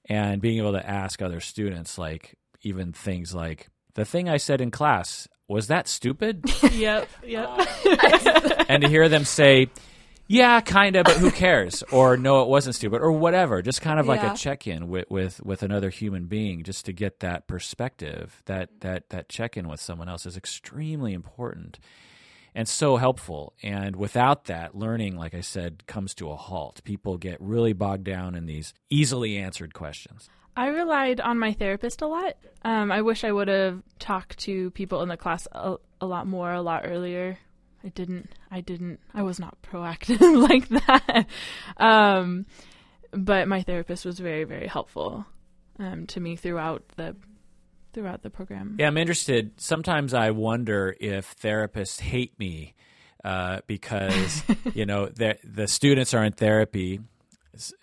And 0.06 0.42
being 0.42 0.58
able 0.58 0.72
to 0.72 0.86
ask 0.86 1.22
other 1.22 1.40
students 1.40 1.96
like 1.96 2.36
even 2.62 2.92
things 2.92 3.34
like 3.34 3.68
the 3.94 4.04
thing 4.04 4.28
i 4.28 4.36
said 4.38 4.60
in 4.60 4.70
class 4.70 5.28
was 5.48 5.68
that 5.68 5.88
stupid? 5.88 6.44
Yep, 6.72 7.08
yep. 7.24 7.48
and 8.68 8.82
to 8.82 8.88
hear 8.88 9.08
them 9.08 9.24
say 9.24 9.68
yeah 10.26 10.60
kind 10.60 10.96
of 10.96 11.04
but 11.04 11.16
who 11.16 11.30
cares 11.30 11.82
or 11.92 12.16
no 12.16 12.42
it 12.42 12.48
wasn't 12.48 12.74
stupid 12.74 13.00
or 13.00 13.12
whatever 13.12 13.60
just 13.62 13.80
kind 13.82 14.00
of 14.00 14.06
like 14.06 14.22
Yeah. 14.22 14.32
a 14.32 14.36
check-in 14.36 14.88
with, 14.88 15.10
with 15.10 15.42
with 15.44 15.62
another 15.62 15.90
human 15.90 16.24
being 16.26 16.62
just 16.62 16.84
to 16.86 16.92
get 16.92 17.20
that 17.20 17.46
perspective 17.46 18.42
that 18.46 18.80
that 18.80 19.10
that 19.10 19.28
check-in 19.28 19.68
with 19.68 19.80
someone 19.80 20.08
else 20.08 20.24
is 20.26 20.36
extremely 20.36 21.12
important 21.12 21.78
and 22.54 22.68
so 22.68 22.96
helpful 22.96 23.52
and 23.62 23.96
without 23.96 24.44
that 24.44 24.74
learning 24.76 25.16
like 25.16 25.34
i 25.34 25.40
said 25.40 25.86
comes 25.86 26.14
to 26.14 26.30
a 26.30 26.36
halt 26.36 26.80
people 26.84 27.18
get 27.18 27.40
really 27.40 27.72
bogged 27.72 28.04
down 28.04 28.34
in 28.34 28.46
these 28.46 28.72
easily 28.90 29.36
answered 29.36 29.74
questions 29.74 30.28
I 30.56 30.68
relied 30.68 31.20
on 31.20 31.40
my 31.40 31.52
therapist 31.52 32.00
a 32.00 32.06
lot. 32.06 32.36
Um, 32.62 32.92
I 32.92 33.02
wish 33.02 33.24
I 33.24 33.32
would 33.32 33.48
have 33.48 33.82
talked 33.98 34.38
to 34.46 34.70
people 34.70 35.02
in 35.02 35.08
the 35.08 35.16
class 35.16 35.48
a, 35.50 35.78
a 36.00 36.06
lot 36.06 36.28
more, 36.28 36.52
a 36.52 36.62
lot 36.62 36.82
earlier. 36.84 37.38
I 37.84 37.88
didn't. 37.88 38.30
I 38.50 38.60
didn't. 38.60 39.00
I 39.12 39.22
was 39.22 39.38
not 39.38 39.60
proactive 39.62 40.20
like 40.48 40.68
that. 40.68 41.26
Um, 41.76 42.46
but 43.12 43.46
my 43.46 43.62
therapist 43.62 44.04
was 44.04 44.18
very, 44.18 44.44
very 44.44 44.66
helpful 44.66 45.26
um, 45.78 46.06
to 46.08 46.20
me 46.20 46.36
throughout 46.36 46.84
the 46.96 47.14
throughout 47.92 48.22
the 48.22 48.30
program. 48.30 48.76
Yeah, 48.78 48.88
I'm 48.88 48.96
interested. 48.96 49.52
Sometimes 49.60 50.14
I 50.14 50.30
wonder 50.30 50.96
if 50.98 51.36
therapists 51.36 52.00
hate 52.00 52.38
me 52.38 52.74
uh, 53.22 53.60
because 53.66 54.42
you 54.74 54.86
know 54.86 55.06
the 55.06 55.36
the 55.44 55.68
students 55.68 56.14
are 56.14 56.24
in 56.24 56.32
therapy 56.32 57.00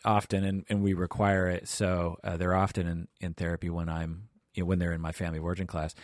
often, 0.03 0.43
and, 0.43 0.65
and 0.69 0.81
we 0.81 0.93
require 0.93 1.47
it. 1.47 1.67
So 1.67 2.17
uh, 2.23 2.37
they're 2.37 2.55
often 2.55 2.87
in, 2.87 3.07
in 3.19 3.33
therapy 3.33 3.69
when 3.69 3.87
I'm 3.87 4.29
you 4.53 4.63
know, 4.63 4.67
when 4.67 4.79
they're 4.79 4.93
in 4.93 5.01
my 5.01 5.11
family 5.11 5.37
of 5.37 5.45
origin 5.45 5.67
class. 5.67 5.95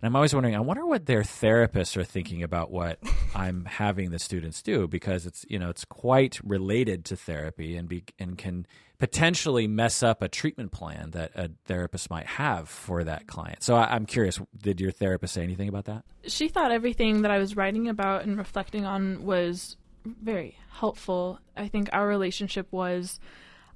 And 0.00 0.08
I'm 0.08 0.16
always 0.16 0.32
wondering, 0.32 0.54
I 0.54 0.60
wonder 0.60 0.86
what 0.86 1.06
their 1.06 1.22
therapists 1.22 1.96
are 1.96 2.04
thinking 2.04 2.42
about 2.42 2.70
what 2.70 2.98
I'm 3.34 3.64
having 3.64 4.10
the 4.10 4.18
students 4.18 4.62
do 4.62 4.86
because 4.86 5.26
it's 5.26 5.44
you 5.48 5.58
know 5.58 5.70
it's 5.70 5.84
quite 5.84 6.38
related 6.44 7.04
to 7.06 7.16
therapy 7.16 7.76
and 7.76 7.88
be 7.88 8.04
and 8.18 8.38
can 8.38 8.66
potentially 8.98 9.66
mess 9.68 10.02
up 10.02 10.22
a 10.22 10.28
treatment 10.28 10.72
plan 10.72 11.12
that 11.12 11.30
a 11.36 11.50
therapist 11.66 12.10
might 12.10 12.26
have 12.26 12.68
for 12.68 13.04
that 13.04 13.26
client. 13.28 13.62
So 13.62 13.76
I, 13.76 13.94
I'm 13.94 14.06
curious, 14.06 14.40
did 14.60 14.80
your 14.80 14.90
therapist 14.90 15.34
say 15.34 15.42
anything 15.42 15.68
about 15.68 15.84
that? 15.84 16.04
she 16.26 16.48
thought 16.48 16.72
everything 16.72 17.22
that 17.22 17.30
I 17.30 17.38
was 17.38 17.56
writing 17.56 17.88
about 17.88 18.24
and 18.24 18.36
reflecting 18.36 18.84
on 18.84 19.24
was 19.24 19.76
very 20.04 20.56
helpful. 20.70 21.38
I 21.56 21.68
think 21.68 21.88
our 21.92 22.06
relationship 22.06 22.66
was 22.70 23.20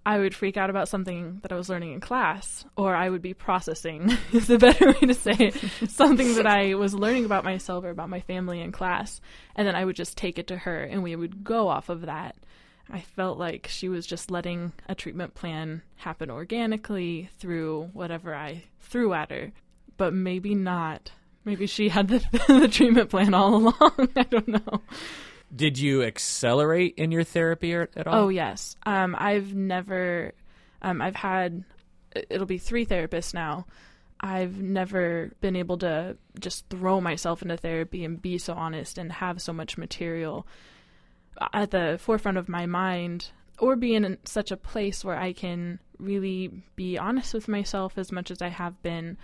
I 0.05 0.19
would 0.19 0.35
freak 0.35 0.57
out 0.57 0.71
about 0.71 0.89
something 0.89 1.39
that 1.43 1.53
I 1.53 1.57
was 1.57 1.69
learning 1.69 1.93
in 1.93 2.01
class, 2.01 2.65
or 2.77 2.95
I 2.95 3.09
would 3.09 3.23
be 3.23 3.35
processing, 3.35 4.11
is 4.33 4.49
the 4.49 4.59
better 4.59 4.89
way 4.89 5.07
to 5.07 5.15
say 5.15 5.33
it, 5.33 5.55
something 5.89 6.35
that 6.35 6.47
I 6.47 6.75
was 6.75 6.95
learning 6.95 7.25
about 7.25 7.45
myself 7.45 7.85
or 7.85 7.91
about 7.91 8.09
my 8.09 8.21
family 8.21 8.61
in 8.61 8.73
class. 8.73 9.21
And 9.55 9.67
then 9.67 9.77
I 9.77 9.85
would 9.85 9.97
just 9.97 10.17
take 10.17 10.39
it 10.39 10.49
to 10.49 10.59
her 10.59 10.83
and 10.83 11.03
we 11.03 11.15
would 11.15 11.45
go 11.45 11.69
off 11.69 11.89
of 11.89 12.03
that. 12.03 12.37
I 12.91 13.01
felt 13.01 13.39
like 13.39 13.69
she 13.69 13.89
was 13.89 14.07
just 14.07 14.31
letting 14.31 14.73
a 14.89 14.95
treatment 14.95 15.35
plan 15.35 15.83
happen 15.97 16.31
organically 16.31 17.31
through 17.39 17.91
whatever 17.93 18.35
I 18.35 18.65
threw 18.81 19.15
at 19.15 19.31
her, 19.31 19.53
but 19.97 20.13
maybe 20.13 20.55
not. 20.55 21.13
Maybe 21.45 21.67
she 21.67 21.89
had 21.89 22.09
the, 22.09 22.19
the 22.49 22.69
treatment 22.69 23.09
plan 23.09 23.35
all 23.35 23.55
along. 23.55 24.09
I 24.17 24.25
don't 24.25 24.49
know. 24.49 24.83
Did 25.55 25.79
you 25.79 26.03
accelerate 26.03 26.95
in 26.97 27.13
your 27.13 27.25
therapy 27.25 27.75
or, 27.75 27.91
at 27.95 28.07
all? 28.07 28.25
Oh 28.25 28.29
yes. 28.29 28.77
Um, 28.85 29.15
I've 29.19 29.55
never. 29.55 30.33
Um, 30.81 31.03
I've 31.03 31.17
had. 31.17 31.65
It'll 32.15 32.47
be 32.47 32.59
three 32.59 32.87
therapists 32.87 33.35
now. 33.35 33.67
I've 34.21 34.61
never 34.61 35.33
been 35.41 35.57
able 35.57 35.79
to 35.79 36.17
just 36.39 36.69
throw 36.71 37.01
myself 37.01 37.43
into 37.43 37.57
therapy 37.57 38.05
and 38.05 38.23
be 38.23 38.39
so 38.39 38.55
honest 38.55 38.97
and 38.97 39.11
have 39.11 39.43
so 39.43 39.53
much 39.53 39.77
material 39.77 40.47
at 41.53 41.71
the 41.73 41.99
forefront 42.01 42.39
of 42.39 42.49
my 42.49 42.67
mind, 42.67 43.31
or 43.59 43.75
be 43.75 43.95
in 43.95 44.19
such 44.25 44.51
a 44.51 44.57
place 44.57 45.05
where 45.05 45.19
I 45.19 45.33
can 45.33 45.81
really 45.99 46.51
be 46.77 46.99
honest 46.99 47.35
with 47.35 47.49
myself 47.49 47.99
as 47.99 48.13
much 48.13 48.31
as 48.31 48.41
I 48.41 48.49
have 48.49 48.81
been, 48.83 49.17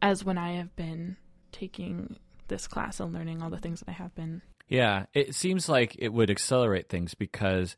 as 0.00 0.24
when 0.24 0.38
I 0.38 0.52
have 0.52 0.74
been 0.76 1.16
taking 1.50 2.16
this 2.48 2.68
class 2.68 3.00
and 3.00 3.12
learning 3.12 3.42
all 3.42 3.50
the 3.50 3.58
things 3.58 3.80
that 3.80 3.88
I 3.88 3.92
have 3.92 4.14
been. 4.14 4.42
Yeah, 4.68 5.06
it 5.14 5.34
seems 5.34 5.68
like 5.68 5.96
it 5.98 6.12
would 6.12 6.30
accelerate 6.30 6.88
things 6.88 7.14
because 7.14 7.76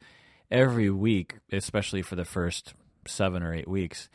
every 0.51 0.91
week, 0.91 1.37
especially 1.53 2.03
for 2.03 2.17
the 2.17 2.25
first 2.25 2.75
seven 3.07 3.43
or 3.43 3.55
eight 3.55 3.69
weeks, 3.69 4.09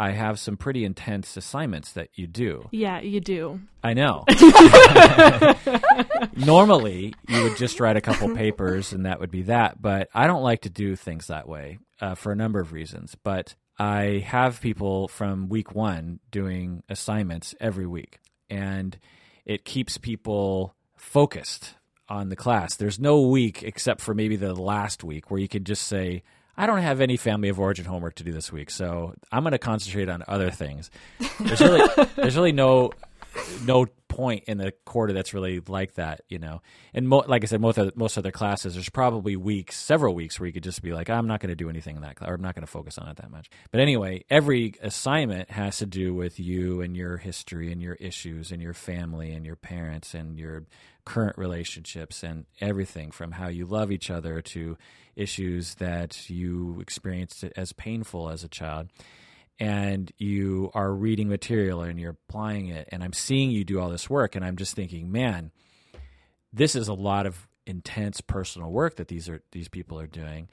I 0.00 0.12
have 0.12 0.38
some 0.38 0.56
pretty 0.56 0.84
intense 0.84 1.36
assignments 1.36 1.92
that 1.94 2.10
you 2.14 2.28
do. 2.28 2.68
Yeah, 2.70 3.00
you 3.00 3.20
do. 3.20 3.60
I 3.82 3.94
know. 3.94 4.24
Normally, 6.36 7.14
you 7.26 7.42
would 7.42 7.56
just 7.56 7.80
write 7.80 7.96
a 7.96 8.00
couple 8.00 8.32
papers 8.34 8.92
and 8.92 9.06
that 9.06 9.18
would 9.18 9.32
be 9.32 9.42
that. 9.42 9.82
But 9.82 10.08
I 10.14 10.28
don't 10.28 10.44
like 10.44 10.62
to 10.62 10.70
do 10.70 10.94
things 10.94 11.26
that 11.26 11.48
way 11.48 11.78
uh, 12.00 12.14
for 12.14 12.30
a 12.30 12.36
number 12.36 12.60
of 12.60 12.72
reasons. 12.72 13.16
But 13.20 13.56
I 13.76 14.24
have 14.24 14.60
people 14.60 15.08
from 15.08 15.48
week 15.48 15.74
one 15.74 16.20
doing 16.30 16.84
assignments 16.88 17.56
every 17.60 17.86
week, 17.86 18.20
and 18.48 18.96
it 19.44 19.64
keeps 19.64 19.98
people 19.98 20.76
focused 20.96 21.74
on 22.08 22.28
the 22.28 22.36
class. 22.36 22.76
There's 22.76 22.98
no 22.98 23.20
week 23.20 23.62
except 23.62 24.00
for 24.00 24.14
maybe 24.14 24.36
the 24.36 24.54
last 24.54 25.04
week 25.04 25.30
where 25.30 25.40
you 25.40 25.48
could 25.48 25.64
just 25.64 25.86
say, 25.86 26.22
I 26.56 26.66
don't 26.66 26.78
have 26.78 27.00
any 27.00 27.16
family 27.16 27.48
of 27.48 27.60
origin 27.60 27.84
homework 27.84 28.16
to 28.16 28.24
do 28.24 28.32
this 28.32 28.50
week, 28.50 28.70
so 28.70 29.14
I'm 29.30 29.44
going 29.44 29.52
to 29.52 29.58
concentrate 29.58 30.08
on 30.08 30.24
other 30.26 30.50
things. 30.50 30.90
There's 31.38 31.60
really, 31.60 32.06
there's 32.16 32.36
really 32.36 32.52
no 32.52 32.92
no 33.64 33.86
point 34.08 34.44
in 34.48 34.58
the 34.58 34.72
quarter 34.84 35.12
that's 35.12 35.32
really 35.32 35.60
like 35.68 35.94
that, 35.94 36.22
you 36.28 36.38
know. 36.38 36.60
And 36.92 37.08
mo- 37.08 37.24
like 37.28 37.44
I 37.44 37.46
said, 37.46 37.60
most 37.60 37.78
of, 37.78 37.96
most 37.96 38.18
other 38.18 38.32
classes, 38.32 38.74
there's 38.74 38.88
probably 38.88 39.36
weeks, 39.36 39.76
several 39.76 40.14
weeks, 40.14 40.40
where 40.40 40.46
you 40.48 40.52
could 40.52 40.64
just 40.64 40.82
be 40.82 40.92
like, 40.92 41.08
I'm 41.08 41.28
not 41.28 41.40
going 41.40 41.50
to 41.50 41.56
do 41.56 41.70
anything 41.70 41.96
in 41.96 42.02
that 42.02 42.16
class, 42.16 42.28
or 42.28 42.34
I'm 42.34 42.42
not 42.42 42.54
going 42.54 42.66
to 42.66 42.70
focus 42.70 42.98
on 42.98 43.08
it 43.08 43.16
that 43.18 43.30
much. 43.30 43.48
But 43.70 43.80
anyway, 43.80 44.24
every 44.28 44.74
assignment 44.82 45.50
has 45.50 45.78
to 45.78 45.86
do 45.86 46.14
with 46.14 46.40
you 46.40 46.80
and 46.80 46.96
your 46.96 47.18
history 47.18 47.70
and 47.70 47.80
your 47.80 47.94
issues 47.94 48.50
and 48.50 48.60
your 48.60 48.74
family 48.74 49.32
and 49.32 49.46
your 49.46 49.56
parents 49.56 50.14
and 50.14 50.38
your 50.38 50.64
current 51.08 51.38
relationships 51.38 52.22
and 52.22 52.44
everything 52.60 53.10
from 53.10 53.32
how 53.32 53.48
you 53.48 53.64
love 53.64 53.90
each 53.90 54.10
other 54.10 54.42
to 54.42 54.76
issues 55.16 55.74
that 55.76 56.28
you 56.28 56.78
experienced 56.82 57.44
as 57.56 57.72
painful 57.72 58.28
as 58.28 58.44
a 58.44 58.48
child. 58.48 58.88
And 59.58 60.12
you 60.18 60.70
are 60.74 60.92
reading 60.92 61.30
material 61.30 61.80
and 61.80 61.98
you're 61.98 62.18
applying 62.28 62.68
it. 62.68 62.90
And 62.92 63.02
i'm 63.02 63.14
seeing 63.14 63.50
you 63.50 63.64
do 63.64 63.80
all 63.80 63.88
this 63.88 64.10
work 64.10 64.36
and 64.36 64.44
i'm 64.44 64.56
just 64.56 64.76
thinking 64.76 65.10
man 65.10 65.50
this 66.52 66.76
is 66.76 66.88
a 66.88 66.94
lot 66.94 67.24
of 67.24 67.48
intense 67.66 68.20
personal 68.20 68.70
work 68.70 68.96
that 68.96 69.08
these 69.08 69.30
are 69.30 69.42
these 69.52 69.68
people 69.68 69.98
are 69.98 70.06
doing. 70.06 70.48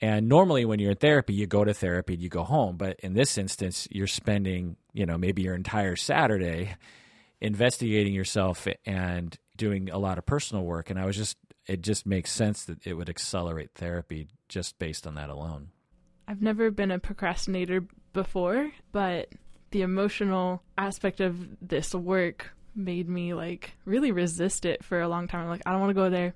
And 0.00 0.28
normally 0.28 0.64
when 0.64 0.78
you're 0.78 0.92
in 0.92 0.96
therapy 0.96 1.34
you 1.34 1.48
go 1.48 1.64
to 1.64 1.74
therapy 1.74 2.14
and 2.14 2.22
you 2.22 2.28
go 2.28 2.44
home. 2.44 2.76
But 2.76 3.00
in 3.00 3.14
this 3.14 3.36
instance 3.36 3.88
you're 3.90 4.06
spending 4.06 4.76
you 4.92 5.06
know 5.06 5.18
maybe 5.18 5.42
your 5.42 5.56
entire 5.56 5.96
saturday 5.96 6.76
investigating 7.40 8.12
yourself 8.12 8.66
and 8.84 9.38
doing 9.56 9.90
a 9.90 9.98
lot 9.98 10.18
of 10.18 10.26
personal 10.26 10.64
work 10.64 10.90
and 10.90 10.98
i 10.98 11.04
was 11.04 11.16
just 11.16 11.36
it 11.68 11.82
just 11.82 12.06
makes 12.06 12.32
sense 12.32 12.64
that 12.64 12.84
it 12.86 12.94
would 12.94 13.10
accelerate 13.10 13.70
therapy 13.74 14.26
just 14.48 14.78
based 14.78 15.06
on 15.06 15.14
that 15.16 15.28
alone. 15.28 15.68
I've 16.26 16.42
never 16.42 16.70
been 16.70 16.90
a 16.90 16.98
procrastinator 16.98 17.84
before, 18.12 18.72
but 18.90 19.28
the 19.70 19.82
emotional 19.82 20.62
aspect 20.78 21.20
of 21.20 21.36
this 21.60 21.94
work 21.94 22.50
made 22.74 23.08
me 23.08 23.34
like 23.34 23.72
really 23.84 24.12
resist 24.12 24.64
it 24.64 24.82
for 24.82 25.00
a 25.00 25.08
long 25.08 25.28
time. 25.28 25.42
I'm 25.42 25.48
like, 25.48 25.62
I 25.66 25.72
don't 25.72 25.80
want 25.80 25.90
to 25.90 25.94
go 25.94 26.10
there. 26.10 26.34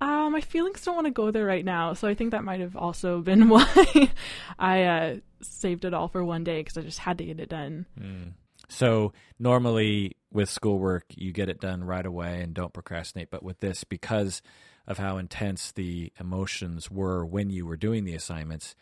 Uh, 0.00 0.28
my 0.28 0.40
feelings 0.40 0.82
don't 0.82 0.96
want 0.96 1.06
to 1.06 1.12
go 1.12 1.30
there 1.30 1.44
right 1.44 1.64
now. 1.64 1.94
So 1.94 2.08
I 2.08 2.14
think 2.14 2.32
that 2.32 2.44
might 2.44 2.60
have 2.60 2.76
also 2.76 3.20
been 3.22 3.48
why 3.48 4.10
I 4.58 4.82
uh, 4.82 5.16
saved 5.40 5.84
it 5.84 5.94
all 5.94 6.08
for 6.08 6.24
one 6.24 6.42
day 6.42 6.60
because 6.60 6.76
I 6.76 6.82
just 6.82 6.98
had 6.98 7.18
to 7.18 7.24
get 7.24 7.38
it 7.38 7.48
done. 7.48 7.86
Mm. 7.98 8.32
So 8.68 9.12
normally 9.38 10.16
with 10.34 10.50
schoolwork, 10.50 11.04
you 11.16 11.32
get 11.32 11.48
it 11.48 11.60
done 11.60 11.84
right 11.84 12.04
away 12.04 12.42
and 12.42 12.52
don't 12.52 12.72
procrastinate. 12.72 13.30
But 13.30 13.42
with 13.42 13.60
this, 13.60 13.84
because 13.84 14.42
of 14.86 14.98
how 14.98 15.16
intense 15.16 15.72
the 15.72 16.12
emotions 16.20 16.90
were 16.90 17.24
when 17.24 17.48
you 17.50 17.64
were 17.66 17.76
doing 17.76 18.04
the 18.04 18.14
assignments, 18.14 18.74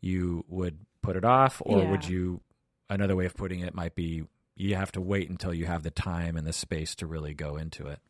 you 0.00 0.44
would 0.48 0.78
put 1.02 1.16
it 1.16 1.24
off, 1.24 1.60
or 1.64 1.82
Yeah. 1.82 1.90
would 1.90 2.08
you? 2.08 2.40
Another 2.88 3.14
way 3.14 3.26
of 3.26 3.34
putting 3.34 3.60
it 3.60 3.74
might 3.74 3.94
be 3.94 4.24
you 4.56 4.74
have 4.74 4.92
to 4.92 5.00
wait 5.00 5.30
until 5.30 5.54
you 5.54 5.66
have 5.66 5.82
the 5.82 5.90
time 5.90 6.36
and 6.36 6.46
the 6.46 6.52
space 6.52 6.94
to 6.96 7.06
really 7.06 7.34
go 7.34 7.56
into 7.56 7.86
it. 7.86 8.00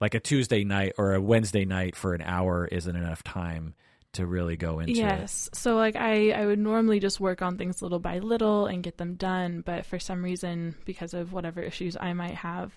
Like 0.00 0.14
a 0.14 0.20
Tuesday 0.20 0.64
night 0.64 0.94
or 0.96 1.14
a 1.14 1.20
Wednesday 1.20 1.64
night 1.64 1.94
for 1.94 2.14
an 2.14 2.22
hour 2.22 2.66
isn't 2.66 2.96
enough 2.96 3.22
time 3.22 3.74
to 4.14 4.26
really 4.26 4.56
go 4.56 4.80
into 4.80 4.92
it. 4.92 4.96
Yes. 4.96 5.48
So 5.52 5.76
like 5.76 5.96
I 5.96 6.30
I 6.30 6.46
would 6.46 6.58
normally 6.58 6.98
just 7.00 7.20
work 7.20 7.42
on 7.42 7.56
things 7.56 7.80
little 7.82 7.98
by 8.00 8.18
little 8.18 8.66
and 8.66 8.82
get 8.82 8.96
them 8.98 9.14
done, 9.14 9.62
but 9.64 9.86
for 9.86 9.98
some 9.98 10.22
reason 10.24 10.74
because 10.84 11.14
of 11.14 11.32
whatever 11.32 11.60
issues 11.62 11.96
I 12.00 12.12
might 12.12 12.34
have, 12.34 12.72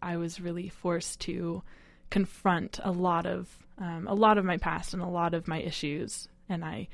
I 0.00 0.16
was 0.16 0.40
really 0.40 0.68
forced 0.68 1.20
to 1.22 1.62
confront 2.10 2.78
a 2.84 2.92
lot 2.92 3.26
of 3.26 3.48
um, 3.78 4.06
a 4.08 4.14
lot 4.14 4.38
of 4.38 4.44
my 4.44 4.56
past 4.56 4.94
and 4.94 5.02
a 5.02 5.06
lot 5.08 5.34
of 5.34 5.48
my 5.48 5.58
issues, 5.60 6.28
and 6.48 6.64
I 6.64 6.88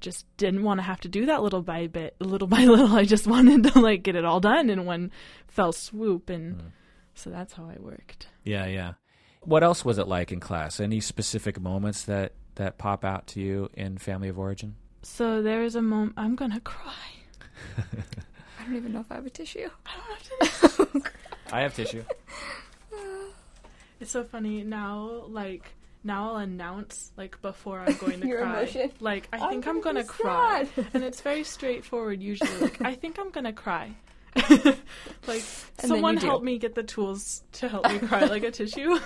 just 0.00 0.26
didn't 0.36 0.64
want 0.64 0.78
to 0.78 0.82
have 0.82 1.00
to 1.02 1.08
do 1.08 1.26
that 1.26 1.42
little 1.42 1.62
by 1.62 1.86
bit, 1.86 2.16
little 2.20 2.48
by 2.56 2.64
little. 2.64 2.94
I 2.96 3.04
just 3.04 3.26
wanted 3.26 3.72
to 3.72 3.78
like 3.78 4.02
get 4.02 4.16
it 4.16 4.24
all 4.24 4.40
done 4.40 4.68
in 4.70 4.84
one 4.84 5.10
fell 5.46 5.72
swoop, 5.72 6.30
and 6.30 6.56
Mm. 6.56 6.62
so 7.14 7.30
that's 7.30 7.52
how 7.52 7.64
I 7.64 7.76
worked. 7.78 8.28
Yeah, 8.42 8.66
yeah. 8.66 8.94
What 9.42 9.62
else 9.62 9.84
was 9.84 9.98
it 9.98 10.08
like 10.08 10.32
in 10.32 10.40
class? 10.40 10.80
Any 10.80 11.00
specific 11.00 11.60
moments 11.60 12.04
that 12.04 12.32
that 12.56 12.78
pop 12.78 13.04
out 13.04 13.26
to 13.28 13.40
you 13.40 13.70
in 13.74 13.98
Family 13.98 14.28
of 14.28 14.38
Origin? 14.38 14.76
So 15.02 15.42
there 15.42 15.62
is 15.64 15.74
a 15.74 15.82
moment 15.82 16.14
I'm 16.16 16.34
gonna 16.36 16.60
cry. 16.60 16.92
I 17.78 18.64
don't 18.64 18.76
even 18.76 18.92
know 18.92 19.00
if 19.00 19.12
I 19.12 19.16
have 19.16 19.26
a 19.26 19.30
tissue. 19.30 19.68
I 19.86 19.90
don't 20.40 20.48
have 20.48 20.92
to. 20.92 21.10
I 21.52 21.60
have 21.60 21.74
tissue. 21.74 22.04
It's 24.00 24.10
so 24.10 24.24
funny 24.24 24.64
now. 24.64 25.24
Like 25.28 25.64
now, 26.02 26.30
I'll 26.30 26.36
announce 26.38 27.12
like 27.16 27.40
before 27.40 27.80
I'm 27.80 27.94
going 27.96 28.20
to 28.20 28.26
Your 28.28 28.40
cry. 28.42 28.58
emotion. 28.62 28.92
Like 29.00 29.28
I 29.32 29.38
I'm 29.38 29.50
think 29.50 29.66
I'm 29.68 29.80
gonna 29.80 30.02
gonna 30.02 30.04
cry, 30.04 30.64
sad. 30.74 30.86
and 30.94 31.04
it's 31.04 31.20
very 31.20 31.44
straightforward. 31.44 32.20
Usually, 32.22 32.50
like 32.58 32.82
I 32.82 32.94
think 32.94 33.18
I'm 33.18 33.30
gonna 33.30 33.52
cry. 33.52 33.92
like 34.36 34.64
then 35.26 35.42
someone 35.88 36.16
help 36.16 36.42
me 36.42 36.58
get 36.58 36.74
the 36.74 36.82
tools 36.82 37.44
to 37.52 37.68
help 37.68 37.88
me 37.90 37.98
cry, 38.00 38.24
like 38.24 38.42
a 38.42 38.50
tissue. 38.50 38.98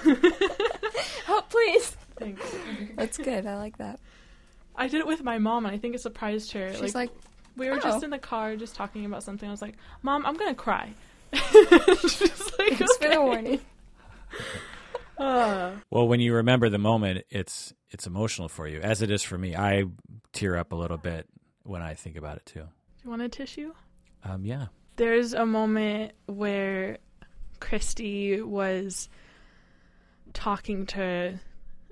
Oh, 1.29 1.45
please. 1.49 1.97
Thanks. 2.19 2.43
That's 2.97 3.19
good. 3.19 3.47
I 3.47 3.57
like 3.57 3.79
that. 3.79 4.01
I 4.75 4.89
did 4.89 5.01
it 5.01 5.07
with 5.07 5.23
my 5.23 5.39
mom, 5.39 5.67
and 5.67 5.75
I 5.75 5.79
think 5.79 5.95
it 5.95 6.01
surprised 6.01 6.53
her. 6.53 6.73
She's 6.75 6.95
like, 6.95 7.11
we 7.57 7.69
were 7.69 7.77
"Oh." 7.77 7.81
just 7.81 8.03
in 8.05 8.11
the 8.11 8.19
car, 8.19 8.57
just 8.57 8.75
talking 8.75 9.05
about 9.05 9.23
something. 9.23 9.49
I 9.49 9.53
was 9.53 9.63
like, 9.63 9.77
"Mom, 10.03 10.25
I'm 10.27 10.37
gonna 10.37 10.55
cry." 10.55 10.93
She's 11.33 12.21
like, 12.59 12.73
thanks 12.75 12.97
for 12.97 13.09
the 13.09 13.21
warning. 13.21 13.61
Uh, 15.19 15.73
Well, 15.91 16.07
when 16.09 16.21
you 16.21 16.35
remember 16.35 16.69
the 16.69 16.79
moment, 16.79 17.25
it's 17.31 17.73
it's 17.91 18.07
emotional 18.07 18.49
for 18.49 18.67
you, 18.69 18.81
as 18.81 19.03
it 19.03 19.11
is 19.11 19.23
for 19.23 19.37
me. 19.37 19.57
I 19.57 19.85
tear 20.33 20.57
up 20.57 20.73
a 20.73 20.77
little 20.77 20.97
bit 20.99 21.27
when 21.65 21.83
I 21.83 21.95
think 21.95 22.17
about 22.17 22.37
it 22.37 22.47
too. 22.47 22.61
do 22.61 22.67
you 23.05 23.11
want 23.11 23.23
a 23.23 23.29
tissue? 23.29 23.73
Um, 24.25 24.45
yeah. 24.45 24.67
there's 24.97 25.33
a 25.33 25.45
moment 25.47 26.13
where 26.27 26.99
Christy 27.61 28.41
was 28.43 29.09
talking 30.33 30.87
to 30.87 31.39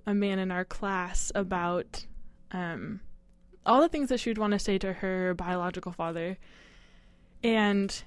a 0.06 0.14
man 0.14 0.38
in 0.38 0.50
our 0.50 0.64
class 0.64 1.32
about 1.34 2.06
um, 2.52 3.00
all 3.64 3.80
the 3.80 3.88
things 3.88 4.08
that 4.08 4.20
she 4.20 4.30
would 4.30 4.38
want 4.38 4.52
to 4.52 4.58
say 4.58 4.78
to 4.78 4.92
her 4.92 5.34
biological 5.34 5.92
father. 5.92 6.38
And 7.42 8.02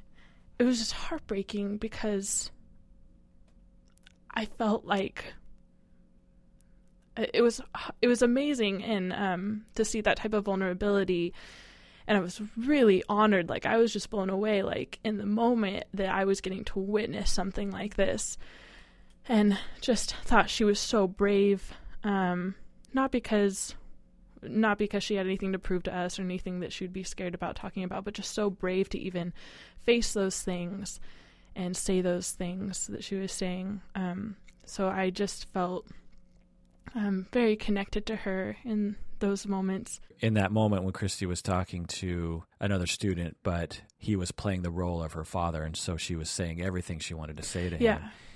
it 0.58 0.64
was 0.64 0.80
just 0.80 0.94
heartbreaking 0.94 1.78
because 1.78 2.52
I 4.34 4.46
felt 4.46 4.86
like 4.86 5.34
it 7.18 7.42
was 7.42 7.60
it 8.02 8.08
was 8.08 8.22
amazing 8.22 8.82
and 8.84 9.12
um, 9.12 9.66
to 9.76 9.84
see 9.84 10.00
that 10.02 10.18
type 10.18 10.34
of 10.34 10.46
vulnerability 10.46 11.34
and 12.10 12.18
I 12.18 12.22
was 12.22 12.42
really 12.58 13.04
honored. 13.08 13.50
Like 13.50 13.68
I 13.68 13.78
was 13.78 13.94
just 13.94 14.10
blown 14.10 14.32
away, 14.32 14.64
like 14.64 15.00
in 15.04 15.18
the 15.18 15.28
moment 15.28 15.86
that 15.94 16.10
I 16.10 16.26
was 16.26 16.42
getting 16.42 16.66
to 16.66 16.80
witness 16.80 17.32
something 17.32 17.70
like 17.70 17.98
this, 17.98 18.36
and 19.30 19.58
just 19.80 20.16
thought 20.26 20.50
she 20.50 20.66
was 20.66 20.80
so 20.80 21.08
brave. 21.08 21.74
Um, 22.04 22.56
not 22.94 23.12
because, 23.12 23.76
not 24.42 24.80
because 24.80 25.04
she 25.04 25.16
had 25.16 25.28
anything 25.28 25.52
to 25.54 25.60
prove 25.60 25.84
to 25.84 25.96
us 25.96 26.18
or 26.18 26.24
anything 26.24 26.60
that 26.62 26.74
she'd 26.74 26.92
be 26.92 27.04
scared 27.04 27.36
about 27.36 27.56
talking 27.56 27.84
about, 27.84 28.04
but 28.04 28.16
just 28.16 28.34
so 28.34 28.50
brave 28.50 28.90
to 28.90 29.00
even 29.00 29.32
face 29.86 30.14
those 30.14 30.42
things 30.42 31.00
and 31.56 31.78
say 31.78 32.02
those 32.02 32.32
things 32.32 32.88
that 32.88 33.04
she 33.04 33.16
was 33.16 33.32
saying. 33.32 33.82
Um, 33.94 34.36
so 34.66 34.90
I 34.90 35.12
just 35.12 35.46
felt 35.54 35.86
um, 36.96 37.28
very 37.32 37.56
connected 37.56 38.08
to 38.08 38.16
her 38.16 38.58
in 38.64 38.96
those 39.20 39.46
moments. 39.46 40.00
In 40.22 40.34
that 40.36 40.52
moment 40.52 40.84
when 40.84 40.94
Christy 40.94 41.26
was 41.26 41.42
talking 41.42 41.86
to 41.86 42.44
another 42.60 42.88
student, 42.88 43.38
but 43.44 43.82
he 43.98 44.16
was 44.16 44.32
playing 44.32 44.64
the 44.64 44.72
role 44.72 45.04
of 45.04 45.14
her 45.14 45.26
father, 45.26 45.64
and 45.64 45.76
so 45.76 45.98
she 45.98 46.16
was 46.16 46.30
saying 46.30 46.62
everything 46.62 47.00
she 47.00 47.14
wanted 47.14 47.38
to 47.38 47.44
say 47.44 47.70
to 47.70 47.76
him. 47.76 47.82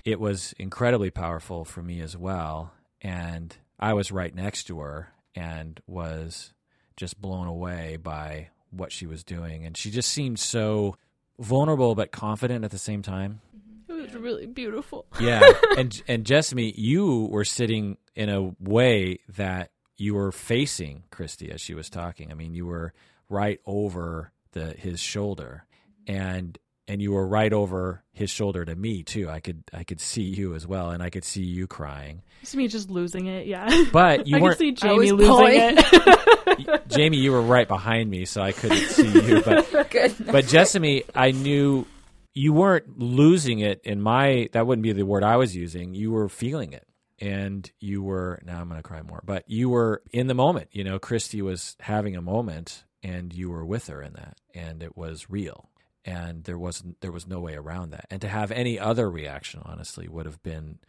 It 0.06 0.20
was 0.20 0.54
incredibly 0.60 1.10
powerful 1.10 1.66
for 1.66 1.82
me 1.82 2.02
as 2.02 2.18
well. 2.18 2.74
And 3.02 3.56
I 3.80 3.94
was 3.94 4.12
right 4.12 4.34
next 4.34 4.66
to 4.66 4.80
her 4.80 5.10
and 5.36 5.80
was 5.88 6.54
just 6.96 7.20
blown 7.20 7.48
away 7.48 7.98
by 7.98 8.50
what 8.72 8.92
she 8.92 9.06
was 9.06 9.24
doing. 9.24 9.66
And 9.66 9.78
she 9.78 9.92
just 9.92 10.10
seemed 10.10 10.40
so 10.40 10.98
vulnerable 11.40 11.96
but 11.96 12.12
confident 12.12 12.66
at 12.66 12.72
the 12.72 12.78
same 12.78 13.02
time. 13.02 13.42
Mm-hmm. 13.56 14.00
It 14.00 14.02
was 14.02 14.16
really 14.16 14.46
beautiful. 14.46 15.06
Yeah. 15.20 15.50
and 15.78 16.02
and 16.08 16.26
Jessamy, 16.26 16.74
you 16.78 17.28
were 17.32 17.46
sitting 17.46 17.98
in 18.16 18.30
a 18.30 18.54
way 18.60 19.20
that 19.30 19.72
you 19.98 20.16
were 20.16 20.32
facing 20.32 21.04
Christy 21.12 21.52
as 21.52 21.62
she 21.62 21.74
was 21.74 21.90
talking. 21.90 22.32
I 22.32 22.36
mean, 22.36 22.54
you 22.54 22.66
were 22.66 22.94
right 23.30 23.60
over 23.66 24.32
the 24.52 24.72
his 24.72 25.00
shoulder 25.00 25.66
and 26.08 26.58
and 26.88 27.02
you 27.02 27.12
were 27.12 27.26
right 27.28 27.52
over 27.54 28.04
his 28.12 28.30
shoulder 28.30 28.66
to 28.66 28.76
me 28.76 29.04
too. 29.04 29.30
I 29.30 29.40
could 29.40 29.64
I 29.74 29.84
could 29.84 30.00
see 30.02 30.24
you 30.24 30.54
as 30.56 30.68
well 30.68 30.92
and 30.92 31.02
I 31.02 31.10
could 31.10 31.24
see 31.24 31.44
you 31.44 31.68
crying. 31.68 32.22
It's 32.42 32.56
me 32.56 32.68
just 32.68 32.90
losing 32.90 33.28
it, 33.28 33.48
yeah. 33.48 33.86
But 33.92 34.28
you 34.28 34.38
I 34.38 34.42
weren't 34.42 34.58
see 34.58 34.70
I 34.70 34.72
Jamie 34.72 35.12
losing 35.12 35.28
pulling. 35.28 35.78
it. 35.78 36.88
Jamie, 36.90 37.18
you 37.18 37.32
were 37.32 37.42
right 37.42 37.68
behind 37.68 38.10
me, 38.10 38.26
so 38.26 38.42
I 38.42 38.52
couldn't 38.52 38.90
see 38.90 39.08
you. 39.08 39.42
But 39.42 39.90
Good. 39.90 40.16
but 40.26 40.46
Jessamy, 40.46 41.04
I 41.16 41.32
knew 41.32 41.88
you 42.34 42.54
weren't 42.54 43.00
losing 43.00 43.60
it 43.60 43.82
in 43.84 44.02
my 44.02 44.50
that 44.54 44.68
wouldn't 44.68 44.84
be 44.84 44.92
the 44.94 45.06
word 45.06 45.24
I 45.24 45.38
was 45.38 45.56
using. 45.56 45.94
You 45.94 46.12
were 46.12 46.30
feeling 46.30 46.74
it. 46.74 46.86
And 47.20 47.72
you 47.80 48.04
were 48.04 48.42
now 48.44 48.60
I'm 48.60 48.68
gonna 48.68 48.82
cry 48.84 49.02
more. 49.02 49.22
But 49.24 49.46
you 49.48 49.70
were 49.70 50.02
in 50.12 50.28
the 50.28 50.34
moment. 50.34 50.70
You 50.74 50.84
know, 50.84 51.00
Christy 51.00 51.42
was 51.42 51.78
having 51.80 52.16
a 52.18 52.22
moment 52.22 52.84
and 53.02 53.32
you 53.34 53.50
were 53.50 53.66
with 53.66 53.88
her 53.88 54.02
in 54.02 54.14
that. 54.14 54.38
And 54.54 54.84
it 54.84 54.98
was 54.98 55.30
real. 55.30 55.70
And 56.06 56.44
there 56.44 56.58
wasn't 56.58 57.00
there 57.02 57.12
was 57.12 57.28
no 57.28 57.40
way 57.40 57.56
around 57.56 57.92
that. 57.92 58.08
And 58.10 58.22
to 58.22 58.28
have 58.28 58.52
any 58.52 58.78
other 58.78 59.10
reaction, 59.10 59.62
honestly, 59.64 60.08
would 60.08 60.26
have 60.26 60.44
been 60.44 60.80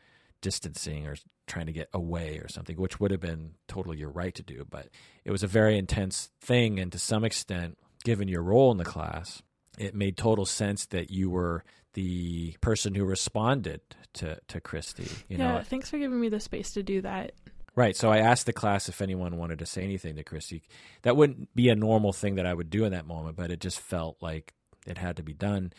distancing 0.40 1.06
or 1.06 1.16
trying 1.46 1.66
to 1.66 1.72
get 1.72 1.88
away 1.92 2.38
or 2.38 2.48
something, 2.48 2.76
which 2.76 3.00
would 3.00 3.10
have 3.10 3.20
been 3.20 3.52
totally 3.68 3.98
your 3.98 4.10
right 4.10 4.34
to 4.34 4.42
do. 4.42 4.66
But 4.68 4.88
it 5.24 5.30
was 5.30 5.42
a 5.42 5.46
very 5.48 5.78
intense 5.78 6.30
thing. 6.40 6.78
And 6.78 6.90
to 6.92 6.98
some 6.98 7.24
extent, 7.24 7.78
given 8.04 8.28
your 8.28 8.42
role 8.42 8.70
in 8.70 8.78
the 8.78 8.84
class, 8.84 9.42
it 9.78 9.94
made 9.94 10.16
total 10.16 10.46
sense 10.46 10.86
that 10.86 11.10
you 11.10 11.30
were 11.30 11.64
the 11.94 12.56
person 12.60 12.94
who 12.94 13.04
responded 13.04 13.80
to, 14.14 14.38
to 14.48 14.60
Christy. 14.60 15.08
You 15.28 15.38
yeah, 15.38 15.54
know, 15.54 15.62
thanks 15.62 15.90
for 15.90 15.98
giving 15.98 16.20
me 16.20 16.28
the 16.28 16.40
space 16.40 16.72
to 16.72 16.82
do 16.82 17.00
that. 17.02 17.32
Right. 17.76 17.96
So 17.96 18.10
I 18.10 18.18
asked 18.18 18.46
the 18.46 18.52
class 18.52 18.88
if 18.88 19.00
anyone 19.00 19.36
wanted 19.36 19.58
to 19.58 19.66
say 19.66 19.82
anything 19.82 20.16
to 20.16 20.24
Christy. 20.24 20.62
That 21.02 21.16
wouldn't 21.16 21.54
be 21.54 21.70
a 21.70 21.74
normal 21.74 22.12
thing 22.12 22.36
that 22.36 22.46
I 22.46 22.54
would 22.54 22.70
do 22.70 22.84
in 22.84 22.92
that 22.92 23.06
moment, 23.06 23.36
but 23.36 23.50
it 23.50 23.60
just 23.60 23.80
felt 23.80 24.16
like 24.20 24.54
it 24.86 24.98
had 24.98 25.16
to 25.16 25.22
be 25.22 25.32
done. 25.34 25.72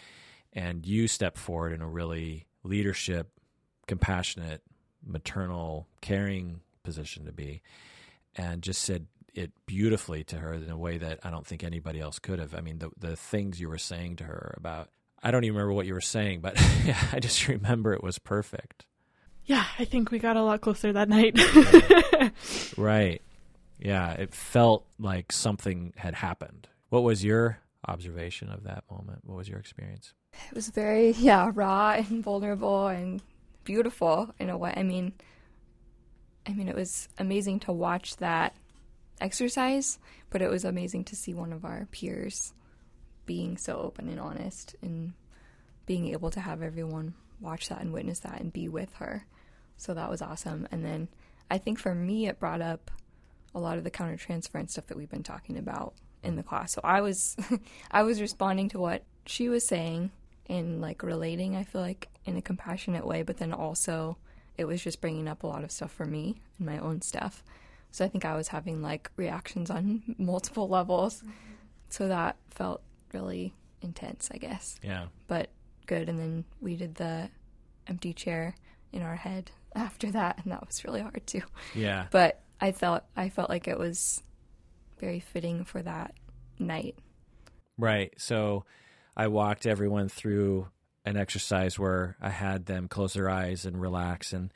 And 0.53 0.85
you 0.85 1.07
stepped 1.07 1.37
forward 1.37 1.73
in 1.73 1.81
a 1.81 1.87
really 1.87 2.45
leadership, 2.63 3.29
compassionate, 3.87 4.61
maternal, 5.05 5.87
caring 6.01 6.61
position 6.83 7.25
to 7.25 7.31
be, 7.31 7.61
and 8.35 8.61
just 8.61 8.81
said 8.81 9.07
it 9.33 9.51
beautifully 9.65 10.23
to 10.23 10.37
her 10.37 10.53
in 10.53 10.69
a 10.69 10.77
way 10.77 10.97
that 10.97 11.19
I 11.23 11.29
don't 11.29 11.45
think 11.45 11.63
anybody 11.63 11.99
else 11.99 12.19
could 12.19 12.39
have. 12.39 12.55
I 12.55 12.61
mean, 12.61 12.79
the 12.79 12.89
the 12.97 13.15
things 13.17 13.59
you 13.59 13.67
were 13.69 13.77
saying 13.77 14.15
to 14.17 14.23
her 14.23 14.53
about 14.57 14.89
I 15.21 15.31
don't 15.31 15.43
even 15.43 15.55
remember 15.55 15.73
what 15.73 15.85
you 15.87 15.93
were 15.93 16.01
saying, 16.01 16.39
but 16.41 16.57
yeah, 16.85 16.97
I 17.11 17.19
just 17.19 17.47
remember 17.47 17.93
it 17.93 18.03
was 18.03 18.17
perfect. 18.19 18.85
yeah, 19.45 19.65
I 19.77 19.83
think 19.85 20.09
we 20.11 20.19
got 20.19 20.37
a 20.37 20.41
lot 20.43 20.61
closer 20.61 20.93
that 20.93 21.09
night. 21.09 21.37
Right. 22.77 23.21
Yeah, 23.79 24.11
it 24.13 24.33
felt 24.33 24.85
like 24.99 25.31
something 25.31 25.93
had 25.97 26.15
happened. 26.15 26.67
What 26.89 27.03
was 27.03 27.23
your 27.23 27.59
observation 27.87 28.49
of 28.49 28.63
that 28.63 28.83
moment? 28.89 29.19
What 29.23 29.37
was 29.37 29.49
your 29.49 29.59
experience? 29.59 30.13
It 30.49 30.55
was 30.55 30.69
very, 30.69 31.11
yeah, 31.17 31.51
raw 31.53 31.91
and 31.91 32.23
vulnerable 32.23 32.87
and 32.87 33.21
beautiful 33.63 34.33
in 34.39 34.49
a 34.49 34.57
way. 34.57 34.73
I 34.75 34.83
mean, 34.83 35.13
I 36.47 36.53
mean, 36.53 36.67
it 36.67 36.75
was 36.75 37.09
amazing 37.17 37.61
to 37.61 37.71
watch 37.71 38.17
that 38.17 38.55
exercise, 39.19 39.99
but 40.29 40.41
it 40.41 40.49
was 40.49 40.65
amazing 40.65 41.05
to 41.05 41.15
see 41.15 41.33
one 41.33 41.51
of 41.51 41.65
our 41.65 41.87
peers 41.91 42.53
being 43.25 43.57
so 43.57 43.77
open 43.77 44.07
and 44.07 44.19
honest 44.19 44.75
and 44.81 45.13
being 45.85 46.09
able 46.09 46.29
to 46.31 46.39
have 46.39 46.61
everyone 46.61 47.15
watch 47.41 47.69
that 47.69 47.81
and 47.81 47.91
witness 47.91 48.19
that 48.19 48.39
and 48.39 48.53
be 48.53 48.67
with 48.67 48.93
her. 48.95 49.25
So 49.77 49.93
that 49.93 50.09
was 50.09 50.21
awesome. 50.21 50.67
And 50.71 50.85
then 50.85 51.07
I 51.49 51.57
think 51.57 51.79
for 51.79 51.93
me, 51.93 52.27
it 52.27 52.39
brought 52.39 52.61
up 52.61 52.91
a 53.53 53.59
lot 53.59 53.77
of 53.77 53.83
the 53.83 53.91
countertransference 53.91 54.71
stuff 54.71 54.87
that 54.87 54.97
we've 54.97 55.09
been 55.09 55.23
talking 55.23 55.57
about 55.57 55.93
in 56.25 56.35
the 56.35 56.43
class. 56.43 56.73
So 56.73 56.81
I 56.83 57.01
was, 57.01 57.35
I 57.91 58.03
was 58.03 58.21
responding 58.21 58.69
to 58.69 58.79
what 58.79 59.03
she 59.25 59.49
was 59.49 59.65
saying 59.65 60.11
and 60.47 60.81
like 60.81 61.03
relating. 61.03 61.55
I 61.55 61.63
feel 61.63 61.81
like 61.81 62.09
in 62.25 62.37
a 62.37 62.41
compassionate 62.41 63.05
way, 63.05 63.23
but 63.23 63.37
then 63.37 63.53
also 63.53 64.17
it 64.57 64.65
was 64.65 64.83
just 64.83 65.01
bringing 65.01 65.27
up 65.27 65.43
a 65.43 65.47
lot 65.47 65.63
of 65.63 65.71
stuff 65.71 65.91
for 65.91 66.05
me 66.05 66.41
and 66.57 66.67
my 66.67 66.77
own 66.79 67.01
stuff. 67.01 67.43
So 67.91 68.03
I 68.03 68.07
think 68.07 68.25
I 68.25 68.35
was 68.35 68.49
having 68.49 68.81
like 68.81 69.09
reactions 69.15 69.69
on 69.69 70.03
multiple 70.17 70.67
levels. 70.67 71.19
Mm-hmm. 71.19 71.31
So 71.89 72.07
that 72.07 72.35
felt 72.49 72.81
really 73.13 73.53
intense, 73.81 74.29
I 74.33 74.37
guess. 74.37 74.79
Yeah. 74.83 75.05
But 75.27 75.49
good. 75.85 76.09
And 76.09 76.19
then 76.19 76.45
we 76.61 76.75
did 76.75 76.95
the 76.95 77.29
empty 77.87 78.13
chair 78.13 78.55
in 78.91 79.01
our 79.01 79.15
head 79.15 79.51
after 79.75 80.11
that, 80.11 80.41
and 80.43 80.51
that 80.51 80.65
was 80.65 80.83
really 80.83 81.01
hard 81.01 81.25
too. 81.25 81.43
Yeah. 81.73 82.07
But 82.11 82.41
I 82.59 82.71
felt 82.71 83.03
I 83.15 83.29
felt 83.29 83.49
like 83.49 83.67
it 83.67 83.77
was 83.77 84.23
very 84.99 85.19
fitting 85.19 85.65
for 85.65 85.81
that 85.81 86.13
night. 86.59 86.95
Right. 87.77 88.13
So 88.17 88.65
I 89.15 89.27
walked 89.27 89.65
everyone 89.65 90.09
through 90.09 90.67
an 91.05 91.17
exercise 91.17 91.77
where 91.77 92.17
I 92.21 92.29
had 92.29 92.65
them 92.65 92.87
close 92.87 93.13
their 93.13 93.29
eyes 93.29 93.65
and 93.65 93.79
relax 93.79 94.33
and 94.33 94.51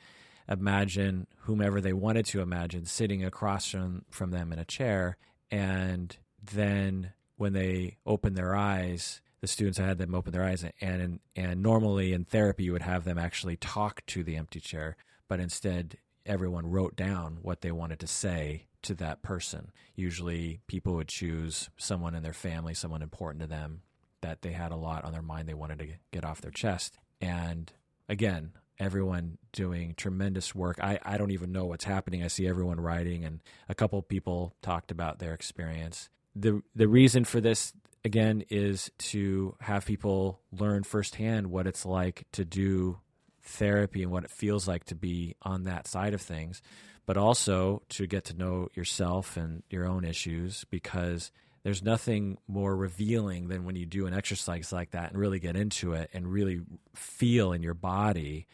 imagine 0.48 1.26
whomever 1.42 1.80
they 1.80 1.92
wanted 1.92 2.26
to 2.26 2.40
imagine 2.40 2.84
sitting 2.84 3.24
across 3.24 3.70
from, 3.70 4.04
from 4.10 4.30
them 4.30 4.52
in 4.52 4.58
a 4.58 4.64
chair. 4.64 5.16
And 5.50 6.16
then 6.42 7.12
when 7.36 7.52
they 7.52 7.98
opened 8.04 8.36
their 8.36 8.56
eyes, 8.56 9.20
the 9.40 9.46
students 9.46 9.78
I 9.78 9.86
had 9.86 9.98
them 9.98 10.14
open 10.14 10.32
their 10.32 10.44
eyes 10.44 10.64
and 10.80 11.20
and 11.34 11.62
normally 11.62 12.12
in 12.12 12.24
therapy 12.24 12.64
you 12.64 12.72
would 12.72 12.82
have 12.82 13.04
them 13.04 13.18
actually 13.18 13.56
talk 13.56 14.04
to 14.06 14.22
the 14.22 14.36
empty 14.36 14.60
chair, 14.60 14.96
but 15.28 15.40
instead 15.40 15.96
everyone 16.26 16.70
wrote 16.70 16.96
down 16.96 17.38
what 17.42 17.62
they 17.62 17.72
wanted 17.72 17.98
to 18.00 18.06
say 18.06 18.66
to 18.82 18.94
that 18.96 19.22
person. 19.22 19.70
Usually 19.94 20.60
people 20.66 20.94
would 20.94 21.08
choose 21.08 21.70
someone 21.76 22.14
in 22.14 22.22
their 22.22 22.32
family, 22.32 22.74
someone 22.74 23.02
important 23.02 23.42
to 23.42 23.46
them 23.46 23.82
that 24.22 24.42
they 24.42 24.52
had 24.52 24.72
a 24.72 24.76
lot 24.76 25.04
on 25.04 25.12
their 25.12 25.22
mind 25.22 25.48
they 25.48 25.54
wanted 25.54 25.78
to 25.78 25.88
get 26.12 26.24
off 26.24 26.40
their 26.40 26.50
chest. 26.50 26.98
And 27.20 27.72
again, 28.08 28.52
everyone 28.78 29.38
doing 29.52 29.94
tremendous 29.96 30.54
work. 30.54 30.78
I, 30.82 30.98
I 31.02 31.18
don't 31.18 31.30
even 31.30 31.52
know 31.52 31.66
what's 31.66 31.84
happening. 31.84 32.24
I 32.24 32.28
see 32.28 32.48
everyone 32.48 32.80
writing 32.80 33.24
and 33.24 33.40
a 33.68 33.74
couple 33.74 34.00
people 34.02 34.54
talked 34.62 34.90
about 34.90 35.18
their 35.18 35.34
experience. 35.34 36.08
The 36.34 36.62
the 36.74 36.88
reason 36.88 37.24
for 37.24 37.40
this 37.40 37.72
again 38.04 38.44
is 38.48 38.90
to 38.98 39.56
have 39.60 39.84
people 39.84 40.40
learn 40.52 40.84
firsthand 40.84 41.48
what 41.48 41.66
it's 41.66 41.84
like 41.84 42.24
to 42.32 42.44
do 42.44 42.98
therapy 43.42 44.02
and 44.02 44.10
what 44.12 44.24
it 44.24 44.30
feels 44.30 44.66
like 44.66 44.84
to 44.84 44.94
be 44.94 45.34
on 45.42 45.64
that 45.64 45.86
side 45.86 46.14
of 46.14 46.20
things, 46.20 46.62
but 47.06 47.16
also 47.16 47.82
to 47.90 48.06
get 48.06 48.24
to 48.24 48.36
know 48.36 48.68
yourself 48.74 49.36
and 49.36 49.62
your 49.70 49.86
own 49.86 50.04
issues 50.04 50.64
because 50.70 51.30
there's 51.62 51.82
nothing 51.82 52.38
more 52.48 52.74
revealing 52.74 53.48
than 53.48 53.64
when 53.64 53.76
you 53.76 53.86
do 53.86 54.06
an 54.06 54.14
exercise 54.14 54.72
like 54.72 54.92
that 54.92 55.10
and 55.10 55.18
really 55.18 55.38
get 55.38 55.56
into 55.56 55.92
it 55.92 56.10
and 56.12 56.30
really 56.30 56.60
feel 56.94 57.52
in 57.52 57.62
your 57.62 57.74
body 57.74 58.46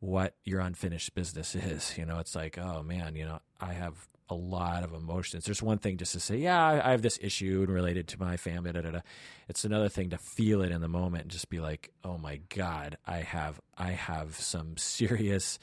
what 0.00 0.34
your 0.44 0.60
unfinished 0.60 1.14
business 1.14 1.54
is. 1.54 1.96
You 1.98 2.06
know, 2.06 2.18
it's 2.18 2.34
like, 2.34 2.58
oh 2.58 2.82
man, 2.82 3.16
you 3.16 3.24
know, 3.24 3.40
I 3.60 3.72
have 3.72 4.08
a 4.30 4.34
lot 4.34 4.84
of 4.84 4.92
emotions. 4.92 5.44
There's 5.44 5.62
one 5.62 5.78
thing 5.78 5.96
just 5.96 6.12
to 6.12 6.20
say, 6.20 6.36
yeah, 6.36 6.82
I, 6.84 6.90
have 6.90 7.02
this 7.02 7.18
issue 7.22 7.64
related 7.68 8.08
to 8.08 8.20
my 8.20 8.36
family. 8.36 8.72
Da, 8.72 8.82
da, 8.82 8.90
da. 8.90 9.00
It's 9.48 9.64
another 9.64 9.88
thing 9.88 10.10
to 10.10 10.18
feel 10.18 10.62
it 10.62 10.70
in 10.70 10.80
the 10.80 10.88
moment 10.88 11.22
and 11.22 11.30
just 11.30 11.48
be 11.48 11.60
like, 11.60 11.90
oh 12.04 12.18
my 12.18 12.40
god, 12.54 12.98
I 13.06 13.18
have 13.18 13.60
I 13.76 13.92
have 13.92 14.36
some 14.36 14.76
serious 14.76 15.58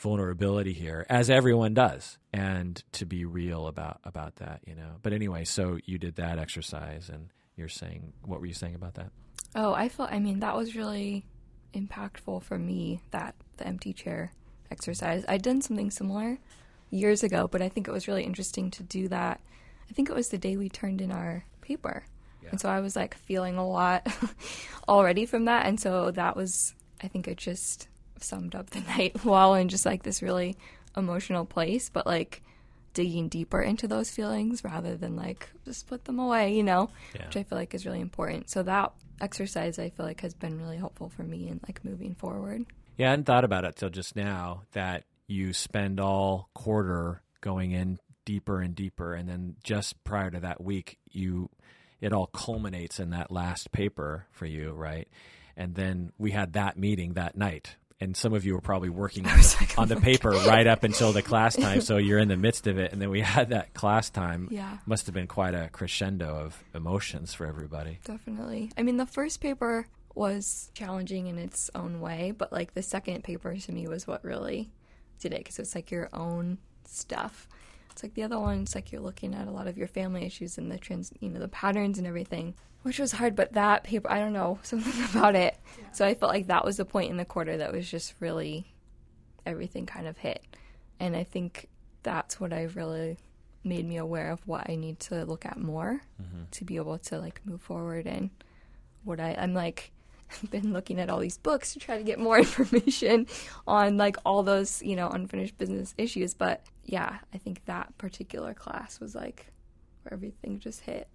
vulnerability 0.00 0.72
here, 0.72 1.06
as 1.08 1.30
everyone 1.30 1.74
does, 1.74 2.18
and 2.32 2.82
to 2.92 3.04
be 3.04 3.24
real 3.24 3.66
about 3.66 4.00
about 4.04 4.36
that, 4.36 4.60
you 4.66 4.74
know. 4.74 4.96
But 5.02 5.12
anyway, 5.12 5.44
so 5.44 5.78
you 5.84 5.98
did 5.98 6.16
that 6.16 6.38
exercise, 6.38 7.08
and 7.08 7.28
you're 7.56 7.68
saying, 7.68 8.12
what 8.24 8.40
were 8.40 8.46
you 8.46 8.54
saying 8.54 8.74
about 8.74 8.94
that? 8.94 9.10
Oh, 9.54 9.72
I 9.72 9.88
felt. 9.88 10.10
I 10.10 10.18
mean, 10.18 10.40
that 10.40 10.56
was 10.56 10.74
really 10.74 11.26
impactful 11.74 12.42
for 12.42 12.58
me. 12.58 13.02
That 13.10 13.34
the 13.58 13.66
empty 13.66 13.92
chair 13.92 14.32
exercise. 14.70 15.24
I'd 15.28 15.42
done 15.42 15.60
something 15.60 15.90
similar 15.90 16.38
years 16.90 17.22
ago, 17.22 17.48
but 17.48 17.62
I 17.62 17.68
think 17.68 17.86
it 17.86 17.92
was 17.92 18.08
really 18.08 18.24
interesting 18.24 18.70
to 18.72 18.82
do 18.82 19.08
that. 19.08 19.40
I 19.88 19.92
think 19.92 20.08
it 20.08 20.14
was 20.14 20.28
the 20.28 20.38
day 20.38 20.56
we 20.56 20.68
turned 20.68 21.00
in 21.00 21.12
our 21.12 21.44
paper. 21.60 22.04
Yeah. 22.42 22.50
And 22.50 22.60
so 22.60 22.68
I 22.68 22.80
was 22.80 22.96
like 22.96 23.14
feeling 23.14 23.56
a 23.56 23.66
lot 23.66 24.06
already 24.88 25.26
from 25.26 25.44
that. 25.44 25.66
And 25.66 25.78
so 25.78 26.10
that 26.12 26.36
was, 26.36 26.74
I 27.02 27.08
think 27.08 27.28
it 27.28 27.36
just 27.36 27.88
summed 28.22 28.54
up 28.54 28.70
the 28.70 28.80
night 28.96 29.24
while 29.24 29.54
in 29.54 29.68
just 29.68 29.86
like 29.86 30.02
this 30.02 30.22
really 30.22 30.56
emotional 30.96 31.44
place, 31.44 31.88
but 31.88 32.06
like 32.06 32.42
digging 32.92 33.28
deeper 33.28 33.60
into 33.60 33.86
those 33.86 34.10
feelings 34.10 34.64
rather 34.64 34.96
than 34.96 35.16
like 35.16 35.48
just 35.64 35.86
put 35.86 36.04
them 36.04 36.18
away, 36.18 36.54
you 36.54 36.62
know, 36.62 36.90
yeah. 37.14 37.26
which 37.26 37.36
I 37.36 37.42
feel 37.42 37.58
like 37.58 37.74
is 37.74 37.86
really 37.86 38.00
important. 38.00 38.50
So 38.50 38.62
that 38.64 38.92
exercise 39.20 39.78
I 39.78 39.90
feel 39.90 40.06
like 40.06 40.22
has 40.22 40.34
been 40.34 40.58
really 40.58 40.76
helpful 40.76 41.08
for 41.08 41.22
me 41.22 41.48
in 41.48 41.60
like 41.66 41.84
moving 41.84 42.14
forward. 42.14 42.66
Yeah, 42.96 43.08
I 43.08 43.10
hadn't 43.10 43.26
thought 43.26 43.44
about 43.44 43.64
it 43.64 43.76
till 43.76 43.90
just 43.90 44.16
now 44.16 44.62
that 44.72 45.04
you 45.26 45.52
spend 45.52 46.00
all 46.00 46.50
quarter 46.54 47.22
going 47.40 47.70
in 47.70 47.98
deeper 48.24 48.60
and 48.60 48.74
deeper 48.74 49.14
and 49.14 49.28
then 49.28 49.56
just 49.64 50.02
prior 50.04 50.30
to 50.30 50.40
that 50.40 50.62
week 50.62 50.98
you 51.10 51.48
it 52.00 52.12
all 52.12 52.26
culminates 52.26 53.00
in 53.00 53.10
that 53.10 53.30
last 53.30 53.72
paper 53.72 54.26
for 54.30 54.46
you 54.46 54.72
right 54.72 55.08
and 55.56 55.74
then 55.74 56.12
we 56.18 56.30
had 56.30 56.52
that 56.52 56.76
meeting 56.78 57.14
that 57.14 57.36
night 57.36 57.76
and 58.00 58.16
some 58.16 58.32
of 58.32 58.44
you 58.44 58.54
were 58.54 58.60
probably 58.60 58.88
working 58.88 59.26
on 59.28 59.36
the, 59.38 59.56
like, 59.60 59.78
on 59.78 59.88
the 59.88 59.96
paper 60.00 60.30
right 60.30 60.66
up 60.66 60.84
until 60.84 61.12
the 61.12 61.22
class 61.22 61.56
time 61.56 61.80
so 61.80 61.96
you're 61.96 62.18
in 62.18 62.28
the 62.28 62.36
midst 62.36 62.66
of 62.66 62.78
it. 62.78 62.92
And 62.92 63.00
then 63.00 63.10
we 63.10 63.20
had 63.20 63.50
that 63.50 63.74
class 63.74 64.10
time. 64.10 64.48
Yeah. 64.50 64.78
Must 64.86 65.06
have 65.06 65.14
been 65.14 65.26
quite 65.26 65.54
a 65.54 65.68
crescendo 65.70 66.36
of 66.36 66.62
emotions 66.74 67.34
for 67.34 67.46
everybody. 67.46 67.98
Definitely. 68.04 68.70
I 68.76 68.82
mean 68.82 68.96
the 68.96 69.06
first 69.06 69.40
paper 69.40 69.86
was 70.14 70.70
challenging 70.74 71.28
in 71.28 71.38
its 71.38 71.70
own 71.74 72.00
way 72.00 72.32
but 72.36 72.52
like 72.52 72.74
the 72.74 72.82
second 72.82 73.22
paper 73.22 73.54
to 73.56 73.72
me 73.72 73.86
was 73.86 74.06
what 74.06 74.24
really 74.24 74.72
did 75.20 75.32
it 75.32 75.38
because 75.38 75.58
it's 75.58 75.74
like 75.74 75.90
your 75.90 76.08
own 76.12 76.58
stuff. 76.84 77.48
It's 77.90 78.02
like 78.02 78.14
the 78.14 78.22
other 78.22 78.38
one, 78.38 78.62
it's 78.62 78.74
like 78.74 78.92
you're 78.92 79.00
looking 79.00 79.34
at 79.34 79.46
a 79.46 79.50
lot 79.50 79.66
of 79.66 79.76
your 79.76 79.88
family 79.88 80.24
issues 80.24 80.58
and 80.58 80.70
the 80.70 80.78
trans, 80.78 81.12
you 81.20 81.28
know, 81.28 81.40
the 81.40 81.48
patterns 81.48 81.98
and 81.98 82.06
everything, 82.06 82.54
which 82.82 82.98
was 82.98 83.12
hard. 83.12 83.36
But 83.36 83.52
that 83.54 83.84
paper, 83.84 84.10
I 84.10 84.18
don't 84.18 84.32
know, 84.32 84.58
something 84.62 85.04
about 85.10 85.34
it. 85.34 85.56
Yeah. 85.78 85.84
So 85.92 86.06
I 86.06 86.14
felt 86.14 86.32
like 86.32 86.48
that 86.48 86.64
was 86.64 86.76
the 86.76 86.84
point 86.84 87.10
in 87.10 87.16
the 87.16 87.24
quarter 87.24 87.56
that 87.56 87.72
was 87.72 87.90
just 87.90 88.14
really 88.20 88.66
everything 89.46 89.86
kind 89.86 90.06
of 90.06 90.18
hit. 90.18 90.42
And 90.98 91.16
I 91.16 91.24
think 91.24 91.68
that's 92.02 92.40
what 92.40 92.52
I 92.52 92.64
really 92.74 93.18
made 93.64 93.86
me 93.86 93.96
aware 93.96 94.30
of 94.30 94.46
what 94.46 94.68
I 94.70 94.76
need 94.76 95.00
to 95.00 95.24
look 95.24 95.44
at 95.44 95.58
more 95.58 96.00
mm-hmm. 96.20 96.44
to 96.50 96.64
be 96.64 96.76
able 96.76 96.98
to 96.98 97.18
like 97.18 97.40
move 97.44 97.60
forward 97.60 98.06
and 98.06 98.30
what 99.04 99.20
I, 99.20 99.34
I'm 99.38 99.54
like, 99.54 99.92
been 100.50 100.72
looking 100.72 101.00
at 101.00 101.10
all 101.10 101.18
these 101.18 101.38
books 101.38 101.72
to 101.72 101.78
try 101.78 101.98
to 101.98 102.04
get 102.04 102.18
more 102.18 102.38
information 102.38 103.26
on 103.66 103.96
like 103.96 104.16
all 104.24 104.42
those, 104.42 104.82
you 104.82 104.96
know, 104.96 105.08
unfinished 105.08 105.58
business 105.58 105.94
issues. 105.98 106.34
But 106.34 106.64
yeah, 106.84 107.18
I 107.34 107.38
think 107.38 107.64
that 107.66 107.96
particular 107.98 108.54
class 108.54 109.00
was 109.00 109.14
like 109.14 109.52
where 110.02 110.14
everything 110.14 110.58
just 110.58 110.80
hit. 110.80 111.08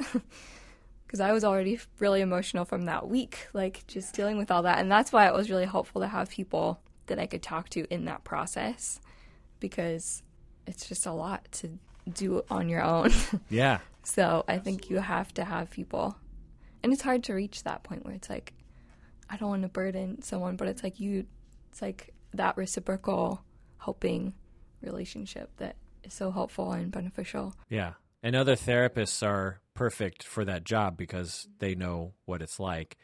Because 1.15 1.29
I 1.29 1.31
was 1.31 1.45
already 1.45 1.79
really 1.99 2.19
emotional 2.19 2.65
from 2.65 2.87
that 2.87 3.07
week, 3.07 3.47
like 3.53 3.87
just 3.87 4.13
dealing 4.13 4.37
with 4.37 4.51
all 4.51 4.63
that. 4.63 4.79
And 4.79 4.91
that's 4.91 5.13
why 5.13 5.29
it 5.29 5.33
was 5.33 5.49
really 5.49 5.63
helpful 5.63 6.01
to 6.01 6.09
have 6.09 6.29
people 6.29 6.81
that 7.05 7.19
I 7.19 7.25
could 7.25 7.41
talk 7.41 7.69
to 7.69 7.85
in 7.89 8.03
that 8.03 8.25
process 8.25 8.99
because 9.61 10.23
it's 10.67 10.89
just 10.89 11.05
a 11.05 11.13
lot 11.13 11.47
to 11.53 11.79
do 12.13 12.43
on 12.49 12.67
your 12.67 12.81
own. 12.81 13.13
Yeah. 13.49 13.79
so 14.03 14.43
I 14.49 14.57
think 14.57 14.89
you 14.89 14.97
have 14.97 15.33
to 15.35 15.45
have 15.45 15.69
people. 15.69 16.17
And 16.83 16.91
it's 16.91 17.03
hard 17.03 17.23
to 17.23 17.33
reach 17.33 17.63
that 17.63 17.83
point 17.83 18.03
where 18.03 18.13
it's 18.13 18.29
like, 18.29 18.51
I 19.29 19.37
don't 19.37 19.47
want 19.47 19.61
to 19.61 19.69
burden 19.69 20.21
someone, 20.21 20.57
but 20.57 20.67
it's 20.67 20.83
like 20.83 20.99
you, 20.99 21.27
it's 21.71 21.81
like 21.81 22.13
that 22.33 22.57
reciprocal 22.57 23.41
helping 23.77 24.33
relationship 24.81 25.49
that 25.59 25.77
is 26.03 26.13
so 26.13 26.29
helpful 26.31 26.73
and 26.73 26.91
beneficial. 26.91 27.55
Yeah. 27.69 27.93
And 28.21 28.35
other 28.35 28.57
therapists 28.57 29.25
are 29.25 29.61
perfect 29.75 30.23
for 30.23 30.43
that 30.45 30.63
job 30.63 30.97
because 30.97 31.47
they 31.59 31.75
know 31.75 32.13
what 32.25 32.41
it's 32.41 32.59
like. 32.59 32.97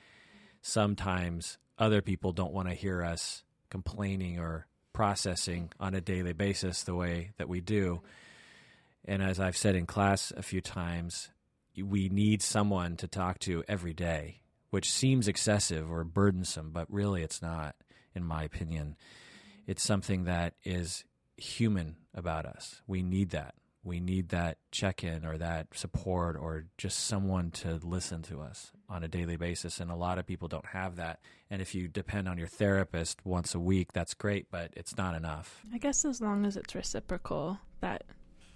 Sometimes 0.61 1.57
other 1.77 2.01
people 2.01 2.31
don't 2.31 2.53
want 2.53 2.69
to 2.69 2.73
hear 2.73 3.03
us 3.03 3.43
complaining 3.69 4.39
or 4.39 4.67
processing 4.93 5.71
on 5.79 5.93
a 5.93 6.01
daily 6.01 6.33
basis 6.33 6.83
the 6.83 6.95
way 6.95 7.31
that 7.37 7.49
we 7.49 7.61
do. 7.61 8.01
And 9.05 9.21
as 9.21 9.39
I've 9.39 9.57
said 9.57 9.75
in 9.75 9.85
class 9.85 10.31
a 10.35 10.43
few 10.43 10.61
times, 10.61 11.29
we 11.75 12.09
need 12.09 12.41
someone 12.41 12.97
to 12.97 13.07
talk 13.07 13.39
to 13.39 13.63
every 13.67 13.93
day, 13.93 14.41
which 14.69 14.91
seems 14.91 15.27
excessive 15.27 15.91
or 15.91 16.03
burdensome, 16.03 16.71
but 16.71 16.91
really 16.91 17.23
it's 17.23 17.41
not, 17.41 17.75
in 18.13 18.23
my 18.23 18.43
opinion. 18.43 18.95
It's 19.65 19.83
something 19.83 20.25
that 20.25 20.53
is 20.63 21.03
human 21.37 21.95
about 22.13 22.45
us. 22.45 22.81
We 22.87 23.01
need 23.01 23.31
that. 23.31 23.55
We 23.83 23.99
need 23.99 24.29
that 24.29 24.57
check 24.71 25.03
in 25.03 25.25
or 25.25 25.37
that 25.39 25.67
support 25.73 26.35
or 26.37 26.65
just 26.77 26.99
someone 27.05 27.49
to 27.51 27.79
listen 27.83 28.21
to 28.23 28.39
us 28.41 28.71
on 28.87 29.03
a 29.03 29.07
daily 29.07 29.37
basis. 29.37 29.79
And 29.79 29.89
a 29.89 29.95
lot 29.95 30.19
of 30.19 30.27
people 30.27 30.47
don't 30.47 30.67
have 30.67 30.97
that. 30.97 31.19
And 31.49 31.61
if 31.61 31.73
you 31.73 31.87
depend 31.87 32.27
on 32.27 32.37
your 32.37 32.47
therapist 32.47 33.25
once 33.25 33.55
a 33.55 33.59
week, 33.59 33.91
that's 33.91 34.13
great, 34.13 34.47
but 34.51 34.71
it's 34.75 34.95
not 34.97 35.15
enough. 35.15 35.61
I 35.73 35.79
guess 35.79 36.05
as 36.05 36.21
long 36.21 36.45
as 36.45 36.57
it's 36.57 36.75
reciprocal, 36.75 37.57
that 37.79 38.03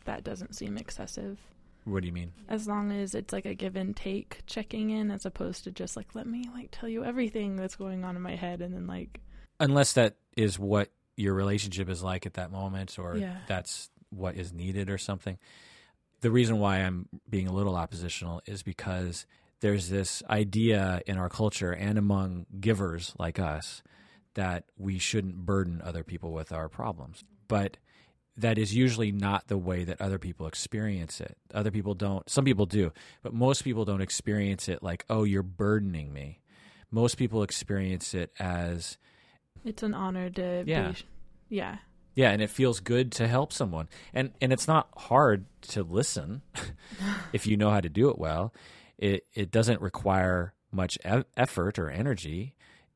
that 0.06 0.24
doesn't 0.24 0.56
seem 0.56 0.78
excessive. 0.78 1.40
What 1.86 2.02
do 2.02 2.08
you 2.08 2.14
mean? 2.14 2.32
As 2.48 2.68
long 2.68 2.92
as 2.92 3.16
it's 3.16 3.34
like 3.34 3.46
a 3.46 3.54
give 3.56 3.76
and 3.76 3.96
take 3.96 4.42
checking 4.46 4.92
in 4.92 5.10
as 5.12 5.26
opposed 5.26 5.64
to 5.66 5.72
just 5.72 5.96
like 5.98 6.14
let 6.14 6.28
me 6.28 6.50
like 6.54 6.70
tell 6.72 6.90
you 6.90 7.04
everything 7.04 7.56
that's 7.56 7.76
going 7.76 8.04
on 8.04 8.16
in 8.16 8.22
my 8.22 8.36
head 8.36 8.62
and 8.62 8.74
then 8.76 8.86
like 8.88 9.22
Unless 9.60 9.94
that 9.94 10.16
is 10.36 10.60
what 10.60 10.90
your 11.16 11.34
relationship 11.34 11.90
is 11.90 12.04
like 12.04 12.26
at 12.26 12.34
that 12.34 12.52
moment 12.52 12.98
or 13.00 13.18
Yeah. 13.18 13.38
that's 13.48 13.90
what 14.16 14.36
is 14.36 14.54
needed 14.54 14.90
or 14.90 14.98
something. 14.98 15.38
The 16.22 16.32
reason 16.32 16.60
why 16.60 16.78
I'm 16.78 17.08
being 17.30 17.48
a 17.48 17.54
little 17.54 17.76
oppositional 17.76 18.42
is 18.46 18.64
because 18.64 19.26
there's 19.62 19.90
this 19.90 20.24
idea 20.30 21.02
in 21.06 21.18
our 21.18 21.30
culture 21.30 21.72
and 21.72 21.98
among 21.98 22.46
givers 22.60 23.14
like 23.18 23.40
us 23.40 23.82
that 24.34 24.66
we 24.78 24.98
shouldn't 25.00 25.38
burden 25.46 25.82
other 25.84 26.04
people 26.04 26.32
with 26.32 26.52
our 26.52 26.68
problems. 26.68 27.24
But 27.48 27.78
that 28.38 28.58
is 28.58 28.76
usually 28.76 29.12
not 29.14 29.48
the 29.48 29.58
way 29.58 29.86
that 29.86 30.02
other 30.02 30.20
people 30.20 30.46
experience 30.46 31.22
it. 31.22 31.38
Other 31.54 31.72
people 31.72 31.94
don't, 31.94 32.30
some 32.30 32.44
people 32.44 32.66
do, 32.66 32.92
but 33.24 33.34
most 33.34 33.64
people 33.64 33.86
don't 33.86 34.02
experience 34.02 34.68
it 34.68 34.84
like, 34.84 35.06
oh, 35.10 35.24
you're 35.24 35.42
burdening 35.44 36.12
me. 36.12 36.42
Most 36.92 37.16
people 37.18 37.44
experience 37.44 38.14
it 38.14 38.32
as, 38.40 38.98
it's 39.64 39.84
an 39.84 39.94
honor 39.94 40.30
to 40.32 40.64
Yeah. 40.68 40.92
be 40.92 40.98
yeah. 41.50 41.78
Yeah, 42.16 42.32
and 42.32 42.42
it 42.42 42.50
feels 42.50 42.80
good 42.80 43.12
to 43.14 43.28
help 43.28 43.54
someone. 43.54 43.90
And 44.14 44.32
and 44.42 44.52
it's 44.52 44.68
not 44.68 44.88
hard 44.98 45.46
to 45.70 45.84
listen 45.84 46.42
if 47.34 47.46
you 47.46 47.58
know 47.58 47.70
how 47.70 47.82
to 47.82 47.90
do 47.90 48.10
it 48.10 48.18
well. 48.18 48.54
It 48.98 49.26
it 49.34 49.52
doesn't 49.52 49.82
require 49.82 50.54
much 50.72 50.98
e- 51.06 51.24
effort 51.38 51.78
or 51.78 51.90
energy 51.90 52.56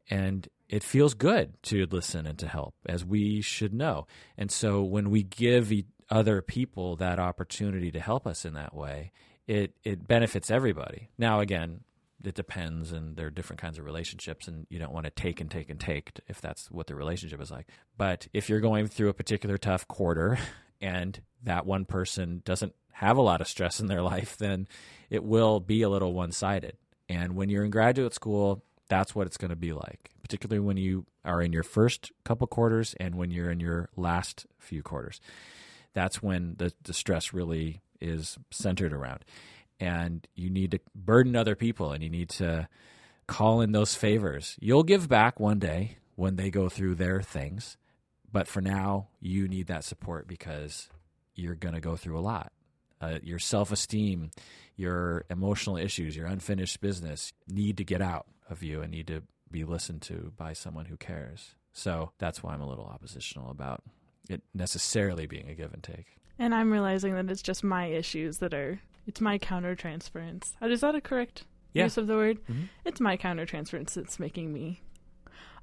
and 0.09 0.47
it 0.67 0.83
feels 0.83 1.13
good 1.13 1.53
to 1.63 1.85
listen 1.89 2.25
and 2.27 2.37
to 2.39 2.47
help 2.47 2.75
as 2.85 3.05
we 3.05 3.41
should 3.41 3.73
know. 3.73 4.05
And 4.37 4.51
so 4.51 4.83
when 4.83 5.09
we 5.09 5.23
give 5.23 5.71
e- 5.71 5.85
other 6.09 6.41
people 6.41 6.95
that 6.97 7.19
opportunity 7.19 7.91
to 7.91 7.99
help 7.99 8.27
us 8.27 8.45
in 8.45 8.53
that 8.53 8.73
way, 8.73 9.11
it 9.47 9.73
it 9.83 10.07
benefits 10.07 10.51
everybody. 10.51 11.09
Now 11.17 11.39
again, 11.39 11.81
it 12.23 12.35
depends 12.35 12.91
and 12.91 13.15
there 13.15 13.27
are 13.27 13.31
different 13.31 13.61
kinds 13.61 13.77
of 13.77 13.85
relationships 13.85 14.47
and 14.47 14.67
you 14.69 14.79
don't 14.79 14.93
want 14.93 15.05
to 15.05 15.11
take 15.11 15.39
and 15.39 15.49
take 15.49 15.69
and 15.69 15.79
take 15.79 16.11
if 16.27 16.41
that's 16.41 16.69
what 16.69 16.87
the 16.87 16.95
relationship 16.95 17.41
is 17.41 17.51
like. 17.51 17.67
But 17.97 18.27
if 18.33 18.49
you're 18.49 18.59
going 18.59 18.87
through 18.87 19.09
a 19.09 19.13
particular 19.13 19.57
tough 19.57 19.87
quarter 19.87 20.37
and 20.81 21.21
that 21.43 21.65
one 21.65 21.85
person 21.85 22.41
doesn't 22.45 22.73
have 22.91 23.17
a 23.17 23.21
lot 23.21 23.41
of 23.41 23.47
stress 23.47 23.79
in 23.79 23.87
their 23.87 24.01
life 24.13 24.37
then 24.37 24.67
it 25.09 25.23
will 25.23 25.59
be 25.59 25.81
a 25.81 25.89
little 25.89 26.13
one-sided. 26.13 26.77
And 27.07 27.35
when 27.35 27.49
you're 27.49 27.63
in 27.63 27.71
graduate 27.71 28.13
school 28.13 28.63
that's 28.87 29.13
what 29.13 29.27
it's 29.27 29.37
going 29.37 29.49
to 29.49 29.55
be 29.55 29.73
like 29.73 30.11
particularly 30.21 30.59
when 30.59 30.77
you 30.77 31.05
are 31.25 31.41
in 31.41 31.51
your 31.51 31.63
first 31.63 32.11
couple 32.23 32.45
quarters 32.47 32.95
and 32.99 33.15
when 33.15 33.31
you're 33.31 33.49
in 33.49 33.59
your 33.59 33.89
last 33.95 34.45
few 34.59 34.83
quarters. 34.83 35.19
That's 35.93 36.21
when 36.21 36.55
the, 36.57 36.71
the 36.83 36.93
stress 36.93 37.33
really 37.33 37.81
is 37.99 38.37
centered 38.51 38.93
around 38.93 39.25
and 39.79 40.27
you 40.35 40.49
need 40.49 40.71
to 40.71 40.79
burden 40.93 41.35
other 41.35 41.55
people 41.55 41.91
and 41.91 42.03
you 42.03 42.09
need 42.09 42.29
to 42.29 42.67
call 43.27 43.61
in 43.61 43.71
those 43.71 43.95
favors. 43.95 44.57
You'll 44.59 44.83
give 44.83 45.07
back 45.07 45.39
one 45.39 45.59
day 45.59 45.97
when 46.15 46.35
they 46.35 46.49
go 46.49 46.67
through 46.67 46.95
their 46.95 47.21
things, 47.21 47.77
but 48.31 48.47
for 48.47 48.61
now, 48.61 49.07
you 49.19 49.47
need 49.47 49.67
that 49.67 49.83
support 49.83 50.27
because 50.27 50.89
you're 51.35 51.55
going 51.55 51.75
to 51.75 51.81
go 51.81 51.95
through 51.95 52.17
a 52.17 52.21
lot. 52.21 52.51
Uh, 53.01 53.19
your 53.23 53.39
self 53.39 53.71
esteem, 53.71 54.31
your 54.75 55.23
emotional 55.29 55.77
issues, 55.77 56.15
your 56.15 56.27
unfinished 56.27 56.81
business 56.81 57.31
need 57.47 57.77
to 57.77 57.85
get 57.85 58.01
out 58.01 58.25
of 58.49 58.61
you 58.61 58.81
and 58.81 58.91
need 58.91 59.07
to 59.07 59.23
be 59.49 59.63
listened 59.63 60.01
to 60.01 60.33
by 60.35 60.53
someone 60.53 60.85
who 60.85 60.97
cares. 60.97 61.55
So 61.71 62.11
that's 62.17 62.43
why 62.43 62.53
I'm 62.53 62.61
a 62.61 62.67
little 62.67 62.85
oppositional 62.85 63.51
about 63.51 63.83
it 64.29 64.41
necessarily 64.53 65.27
being 65.27 65.49
a 65.49 65.55
give 65.55 65.73
and 65.73 65.81
take. 65.81 66.17
And 66.37 66.53
I'm 66.53 66.71
realizing 66.71 67.15
that 67.15 67.29
it's 67.29 67.41
just 67.41 67.63
my 67.63 67.85
issues 67.85 68.37
that 68.39 68.53
are 68.53 68.79
it's 69.09 69.19
my 69.21 69.37
countertransference. 69.39 70.53
Uh, 70.61 70.67
Is 70.67 70.81
that 70.81 70.93
a 70.95 71.01
correct 71.01 71.43
Yeah. 71.73 71.85
use 71.85 71.97
of 71.97 72.05
the 72.07 72.13
word? 72.15 72.37
Mhm. 72.47 72.69
It's 72.85 72.99
my 73.01 73.17
countertransference 73.17 73.93
that's 73.95 74.19
making 74.19 74.53
me 74.53 74.81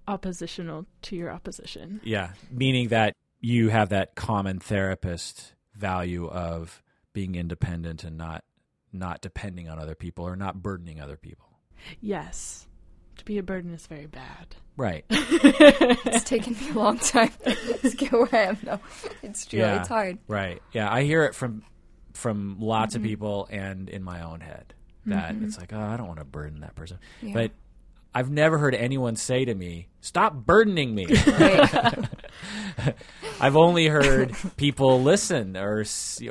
oppositional 0.08 0.86
to 1.02 1.16
your 1.16 1.30
opposition. 1.30 2.00
Yeah, 2.04 2.32
meaning 2.50 2.88
that 2.88 3.14
you 3.40 3.68
have 3.70 3.88
that 3.90 4.14
common 4.14 4.58
therapist 4.58 5.54
value 5.74 6.26
of 6.28 6.82
being 7.12 7.34
independent 7.34 8.04
and 8.04 8.16
not 8.16 8.44
not 8.92 9.20
depending 9.20 9.68
on 9.68 9.78
other 9.78 9.94
people 9.94 10.26
or 10.26 10.36
not 10.36 10.62
burdening 10.62 11.00
other 11.00 11.16
people. 11.16 11.60
Yes. 12.00 12.66
To 13.18 13.24
be 13.24 13.36
a 13.38 13.42
burden 13.42 13.74
is 13.74 13.86
very 13.86 14.06
bad. 14.06 14.56
Right. 14.76 15.04
It's 15.10 16.24
taken 16.24 16.54
me 16.54 16.70
a 16.70 16.72
long 16.74 16.98
time 16.98 17.30
to 17.82 17.90
get 17.96 18.12
where 18.12 18.28
I 18.32 18.42
am 18.44 18.58
now. 18.62 18.80
It's 19.22 19.44
true. 19.50 19.58
Yeah. 19.60 19.80
It's 19.80 19.88
hard. 19.88 20.18
Right. 20.28 20.62
Yeah, 20.72 20.90
I 20.90 21.02
hear 21.04 21.24
it 21.24 21.34
from 21.34 21.62
from 22.16 22.58
lots 22.60 22.94
of 22.94 23.02
people 23.02 23.46
and 23.50 23.88
in 23.88 24.02
my 24.02 24.22
own 24.22 24.40
head 24.40 24.74
that 25.06 25.36
it's 25.40 25.58
like, 25.58 25.72
"Oh, 25.72 25.80
I 25.80 25.96
don't 25.96 26.06
want 26.06 26.18
to 26.18 26.24
burden 26.24 26.60
that 26.60 26.74
person." 26.74 26.98
Yeah. 27.22 27.32
But 27.32 27.52
I've 28.14 28.30
never 28.30 28.58
heard 28.58 28.74
anyone 28.74 29.16
say 29.16 29.44
to 29.44 29.54
me, 29.54 29.88
"Stop 30.00 30.34
burdening 30.34 30.94
me." 30.94 31.06
Right. 31.26 32.94
I've 33.40 33.56
only 33.56 33.86
heard 33.86 34.34
people 34.56 35.02
listen, 35.02 35.56
or 35.56 35.84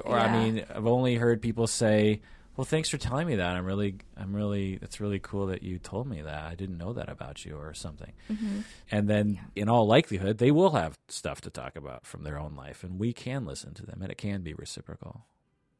or 0.04 0.18
I 0.18 0.32
mean, 0.32 0.66
I've 0.74 0.88
only 0.88 1.16
heard 1.16 1.42
people 1.42 1.68
say, 1.68 2.22
"Well, 2.56 2.66
thanks 2.66 2.90
for 2.90 2.98
telling 2.98 3.28
me 3.28 3.36
that. 3.36 3.56
I'm 3.56 3.66
really, 3.66 3.96
I'm 4.16 4.36
really, 4.36 4.80
it's 4.82 5.00
really 5.00 5.20
cool 5.20 5.48
that 5.48 5.64
you 5.64 5.80
told 5.80 6.08
me 6.08 6.22
that. 6.22 6.44
I 6.44 6.56
didn't 6.56 6.78
know 6.78 6.94
that 6.94 7.10
about 7.10 7.46
you, 7.46 7.56
or 7.56 7.74
something." 7.74 8.14
Mm-hmm. 8.32 8.60
And 8.92 9.08
then, 9.10 9.40
in 9.56 9.70
all 9.70 9.88
likelihood, 9.88 10.38
they 10.38 10.52
will 10.52 10.72
have 10.72 10.98
stuff 11.08 11.42
to 11.42 11.50
talk 11.50 11.76
about 11.76 12.06
from 12.06 12.24
their 12.24 12.40
own 12.40 12.56
life, 12.56 12.84
and 12.84 13.00
we 13.00 13.14
can 13.14 13.46
listen 13.46 13.74
to 13.76 13.86
them, 13.86 14.02
and 14.02 14.12
it 14.12 14.18
can 14.18 14.42
be 14.42 14.54
reciprocal. 14.54 15.26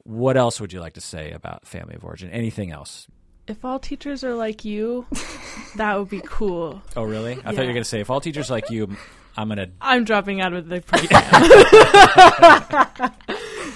What 0.06 0.38
else 0.38 0.62
would 0.62 0.72
you 0.72 0.80
like 0.80 0.94
to 0.94 1.02
say 1.02 1.32
about 1.32 1.68
family 1.68 1.96
of 1.96 2.06
origin? 2.06 2.30
Anything 2.30 2.72
else? 2.72 3.08
If 3.48 3.66
all 3.66 3.80
teachers 3.80 4.24
are 4.24 4.34
like 4.36 4.64
you, 4.64 5.06
that 5.76 5.98
would 5.98 6.10
be 6.10 6.22
cool. 6.26 6.82
Oh, 6.96 7.04
really? 7.04 7.34
I 7.34 7.52
thought 7.52 7.62
you 7.62 7.68
were 7.68 7.74
going 7.74 7.76
to 7.78 7.84
say 7.84 8.00
if 8.02 8.10
all 8.10 8.22
teachers 8.22 8.50
like 8.50 8.70
you, 8.70 8.96
I'm 9.36 9.48
going 9.48 9.58
to 9.58 9.70
I'm 9.82 10.04
dropping 10.04 10.42
out 10.42 10.54
of 10.54 10.68
the 10.68 10.82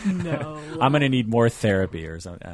program. 0.05 0.23
no. 0.23 0.61
I'm 0.79 0.91
going 0.91 1.01
to 1.01 1.09
need 1.09 1.27
more 1.27 1.49
therapy 1.49 2.07
or 2.07 2.19
something. 2.19 2.53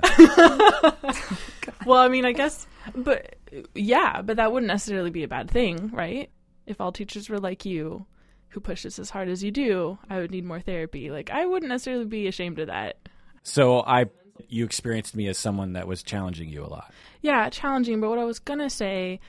Well, 1.85 1.99
I 1.99 2.07
mean, 2.07 2.25
I 2.25 2.31
guess, 2.31 2.65
but 2.95 3.35
yeah, 3.75 4.21
but 4.21 4.37
that 4.37 4.51
wouldn't 4.51 4.67
necessarily 4.67 5.11
be 5.11 5.23
a 5.23 5.27
bad 5.27 5.51
thing, 5.51 5.91
right? 5.93 6.31
If 6.65 6.81
all 6.81 6.91
teachers 6.91 7.29
were 7.29 7.39
like 7.39 7.63
you, 7.63 8.07
who 8.49 8.59
pushes 8.59 8.97
as 8.97 9.09
hard 9.11 9.29
as 9.29 9.43
you 9.43 9.51
do, 9.51 9.99
I 10.09 10.17
would 10.17 10.31
need 10.31 10.45
more 10.45 10.61
therapy. 10.61 11.11
Like, 11.11 11.29
I 11.29 11.45
wouldn't 11.45 11.69
necessarily 11.69 12.05
be 12.05 12.27
ashamed 12.27 12.57
of 12.57 12.67
that. 12.67 12.97
So 13.45 13.81
I, 13.81 14.05
you 14.49 14.65
experienced 14.65 15.15
me 15.15 15.27
as 15.27 15.37
someone 15.37 15.73
that 15.73 15.87
was 15.87 16.01
challenging 16.01 16.49
you 16.49 16.63
a 16.63 16.67
lot. 16.67 16.91
Yeah, 17.21 17.47
challenging. 17.49 18.01
But 18.01 18.09
what 18.09 18.19
I 18.19 18.25
was 18.25 18.39
gonna 18.39 18.71
say 18.71 19.19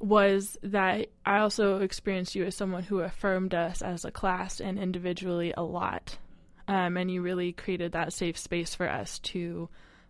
was 0.00 0.58
that 0.64 1.06
I 1.24 1.38
also 1.38 1.80
experienced 1.80 2.34
you 2.34 2.44
as 2.44 2.56
someone 2.56 2.82
who 2.82 2.98
affirmed 2.98 3.54
us 3.54 3.80
as 3.80 4.04
a 4.04 4.10
class 4.10 4.60
and 4.60 4.78
individually 4.78 5.54
a 5.56 5.62
lot. 5.62 6.18
Um, 6.66 6.96
and 6.96 7.08
you 7.10 7.22
really 7.22 7.52
created 7.52 7.92
that 7.92 8.12
safe 8.12 8.36
space 8.36 8.74
for 8.74 8.88
us 8.88 9.20
to 9.20 9.68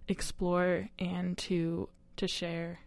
explore 0.09 0.89
and 0.99 1.37
to 1.39 1.89
to 2.17 2.27
share. 2.27 2.81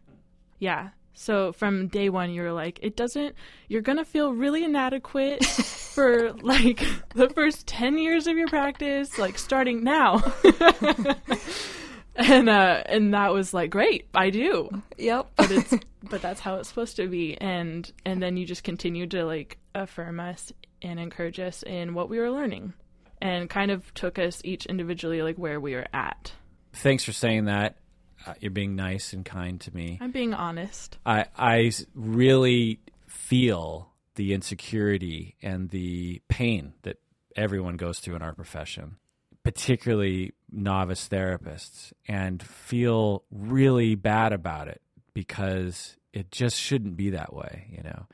Yeah. 0.58 0.90
So 1.16 1.52
from 1.54 1.88
day 1.88 2.10
one, 2.10 2.32
you 2.32 2.42
were 2.42 2.52
like, 2.52 2.80
it 2.84 2.96
doesn't. 2.96 3.36
You're 3.68 3.82
gonna 3.82 4.06
feel 4.06 4.34
really 4.34 4.64
inadequate 4.64 5.44
for 5.96 6.34
like 6.34 6.84
the 7.16 7.30
first 7.30 7.66
ten 7.68 7.98
years 7.98 8.28
of 8.28 8.38
your 8.38 8.48
practice, 8.48 9.18
like 9.18 9.38
starting 9.40 9.84
now. 9.84 10.22
and 12.16 12.50
uh, 12.50 12.84
and 12.86 13.14
that 13.14 13.34
was 13.34 13.54
like 13.54 13.70
great. 13.70 14.08
I 14.14 14.30
do 14.30 14.70
Yep. 14.98 15.32
but 15.36 15.52
it's 15.52 15.74
but 16.10 16.22
that's 16.22 16.40
how 16.40 16.56
it's 16.56 16.70
supposed 16.70 16.96
to 16.98 17.08
be 17.08 17.36
and 17.42 17.92
and 18.06 18.22
then 18.22 18.38
you 18.38 18.46
just 18.46 18.64
continue 18.64 19.08
to 19.08 19.26
like 19.26 19.58
affirm 19.74 20.20
us 20.20 20.52
and 20.82 21.00
encourage 21.00 21.40
us 21.40 21.64
in 21.64 21.94
what 21.94 22.10
we 22.10 22.20
were 22.20 22.30
learning 22.32 22.74
and 23.22 23.50
kind 23.50 23.72
of 23.72 23.92
took 23.96 24.20
us 24.20 24.40
each 24.44 24.66
individually 24.68 25.22
like 25.24 25.38
where 25.38 25.60
we 25.60 25.74
were 25.76 25.88
at 25.94 26.32
Thanks 26.74 27.04
for 27.06 27.14
saying 27.14 27.46
that. 27.46 27.78
Uh, 28.26 28.34
you're 28.40 28.52
being 28.52 28.76
nice 28.76 29.14
and 29.14 29.24
kind 29.26 29.60
to 29.62 29.74
me. 29.76 29.98
i'm 30.02 30.12
being 30.12 30.34
honest 30.34 30.98
I 31.06 31.26
I 31.38 31.72
really 31.94 32.80
feel 33.08 33.92
the 34.16 34.34
insecurity 34.34 35.36
and 35.42 35.70
the 35.70 36.22
pain 36.30 36.74
that 36.84 36.98
everyone 37.36 37.76
goes 37.78 38.00
through 38.00 38.16
in 38.16 38.22
our 38.22 38.34
profession, 38.34 38.96
particularly 39.44 40.32
novice 40.52 41.08
therapists, 41.10 41.92
and 42.08 42.42
feel 42.42 43.24
really 43.30 43.96
bad 43.96 44.32
about 44.32 44.68
it 44.68 44.82
because 45.14 45.98
it 46.14 46.32
just 46.32 46.58
shouldn't 46.58 46.96
be 46.96 47.10
that 47.10 47.34
way, 47.34 47.68
you 47.70 47.84
know. 47.84 48.06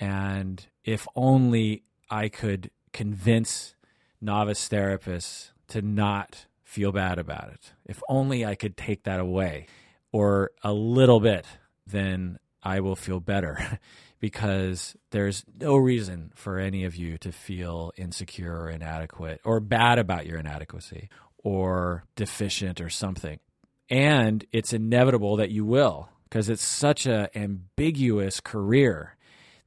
And 0.00 0.66
if 0.82 1.06
only 1.14 1.82
I 2.10 2.28
could 2.28 2.70
convince 2.92 3.74
novice 4.20 4.68
therapists 4.68 5.50
to 5.68 5.82
not 5.82 6.46
feel 6.74 6.90
bad 6.90 7.20
about 7.20 7.50
it. 7.52 7.72
If 7.86 8.02
only 8.08 8.44
I 8.44 8.56
could 8.56 8.76
take 8.76 9.04
that 9.04 9.20
away 9.20 9.66
or 10.10 10.50
a 10.64 10.72
little 10.72 11.20
bit, 11.20 11.46
then 11.86 12.40
I 12.64 12.80
will 12.80 12.96
feel 12.96 13.20
better 13.20 13.78
because 14.20 14.96
there's 15.12 15.44
no 15.60 15.76
reason 15.76 16.32
for 16.34 16.58
any 16.58 16.82
of 16.84 16.96
you 16.96 17.16
to 17.18 17.30
feel 17.30 17.92
insecure 17.96 18.58
or 18.62 18.70
inadequate 18.70 19.40
or 19.44 19.60
bad 19.60 20.00
about 20.00 20.26
your 20.26 20.38
inadequacy 20.38 21.08
or 21.44 22.02
deficient 22.16 22.80
or 22.80 22.90
something. 22.90 23.38
And 23.88 24.44
it's 24.50 24.72
inevitable 24.72 25.36
that 25.36 25.50
you 25.50 25.64
will 25.64 26.08
because 26.24 26.48
it's 26.48 26.64
such 26.64 27.06
an 27.06 27.28
ambiguous 27.36 28.40
career. 28.40 29.16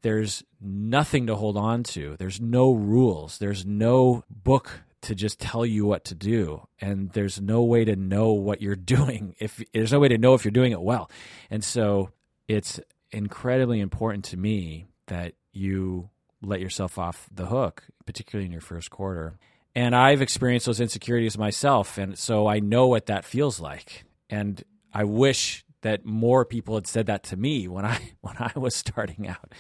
There's 0.01 0.43
nothing 0.60 1.28
to 1.28 1.36
hold 1.36 1.55
on 1.55 1.84
to. 1.84 2.18
There's 2.20 2.41
no 2.41 2.74
rules. 2.74 3.38
There's 3.38 3.66
no 3.66 4.26
book 4.30 4.82
to 5.01 5.15
just 5.15 5.39
tell 5.39 5.65
you 5.65 5.85
what 5.85 6.05
to 6.05 6.15
do. 6.15 6.67
And 6.81 7.11
there's 7.11 7.39
no 7.39 7.63
way 7.63 7.85
to 7.85 7.95
know 7.95 8.31
what 8.31 8.61
you're 8.61 8.75
doing 8.97 9.35
if 9.39 9.61
there's 9.73 9.91
no 9.91 9.99
way 9.99 10.07
to 10.09 10.17
know 10.17 10.33
if 10.33 10.43
you're 10.45 10.51
doing 10.51 10.71
it 10.71 10.81
well. 10.81 11.09
And 11.49 11.63
so 11.63 12.11
it's 12.47 12.79
incredibly 13.11 13.79
important 13.79 14.25
to 14.25 14.37
me 14.37 14.87
that 15.07 15.33
you 15.51 16.09
let 16.41 16.59
yourself 16.59 16.97
off 16.97 17.27
the 17.33 17.47
hook 17.47 17.83
particularly 18.05 18.45
in 18.45 18.51
your 18.51 18.61
first 18.61 18.89
quarter. 18.89 19.37
And 19.73 19.95
i've 19.95 20.21
experienced 20.21 20.65
those 20.65 20.81
insecurities 20.81 21.37
myself 21.37 21.97
and 21.97 22.17
so 22.17 22.47
i 22.47 22.59
know 22.59 22.87
what 22.87 23.07
that 23.07 23.25
feels 23.25 23.59
like. 23.59 24.03
And 24.29 24.63
i 24.93 25.03
wish 25.03 25.63
that 25.81 26.05
more 26.05 26.43
people 26.45 26.75
had 26.75 26.87
said 26.87 27.05
that 27.05 27.23
to 27.23 27.37
me 27.37 27.67
when 27.67 27.85
i 27.85 27.99
when 28.21 28.35
i 28.39 28.51
was 28.55 28.75
starting 28.75 29.27
out. 29.27 29.53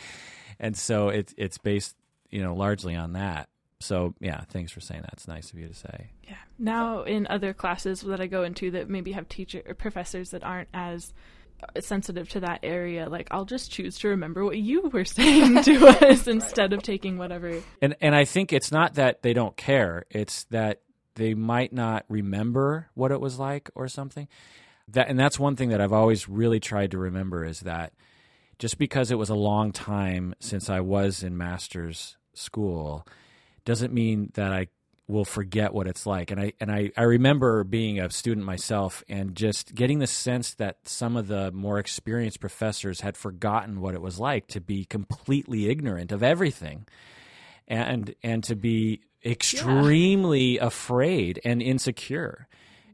And 0.59 0.77
so 0.77 1.09
it's 1.09 1.33
it's 1.37 1.57
based 1.57 1.95
you 2.29 2.41
know 2.43 2.53
largely 2.53 2.95
on 2.95 3.13
that 3.13 3.49
so 3.79 4.13
yeah, 4.19 4.41
thanks 4.49 4.71
for 4.71 4.79
saying 4.79 5.01
that. 5.01 5.13
It's 5.13 5.27
nice 5.27 5.51
of 5.51 5.59
you 5.59 5.67
to 5.67 5.73
say. 5.73 6.09
Yeah. 6.23 6.35
Now 6.57 7.03
in 7.03 7.27
other 7.27 7.53
classes 7.53 8.01
that 8.01 8.19
I 8.19 8.27
go 8.27 8.43
into 8.43 8.71
that 8.71 8.89
maybe 8.89 9.11
have 9.11 9.29
teacher 9.29 9.61
or 9.67 9.73
professors 9.73 10.31
that 10.31 10.43
aren't 10.43 10.69
as 10.73 11.13
sensitive 11.79 12.29
to 12.29 12.39
that 12.41 12.59
area, 12.63 13.09
like 13.09 13.27
I'll 13.31 13.45
just 13.45 13.71
choose 13.71 13.97
to 13.99 14.09
remember 14.09 14.43
what 14.43 14.57
you 14.57 14.89
were 14.89 15.05
saying 15.05 15.63
to 15.63 15.87
us 16.09 16.27
instead 16.27 16.73
of 16.73 16.83
taking 16.83 17.17
whatever. 17.17 17.61
And 17.81 17.95
and 18.01 18.15
I 18.15 18.25
think 18.25 18.51
it's 18.53 18.71
not 18.71 18.95
that 18.95 19.21
they 19.21 19.33
don't 19.33 19.55
care; 19.55 20.05
it's 20.09 20.45
that 20.45 20.81
they 21.15 21.33
might 21.33 21.73
not 21.73 22.05
remember 22.09 22.89
what 22.93 23.11
it 23.11 23.21
was 23.21 23.37
like 23.37 23.69
or 23.75 23.87
something. 23.87 24.27
That 24.89 25.09
and 25.09 25.19
that's 25.19 25.39
one 25.39 25.55
thing 25.55 25.69
that 25.69 25.81
I've 25.81 25.93
always 25.93 26.27
really 26.27 26.59
tried 26.59 26.91
to 26.91 26.97
remember 26.97 27.45
is 27.45 27.61
that 27.61 27.93
just 28.57 28.77
because 28.79 29.11
it 29.11 29.19
was 29.19 29.29
a 29.29 29.35
long 29.35 29.71
time 29.71 30.33
since 30.39 30.69
I 30.69 30.79
was 30.79 31.21
in 31.21 31.37
master's 31.37 32.17
school 32.33 33.05
doesn't 33.67 33.91
mean 33.93 34.31
that 34.35 34.53
I 34.53 34.67
will 35.09 35.25
forget 35.25 35.73
what 35.73 35.87
it's 35.87 36.05
like. 36.05 36.31
And 36.31 36.39
I 36.39 36.53
and 36.59 36.71
I, 36.71 36.91
I 36.95 37.03
remember 37.03 37.65
being 37.65 37.99
a 37.99 38.09
student 38.09 38.45
myself 38.45 39.03
and 39.09 39.35
just 39.35 39.75
getting 39.75 39.99
the 39.99 40.07
sense 40.07 40.53
that 40.55 40.87
some 40.87 41.17
of 41.17 41.27
the 41.27 41.51
more 41.51 41.77
experienced 41.77 42.39
professors 42.39 43.01
had 43.01 43.17
forgotten 43.17 43.81
what 43.81 43.93
it 43.93 44.01
was 44.01 44.19
like 44.19 44.47
to 44.47 44.61
be 44.61 44.85
completely 44.85 45.69
ignorant 45.69 46.13
of 46.13 46.23
everything 46.23 46.87
and 47.67 48.15
and 48.23 48.41
to 48.45 48.55
be 48.55 49.01
extremely 49.25 50.55
yeah. 50.55 50.65
afraid 50.65 51.41
and 51.43 51.61
insecure 51.61 52.47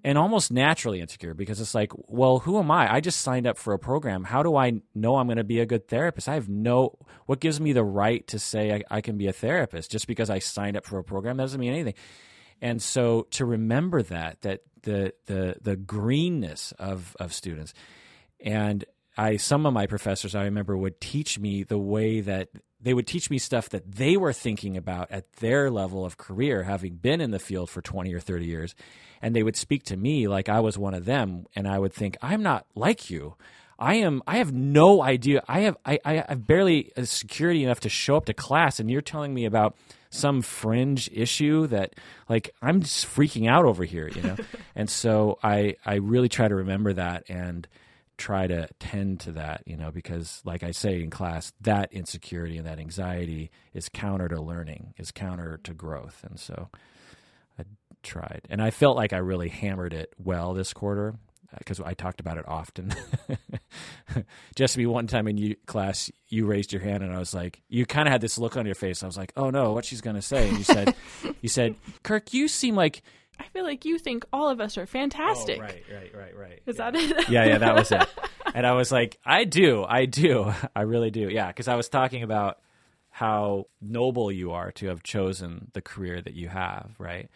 and 0.04 0.18
almost 0.18 0.52
naturally 0.52 1.00
insecure 1.00 1.34
because 1.34 1.62
it's 1.62 1.74
like, 1.74 1.92
well, 1.96 2.40
who 2.40 2.60
am 2.60 2.70
I? 2.70 2.94
I 2.94 3.00
just 3.00 3.22
signed 3.22 3.48
up 3.48 3.58
for 3.58 3.74
a 3.74 3.80
program. 3.80 4.26
How 4.26 4.44
do 4.44 4.56
I 4.56 4.74
know 4.94 5.16
I'm 5.16 5.28
going 5.28 5.38
to 5.38 5.44
be 5.44 5.60
a 5.60 5.66
good 5.66 5.88
therapist? 5.88 6.28
I 6.28 6.34
have 6.34 6.50
no, 6.50 6.98
what 7.26 7.40
gives 7.40 7.62
me 7.62 7.72
the 7.72 7.84
right 7.84 8.28
to 8.28 8.40
say 8.40 8.74
I, 8.74 8.98
I 8.98 9.02
can 9.02 9.18
be 9.18 9.28
a 9.28 9.34
therapist 9.34 9.92
just 9.92 10.08
because 10.08 10.30
I 10.30 10.40
signed 10.40 10.76
up 10.76 10.86
for 10.86 11.00
a 11.00 11.04
program 11.04 11.38
doesn't 11.38 11.60
mean 11.60 11.74
anything. 11.74 11.96
And 12.62 12.82
so 12.82 13.28
to 13.32 13.46
remember 13.46 14.04
that, 14.04 14.42
that 14.42 14.62
the, 14.82 15.14
the, 15.26 15.56
the 15.62 15.76
greenness 15.78 16.74
of, 16.74 17.16
of 17.20 17.34
students 17.34 17.74
and 18.44 18.84
I, 19.18 19.38
some 19.38 19.66
of 19.66 19.74
my 19.74 19.86
professors 19.86 20.36
I 20.36 20.46
remember 20.46 20.76
would 20.76 21.00
teach 21.00 21.40
me 21.40 21.64
the 21.64 21.78
way 21.78 22.22
that 22.22 22.50
they 22.84 22.94
would 22.94 23.08
teach 23.08 23.30
me 23.30 23.38
stuff 23.38 23.70
that 23.70 23.96
they 23.96 24.18
were 24.18 24.34
thinking 24.34 24.78
about 24.78 25.10
at 25.10 25.32
their 25.38 25.72
level 25.72 26.06
of 26.06 26.18
career, 26.18 26.64
having 26.64 26.96
been 26.96 27.22
in 27.22 27.32
the 27.32 27.40
field 27.40 27.70
for 27.70 27.82
20 27.82 28.14
or 28.14 28.20
30 28.20 28.46
years. 28.46 28.76
And 29.22 29.36
they 29.36 29.44
would 29.44 29.56
speak 29.56 29.84
to 29.84 29.98
me 29.98 30.28
like 30.28 30.50
I 30.50 30.60
was 30.60 30.78
one 30.78 30.94
of 30.94 31.06
them. 31.06 31.46
And 31.56 31.68
I 31.68 31.80
would 31.80 31.94
think, 31.94 32.18
I'm 32.22 32.44
not 32.44 32.66
like 32.76 33.10
you. 33.10 33.36
I 33.80 33.96
am. 33.96 34.22
I 34.28 34.38
have 34.38 34.54
no 34.54 35.02
idea. 35.02 35.44
I 35.48 35.62
have. 35.62 35.78
I. 35.86 36.00
I 36.06 36.14
have 36.28 36.46
barely 36.46 36.92
security 37.04 37.64
enough 37.64 37.82
to 37.82 37.90
show 37.90 38.16
up 38.16 38.26
to 38.26 38.34
class, 38.34 38.80
and 38.80 38.90
you're 38.90 39.02
telling 39.02 39.34
me 39.34 39.46
about 39.46 39.76
some 40.10 40.44
fringe 40.44 41.10
issue 41.12 41.66
that, 41.68 41.96
like, 42.30 42.54
I'm 42.62 42.82
just 42.82 43.08
freaking 43.08 43.50
out 43.50 43.66
over 43.66 43.84
here, 43.84 44.08
you 44.08 44.22
know. 44.22 44.38
and 44.76 44.90
so 44.90 45.40
I. 45.44 45.76
I 45.86 45.96
really 45.96 46.30
try 46.30 46.48
to 46.48 46.56
remember 46.56 46.94
that 46.94 47.26
and 47.30 47.68
try 48.18 48.48
to 48.48 48.68
tend 48.80 49.20
to 49.22 49.32
that, 49.34 49.64
you 49.66 49.76
know, 49.76 49.92
because 49.92 50.42
like 50.46 50.64
I 50.64 50.72
say 50.72 51.02
in 51.02 51.10
class, 51.10 51.52
that 51.62 51.92
insecurity 51.92 52.58
and 52.58 52.68
that 52.68 52.80
anxiety 52.80 53.52
is 53.74 53.90
counter 53.90 54.28
to 54.28 54.42
learning, 54.42 54.94
is 54.98 55.12
counter 55.12 55.60
to 55.64 55.74
growth. 55.74 56.24
And 56.28 56.40
so 56.40 56.70
I 57.58 57.64
tried. 58.04 58.42
And 58.50 58.62
I 58.62 58.72
felt 58.72 58.98
like 58.98 59.14
I 59.14 59.18
really 59.18 59.50
hammered 59.50 59.94
it 59.94 60.14
well 60.18 60.54
this 60.54 60.74
quarter 60.74 61.16
uh, 61.52 61.58
because 61.58 61.80
I 61.80 61.94
talked 61.94 62.20
about 62.20 62.38
it 62.38 62.48
often. 62.48 62.94
Just 64.56 64.78
be 64.78 64.86
one 64.86 65.08
time 65.08 65.28
in 65.28 65.38
you, 65.38 65.56
class, 65.66 66.12
you 66.28 66.46
raised 66.46 66.72
your 66.72 66.82
hand, 66.82 67.04
and 67.04 67.14
I 67.14 67.20
was 67.20 67.34
like, 67.34 67.62
you 67.68 67.86
kind 67.86 68.08
of 68.08 68.12
had 68.12 68.22
this 68.22 68.38
look 68.38 68.58
on 68.58 68.66
your 68.66 68.76
face. 68.76 69.02
I 69.02 69.08
was 69.08 69.18
like, 69.18 69.34
oh 69.36 69.50
no, 69.50 69.72
what 69.72 69.86
she's 69.86 70.02
going 70.02 70.16
to 70.16 70.22
say? 70.22 70.50
And 70.50 70.58
you 70.58 70.64
said, 70.64 70.96
you 71.42 71.50
said, 71.50 71.76
Kirk, 72.04 72.34
you 72.34 72.48
seem 72.48 72.76
like 72.76 73.02
feel 73.54 73.64
like 73.64 73.86
you 73.86 73.98
think 74.00 74.26
all 74.34 74.50
of 74.50 74.60
us 74.60 74.78
are 74.78 74.86
fantastic. 74.86 75.60
Oh, 75.60 75.62
right, 75.62 75.84
right, 75.92 76.16
right, 76.16 76.38
right. 76.38 76.62
Is 76.66 76.78
yeah. 76.78 76.92
that 76.92 77.00
it? 77.00 77.30
yeah, 77.30 77.46
yeah, 77.46 77.58
that 77.60 77.76
was 77.76 77.92
it. 77.92 78.08
And 78.56 78.68
I 78.68 78.74
was 78.74 78.92
like, 78.92 79.18
I 79.26 79.46
do, 79.46 79.84
I 79.84 80.06
do, 80.06 80.54
I 80.76 80.82
really 80.82 81.10
do. 81.10 81.28
Yeah, 81.28 81.48
because 81.48 81.68
I 81.68 81.74
was 81.76 81.90
talking 81.90 82.22
about 82.22 82.60
how 83.10 83.66
noble 83.82 84.32
you 84.32 84.52
are 84.52 84.72
to 84.74 84.88
have 84.88 85.02
chosen 85.02 85.72
the 85.74 85.82
career 85.82 86.22
that 86.22 86.36
you 86.36 86.50
have, 86.50 86.92
right? 87.00 87.30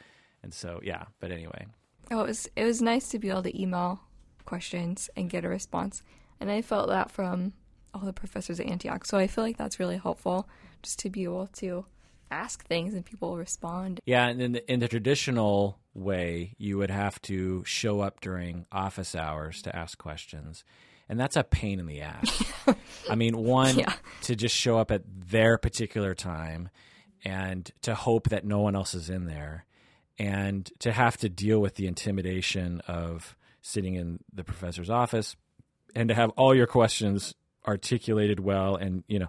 And 0.43 0.53
so, 0.53 0.79
yeah. 0.83 1.05
But 1.19 1.31
anyway. 1.31 1.65
Oh, 2.11 2.19
it 2.19 2.27
was 2.27 2.47
it 2.55 2.65
was 2.65 2.83
nice 2.83 3.09
to 3.09 3.19
be 3.19 3.29
able 3.29 3.41
to 3.43 3.59
email 3.61 3.99
questions 4.45 5.09
and 5.15 5.29
get 5.29 5.43
a 5.43 5.49
response, 5.49 6.03
and 6.39 6.51
I 6.51 6.61
felt 6.61 6.87
that 6.89 7.09
from 7.09 7.53
all 7.93 8.01
the 8.01 8.13
professors 8.13 8.59
at 8.59 8.67
Antioch. 8.67 9.05
So 9.05 9.17
I 9.17 9.27
feel 9.27 9.43
like 9.43 9.57
that's 9.57 9.79
really 9.79 9.97
helpful, 9.97 10.47
just 10.83 10.99
to 10.99 11.09
be 11.09 11.23
able 11.23 11.47
to 11.47 11.85
ask 12.31 12.65
things 12.65 12.93
and 12.93 13.05
people 13.05 13.37
respond. 13.37 13.99
Yeah, 14.05 14.27
and 14.27 14.41
in 14.41 14.51
the, 14.53 14.71
in 14.71 14.79
the 14.79 14.87
traditional 14.87 15.79
way, 15.97 16.53
you 16.57 16.77
would 16.77 16.91
have 16.91 17.21
to 17.23 17.63
show 17.65 18.01
up 18.01 18.21
during 18.21 18.65
office 18.71 19.15
hours 19.15 19.61
to 19.63 19.75
ask 19.75 19.97
questions. 19.97 20.63
And 21.09 21.19
that's 21.19 21.35
a 21.35 21.43
pain 21.43 21.79
in 21.79 21.85
the 21.87 22.01
ass. 22.01 22.43
I 23.09 23.15
mean, 23.15 23.37
one, 23.43 23.79
yeah. 23.79 23.93
to 24.23 24.35
just 24.35 24.55
show 24.55 24.77
up 24.77 24.91
at 24.91 25.03
their 25.05 25.57
particular 25.57 26.13
time 26.13 26.69
and 27.23 27.69
to 27.81 27.95
hope 27.95 28.29
that 28.29 28.45
no 28.45 28.59
one 28.59 28.75
else 28.75 28.93
is 28.93 29.09
in 29.09 29.25
there 29.25 29.65
and 30.19 30.69
to 30.79 30.91
have 30.91 31.17
to 31.17 31.29
deal 31.29 31.59
with 31.59 31.75
the 31.75 31.87
intimidation 31.87 32.81
of 32.87 33.35
sitting 33.61 33.95
in 33.95 34.19
the 34.33 34.43
professor's 34.43 34.89
office 34.89 35.35
and 35.95 36.09
to 36.09 36.15
have 36.15 36.29
all 36.31 36.55
your 36.55 36.67
questions 36.67 37.33
articulated 37.67 38.39
well 38.39 38.75
and 38.75 39.03
you 39.07 39.19
know 39.19 39.27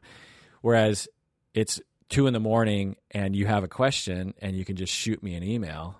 whereas 0.60 1.08
it's 1.54 1.80
two 2.08 2.26
in 2.26 2.32
the 2.32 2.40
morning 2.40 2.96
and 3.10 3.34
you 3.34 3.46
have 3.46 3.64
a 3.64 3.68
question 3.68 4.32
and 4.40 4.56
you 4.56 4.64
can 4.64 4.76
just 4.76 4.92
shoot 4.92 5.22
me 5.22 5.34
an 5.34 5.42
email 5.42 5.96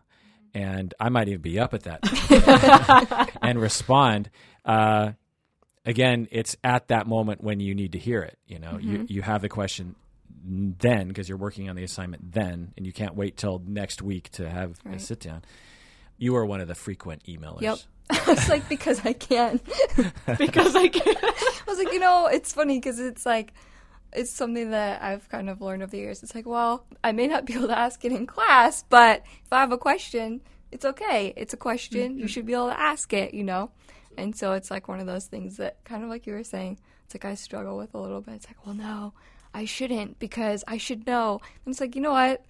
and 0.58 0.92
I 0.98 1.08
might 1.08 1.28
even 1.28 1.40
be 1.40 1.60
up 1.60 1.72
at 1.72 1.84
that 1.84 3.36
and 3.42 3.60
respond. 3.60 4.28
Uh, 4.64 5.12
again, 5.86 6.26
it's 6.32 6.56
at 6.64 6.88
that 6.88 7.06
moment 7.06 7.44
when 7.44 7.60
you 7.60 7.76
need 7.76 7.92
to 7.92 7.98
hear 7.98 8.22
it. 8.22 8.38
You 8.46 8.58
know, 8.58 8.72
mm-hmm. 8.72 8.90
you 8.90 9.06
you 9.08 9.22
have 9.22 9.40
the 9.40 9.48
question 9.48 9.94
then 10.44 11.08
because 11.08 11.28
you're 11.28 11.38
working 11.38 11.70
on 11.70 11.76
the 11.76 11.84
assignment 11.84 12.32
then, 12.32 12.72
and 12.76 12.84
you 12.84 12.92
can't 12.92 13.14
wait 13.14 13.36
till 13.36 13.62
next 13.64 14.02
week 14.02 14.30
to 14.32 14.50
have 14.50 14.80
right. 14.84 14.96
a 14.96 14.98
sit 14.98 15.20
down. 15.20 15.42
You 16.16 16.34
are 16.34 16.44
one 16.44 16.60
of 16.60 16.66
the 16.66 16.74
frequent 16.74 17.22
emailers. 17.24 17.60
Yep. 17.60 17.78
I 18.10 18.32
was 18.32 18.48
like, 18.48 18.68
because 18.68 19.04
I 19.06 19.12
can. 19.12 19.60
because 20.38 20.74
I 20.74 20.88
can. 20.88 21.14
I 21.16 21.64
was 21.68 21.78
like, 21.78 21.92
you 21.92 22.00
know, 22.00 22.26
it's 22.26 22.52
funny 22.52 22.78
because 22.78 22.98
it's 22.98 23.24
like 23.24 23.52
it's 24.12 24.30
something 24.32 24.70
that 24.70 25.02
I've 25.02 25.28
kind 25.28 25.50
of 25.50 25.60
learned 25.60 25.82
over 25.82 25.90
the 25.90 25.98
years. 25.98 26.22
It's 26.22 26.34
like, 26.34 26.46
well, 26.46 26.84
I 27.04 27.12
may 27.12 27.26
not 27.26 27.44
be 27.44 27.54
able 27.54 27.68
to 27.68 27.78
ask 27.78 28.04
it 28.04 28.12
in 28.12 28.26
class, 28.26 28.84
but 28.88 29.22
if 29.44 29.52
I 29.52 29.60
have 29.60 29.72
a 29.72 29.78
question, 29.78 30.40
it's 30.72 30.84
okay. 30.84 31.32
It's 31.36 31.54
a 31.54 31.58
question. 31.58 32.12
Mm-hmm. 32.12 32.18
You 32.20 32.28
should 32.28 32.46
be 32.46 32.52
able 32.54 32.68
to 32.68 32.78
ask 32.78 33.12
it, 33.12 33.34
you 33.34 33.44
know? 33.44 33.70
And 34.16 34.34
so 34.36 34.52
it's 34.52 34.70
like 34.70 34.88
one 34.88 35.00
of 35.00 35.06
those 35.06 35.26
things 35.26 35.58
that 35.58 35.82
kind 35.84 36.02
of 36.02 36.08
like 36.10 36.26
you 36.26 36.32
were 36.32 36.44
saying, 36.44 36.78
It's 37.04 37.14
like 37.14 37.24
I 37.24 37.34
struggle 37.34 37.76
with 37.76 37.94
a 37.94 37.98
little 37.98 38.20
bit. 38.20 38.34
It's 38.34 38.46
like, 38.46 38.64
well, 38.66 38.74
no, 38.74 39.12
I 39.54 39.64
shouldn't 39.64 40.18
because 40.18 40.64
I 40.66 40.76
should 40.78 41.06
know. 41.06 41.40
And 41.64 41.72
it's 41.72 41.80
like, 41.80 41.94
you 41.94 42.02
know 42.02 42.12
what? 42.12 42.44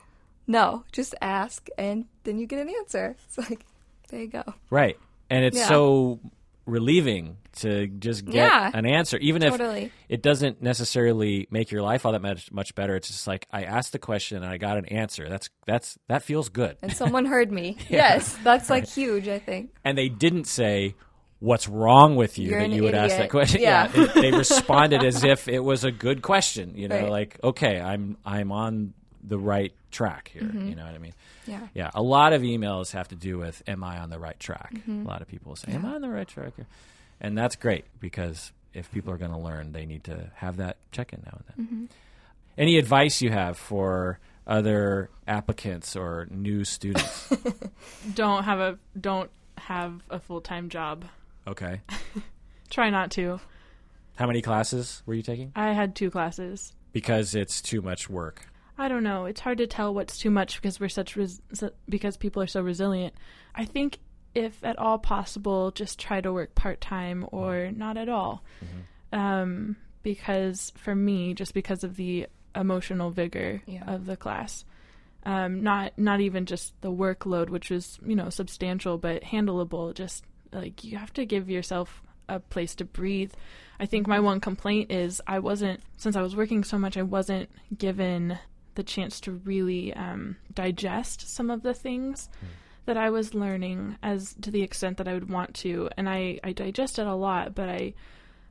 No, 0.47 0.85
just 0.93 1.15
ask, 1.21 1.69
and 1.77 2.07
then 2.25 2.39
you 2.39 2.47
get 2.47 2.59
an 2.61 2.71
answer. 2.81 3.17
It's 3.27 3.37
like, 3.51 3.67
there 4.09 4.21
you 4.23 4.29
go. 4.29 4.45
Right. 4.71 4.97
And 5.29 5.45
it's 5.45 5.59
Yeah. 5.59 5.69
so 5.69 6.21
relieving 6.69 7.39
to 7.61 7.89
just 7.89 8.25
get 8.25 8.35
Yeah. 8.35 8.71
an 8.73 8.87
answer, 8.87 9.17
even 9.19 9.43
if 9.43 9.91
it 10.09 10.23
doesn't 10.23 10.63
necessarily 10.63 11.49
make 11.51 11.73
your 11.73 11.83
life 11.83 12.07
all 12.07 12.13
that 12.13 12.23
much 12.23 12.53
much 12.53 12.75
better. 12.75 12.95
It's 12.95 13.09
just 13.09 13.27
like 13.27 13.47
I 13.51 13.65
asked 13.65 13.93
the 13.93 13.99
question 13.99 14.37
and 14.43 14.47
I 14.47 14.59
got 14.59 14.77
an 14.77 14.85
answer. 14.87 15.29
That's 15.29 15.51
that's 15.67 15.99
that 16.09 16.23
feels 16.23 16.49
good. 16.51 16.77
And 16.83 16.93
someone 16.93 17.25
heard 17.35 17.51
me. 17.51 17.77
Yes, 17.89 18.37
that's 18.45 18.71
like 18.71 18.87
huge. 18.87 19.27
I 19.29 19.39
think. 19.39 19.71
And 19.85 19.99
they 19.99 20.09
didn't 20.09 20.45
say 20.47 20.95
what's 21.41 21.69
wrong 21.69 22.17
with 22.17 22.37
you 22.39 22.51
You're 22.51 22.61
that 22.61 22.71
you 22.71 22.83
would 22.83 22.95
ask 22.97 23.11
that 23.11 23.17
idiot. 23.21 23.31
question. 23.31 23.61
Yeah. 23.63 23.87
they, 23.87 24.31
they 24.31 24.31
responded 24.37 25.05
as 25.05 25.23
if 25.25 25.47
it 25.49 25.61
was 25.61 25.85
a 25.85 25.91
good 25.93 26.21
question. 26.23 26.77
You 26.77 26.89
know, 26.89 26.97
Right. 27.03 27.11
like 27.11 27.41
okay, 27.43 27.81
I'm 27.81 28.19
I'm 28.25 28.53
on 28.53 28.93
the 29.29 29.39
right 29.39 29.73
track 29.91 30.31
here. 30.33 30.43
Mm-hmm. 30.43 30.69
You 30.69 30.75
know 30.75 30.85
what 30.85 30.95
I 30.95 30.99
mean? 30.99 31.15
Yeah. 31.47 31.67
Yeah, 31.75 31.91
a 31.95 32.03
lot 32.03 32.33
of 32.33 32.43
emails 32.43 32.93
have 32.93 33.09
to 33.09 33.17
do 33.17 33.39
with 33.39 33.63
"Am 33.67 33.83
I 33.85 33.99
on 33.99 34.11
the 34.11 34.19
right 34.19 34.39
track?" 34.41 34.75
Mm-hmm. 34.75 35.05
A 35.07 35.09
lot 35.09 35.23
of 35.23 35.29
people 35.29 35.55
say, 35.57 35.73
"Am 35.73 35.85
I 35.87 35.95
on 35.95 36.03
the 36.03 36.09
right 36.11 36.27
track?" 36.29 36.53
here?" 36.57 36.67
And 37.21 37.37
that's 37.37 37.57
great 37.57 37.85
because 38.01 38.53
if 38.75 38.91
people 38.93 39.13
are 39.13 39.17
going 39.19 39.31
to 39.33 39.39
learn, 39.39 39.73
they 39.73 39.87
need 39.87 40.05
to 40.05 40.31
have 40.35 40.57
that 40.59 40.77
check 40.93 41.13
in 41.13 41.23
now 41.25 41.39
and 41.39 41.45
then. 41.57 41.67
Mm-hmm. 41.67 41.85
Any 42.59 42.77
advice 42.79 43.23
you 43.23 43.31
have 43.31 43.57
for 43.57 44.19
other 44.47 45.11
applicants 45.27 45.95
or 45.97 46.27
new 46.31 46.65
students? 46.65 47.33
Don't 48.15 48.45
have 48.45 48.59
a 48.61 48.79
don't 48.99 49.31
have 49.57 50.01
a 50.11 50.19
full 50.19 50.41
time 50.41 50.69
job. 50.69 51.05
okay, 51.47 51.81
Try 52.71 52.91
not 52.91 53.11
to. 53.13 53.41
how 54.17 54.27
many 54.27 54.43
classes 54.43 55.03
were 55.07 55.15
you 55.15 55.23
taking? 55.23 55.53
I 55.57 55.73
had 55.73 55.95
two 55.97 56.11
classes. 56.11 56.73
Because 56.93 57.35
it's 57.35 57.61
too 57.63 57.81
much 57.83 58.09
work. 58.11 58.47
I 58.79 58.89
don't 58.89 59.03
know. 59.03 59.25
It's 59.27 59.41
hard 59.41 59.59
to 59.59 59.67
tell 59.67 59.93
what's 59.93 60.19
too 60.19 60.31
much 60.31 60.57
because 60.57 60.79
we're 60.79 60.89
such 60.89 61.17
res- 61.17 61.41
because 61.89 62.17
people 62.17 62.43
are 62.43 62.47
so 62.47 62.61
resilient. 62.63 63.15
I 63.55 63.65
think 63.65 63.99
if 64.35 64.63
at 64.63 64.79
all 64.79 64.99
possible, 64.99 65.73
just 65.73 65.99
try 65.99 66.21
to 66.21 66.33
work 66.33 66.55
part 66.55 66.81
time 66.81 67.27
or 67.33 67.71
not 67.73 67.97
at 67.97 68.09
all. 68.09 68.45
Um, 69.13 69.77
because 70.03 70.73
for 70.77 70.95
me, 70.95 71.35
just 71.35 71.55
because 71.55 71.83
of 71.83 71.97
the 71.97 72.27
emotional 72.55 73.11
vigor 73.11 73.63
Yeah. 73.67 73.85
of 73.93 74.07
the 74.07 74.17
class, 74.17 74.65
um, 75.25 75.63
not 75.63 75.99
not 75.99 76.21
even 76.21 76.47
just 76.47 76.81
the 76.81 76.93
workload, 76.93 77.49
which 77.51 77.71
was 77.71 77.99
you 78.07 78.15
know 78.15 78.31
substantial 78.31 78.97
but 78.99 79.23
handleable. 79.23 79.93
Just 79.95 80.25
like 80.53 80.85
you 80.85 80.97
have 80.99 81.13
to 81.15 81.27
give 81.27 81.51
yourself 81.51 82.03
a 82.29 82.39
place 82.39 82.75
to 82.77 82.85
breathe. 82.85 83.33
I 83.81 83.87
think 83.87 84.07
my 84.07 84.21
one 84.21 84.39
complaint 84.41 84.93
is 84.93 85.21
I 85.27 85.39
wasn't 85.41 85.81
since 85.97 86.15
I 86.15 86.23
was 86.23 86.37
working 86.37 86.63
so 86.63 86.79
much. 86.79 86.97
I 86.97 87.03
wasn't 87.03 87.49
given 87.77 88.39
the 88.79 88.83
chance 88.83 89.21
to 89.21 89.33
really 89.33 89.93
um, 89.93 90.37
digest 90.55 91.29
some 91.29 91.51
of 91.51 91.63
the 91.63 91.75
things 91.75 92.31
that 92.87 92.97
I 92.97 93.11
was 93.11 93.35
learning 93.35 93.99
as 94.03 94.35
to 94.41 94.51
the 94.51 94.63
extent 94.63 94.97
that 94.97 95.07
I 95.07 95.13
would 95.13 95.29
want 95.29 95.53
to, 95.57 95.91
and 95.99 96.09
I 96.09 96.41
I 96.43 96.53
digested 96.53 97.07
a 97.07 97.15
lot, 97.15 97.55
but 97.55 97.69
I 97.69 97.93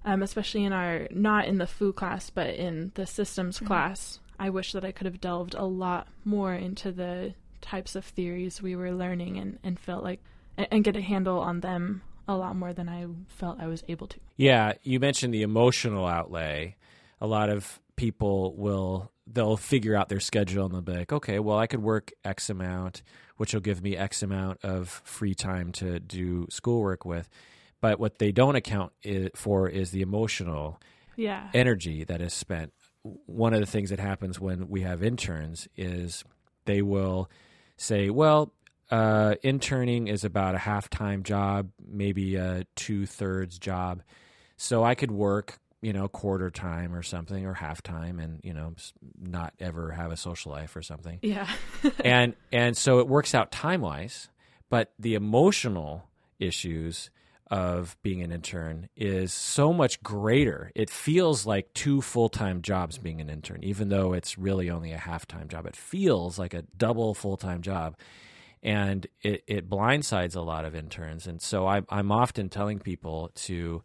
um, 0.08 0.24
especially 0.24 0.64
in 0.64 0.74
our 0.74 1.08
not 1.12 1.46
in 1.46 1.58
the 1.58 1.68
food 1.68 1.96
class 1.96 2.30
but 2.30 2.56
in 2.56 2.92
the 2.96 3.06
systems 3.06 3.60
class 3.60 4.20
i 4.40 4.50
wish 4.50 4.72
that 4.72 4.86
i 4.86 4.92
could 4.92 5.06
have 5.06 5.20
delved 5.20 5.54
a 5.54 5.66
lot 5.66 6.08
more 6.24 6.54
into 6.54 6.92
the 6.92 7.34
types 7.62 7.96
of 7.96 8.06
theories 8.06 8.62
we 8.62 8.76
were 8.76 8.92
learning 8.92 9.38
and, 9.38 9.60
and 9.64 9.80
felt 9.80 10.04
like 10.04 10.22
and, 10.56 10.68
and 10.72 10.84
get 10.84 10.96
a 10.96 11.02
handle 11.02 11.40
on 11.40 11.60
them 11.60 12.02
a 12.28 12.36
lot 12.36 12.56
more 12.56 12.74
than 12.74 12.88
i 12.88 13.06
felt 13.28 13.60
i 13.60 13.68
was 13.68 13.84
able 13.88 14.08
to. 14.08 14.20
Yeah, 14.36 14.74
you 14.84 15.00
mentioned 15.00 15.34
the 15.34 15.42
emotional 15.42 16.06
outlay. 16.06 16.76
A 17.20 17.26
lot 17.26 17.50
of 17.50 17.80
people 17.96 18.54
will 18.56 19.12
they'll 19.32 19.58
figure 19.58 19.96
out 19.96 20.10
their 20.10 20.20
schedule 20.20 20.66
and 20.66 20.74
they'll 20.74 20.82
be 20.82 20.94
like, 20.94 21.12
okay, 21.12 21.40
well, 21.40 21.58
I 21.58 21.68
could 21.68 21.82
work 21.82 22.12
X 22.24 22.50
amount, 22.50 23.04
which 23.38 23.54
will 23.54 23.62
give 23.62 23.82
me 23.82 23.96
X 23.96 24.24
amount 24.24 24.64
of 24.64 25.02
free 25.04 25.36
time 25.36 25.72
to 25.74 26.00
do 26.00 26.48
schoolwork 26.50 27.06
with. 27.06 27.30
But 27.82 28.00
what 28.00 28.18
they 28.20 28.32
don't 28.32 28.56
account 28.56 28.94
for 29.36 29.70
is 29.70 29.92
the 29.92 30.02
emotional 30.02 30.82
yeah 31.16 31.50
energy 31.54 32.04
that 32.04 32.22
is 32.22 32.34
spent. 32.34 32.74
One 33.04 33.54
of 33.54 33.60
the 33.60 33.66
things 33.66 33.90
that 33.90 34.00
happens 34.00 34.40
when 34.40 34.68
we 34.70 34.82
have 34.82 35.04
interns 35.04 35.68
is 35.76 36.24
they 36.66 36.82
will 36.82 37.30
say, 37.78 38.10
well, 38.10 38.54
uh, 38.90 39.36
interning 39.44 40.08
is 40.08 40.24
about 40.24 40.56
a 40.56 40.60
half 40.60 40.90
time 40.90 41.24
job, 41.24 41.70
maybe 41.86 42.36
a 42.36 42.66
two 42.76 43.06
thirds 43.06 43.60
job. 43.60 44.02
So 44.58 44.84
I 44.84 44.96
could 44.96 45.12
work, 45.12 45.60
you 45.82 45.94
know, 45.94 46.08
quarter 46.08 46.50
time 46.50 46.96
or 46.96 47.04
something 47.04 47.46
or 47.46 47.54
half 47.54 47.82
time 47.82 48.20
and, 48.20 48.40
you 48.44 48.54
know, 48.54 48.74
not 49.20 49.54
ever 49.60 49.92
have 49.92 50.12
a 50.12 50.18
social 50.18 50.52
life 50.52 50.76
or 50.76 50.82
something 50.82 51.20
yeah 51.22 51.50
and 52.04 52.36
and 52.52 52.76
so 52.76 53.00
it 53.00 53.08
works 53.08 53.36
out 53.36 53.52
time 53.52 53.82
wise, 53.82 54.30
but 54.70 54.94
the 55.00 55.16
emotional 55.16 56.04
issues 56.40 57.10
of 57.50 57.96
being 58.04 58.22
an 58.22 58.32
intern 58.32 58.90
is 58.96 59.34
so 59.34 59.72
much 59.72 60.04
greater. 60.04 60.72
It 60.76 60.90
feels 60.90 61.46
like 61.46 61.74
two 61.74 62.02
full 62.02 62.30
time 62.30 62.62
jobs 62.62 62.98
being 62.98 63.22
an 63.22 63.30
intern, 63.30 63.64
even 63.64 63.90
though 63.90 64.14
it's 64.14 64.38
really 64.38 64.70
only 64.70 64.92
a 64.92 64.98
half 64.98 65.26
time 65.26 65.48
job. 65.48 65.66
It 65.66 65.76
feels 65.76 66.38
like 66.38 66.54
a 66.54 66.64
double 66.78 67.14
full 67.14 67.38
time 67.38 67.62
job. 67.62 67.96
And 68.64 69.08
it, 69.22 69.44
it 69.48 69.70
blindsides 69.70 70.36
a 70.36 70.42
lot 70.42 70.66
of 70.66 70.76
interns. 70.76 71.28
And 71.28 71.42
so 71.42 71.68
I'm, 71.68 71.86
I'm 71.90 72.12
often 72.12 72.50
telling 72.50 72.80
people 72.80 73.32
to 73.36 73.84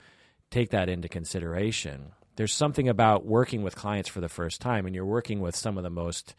take 0.53 0.71
that 0.71 0.89
into 0.89 1.09
consideration. 1.09 2.13
There's 2.37 2.53
something 2.53 2.89
about 2.89 3.27
working 3.27 3.63
with 3.63 3.75
clients 3.75 4.09
for 4.09 4.21
the 4.21 4.29
first 4.29 4.61
time, 4.61 4.87
and 4.87 4.95
you're 4.95 5.05
working 5.05 5.41
with 5.41 5.57
some 5.57 5.77
of 5.77 5.83
the 5.83 5.91
most 5.91 6.35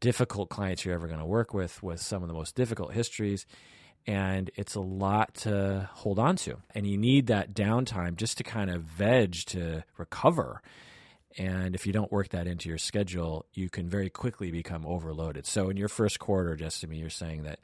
difficult 0.00 0.48
clients 0.48 0.84
you're 0.84 0.94
ever 0.94 1.08
going 1.08 1.18
to 1.20 1.26
work 1.26 1.52
with, 1.52 1.82
with 1.82 2.00
some 2.00 2.22
of 2.22 2.28
the 2.28 2.34
most 2.34 2.54
difficult 2.54 2.92
histories. 2.92 3.46
And 4.06 4.50
it's 4.54 4.74
a 4.74 4.80
lot 4.80 5.34
to 5.34 5.90
hold 5.92 6.18
on 6.18 6.36
to. 6.36 6.56
And 6.74 6.86
you 6.86 6.96
need 6.96 7.26
that 7.26 7.52
downtime 7.52 8.16
just 8.16 8.38
to 8.38 8.44
kind 8.44 8.70
of 8.70 8.82
veg 8.82 9.34
to 9.46 9.84
recover. 9.98 10.62
And 11.36 11.74
if 11.74 11.86
you 11.86 11.92
don't 11.92 12.10
work 12.10 12.30
that 12.30 12.46
into 12.46 12.68
your 12.68 12.78
schedule, 12.78 13.44
you 13.52 13.68
can 13.68 13.88
very 13.88 14.08
quickly 14.08 14.50
become 14.50 14.86
overloaded. 14.86 15.46
So, 15.46 15.68
in 15.68 15.76
your 15.76 15.88
first 15.88 16.18
quarter, 16.18 16.56
just 16.56 16.82
you're 16.82 17.10
saying 17.10 17.42
that 17.42 17.60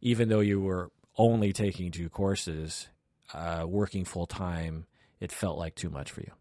even 0.00 0.28
though 0.28 0.40
you 0.40 0.60
were 0.60 0.92
only 1.18 1.52
taking 1.52 1.90
two 1.90 2.08
courses, 2.08 2.88
uh, 3.34 3.64
working 3.66 4.04
full 4.04 4.26
time, 4.26 4.86
it 5.22 5.30
felt 5.32 5.56
like 5.58 5.74
too 5.74 5.90
much 5.90 6.10
for 6.10 6.20
you. 6.20 6.32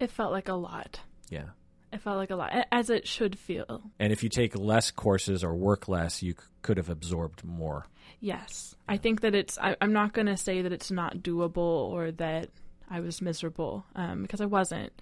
it 0.00 0.10
felt 0.10 0.32
like 0.32 0.48
a 0.48 0.54
lot 0.54 1.00
Yeah. 1.30 1.50
it 1.92 2.00
felt 2.00 2.16
like 2.16 2.30
a 2.30 2.36
lot 2.36 2.50
as 2.72 2.90
it 2.90 3.06
should 3.06 3.38
feel 3.38 3.82
And 3.98 4.12
if 4.12 4.22
you 4.22 4.28
take 4.28 4.56
less 4.56 4.90
courses 4.90 5.44
or 5.44 5.54
work 5.54 5.88
less, 5.88 6.22
you 6.22 6.32
c- 6.32 6.38
could 6.62 6.76
have 6.78 6.88
absorbed 6.90 7.44
more. 7.44 7.86
Yes. 8.20 8.74
I 8.88 8.96
think 8.96 9.20
that 9.20 9.34
it's, 9.34 9.58
I, 9.58 9.76
I'm 9.80 9.92
not 9.92 10.12
going 10.12 10.26
to 10.26 10.36
say 10.36 10.62
that 10.62 10.72
it's 10.72 10.90
not 10.90 11.18
doable 11.18 11.90
or 11.92 12.10
that 12.12 12.48
I 12.90 13.00
was 13.00 13.20
miserable 13.22 13.84
um, 13.94 14.22
because 14.22 14.40
I 14.40 14.46
wasn't, 14.46 14.92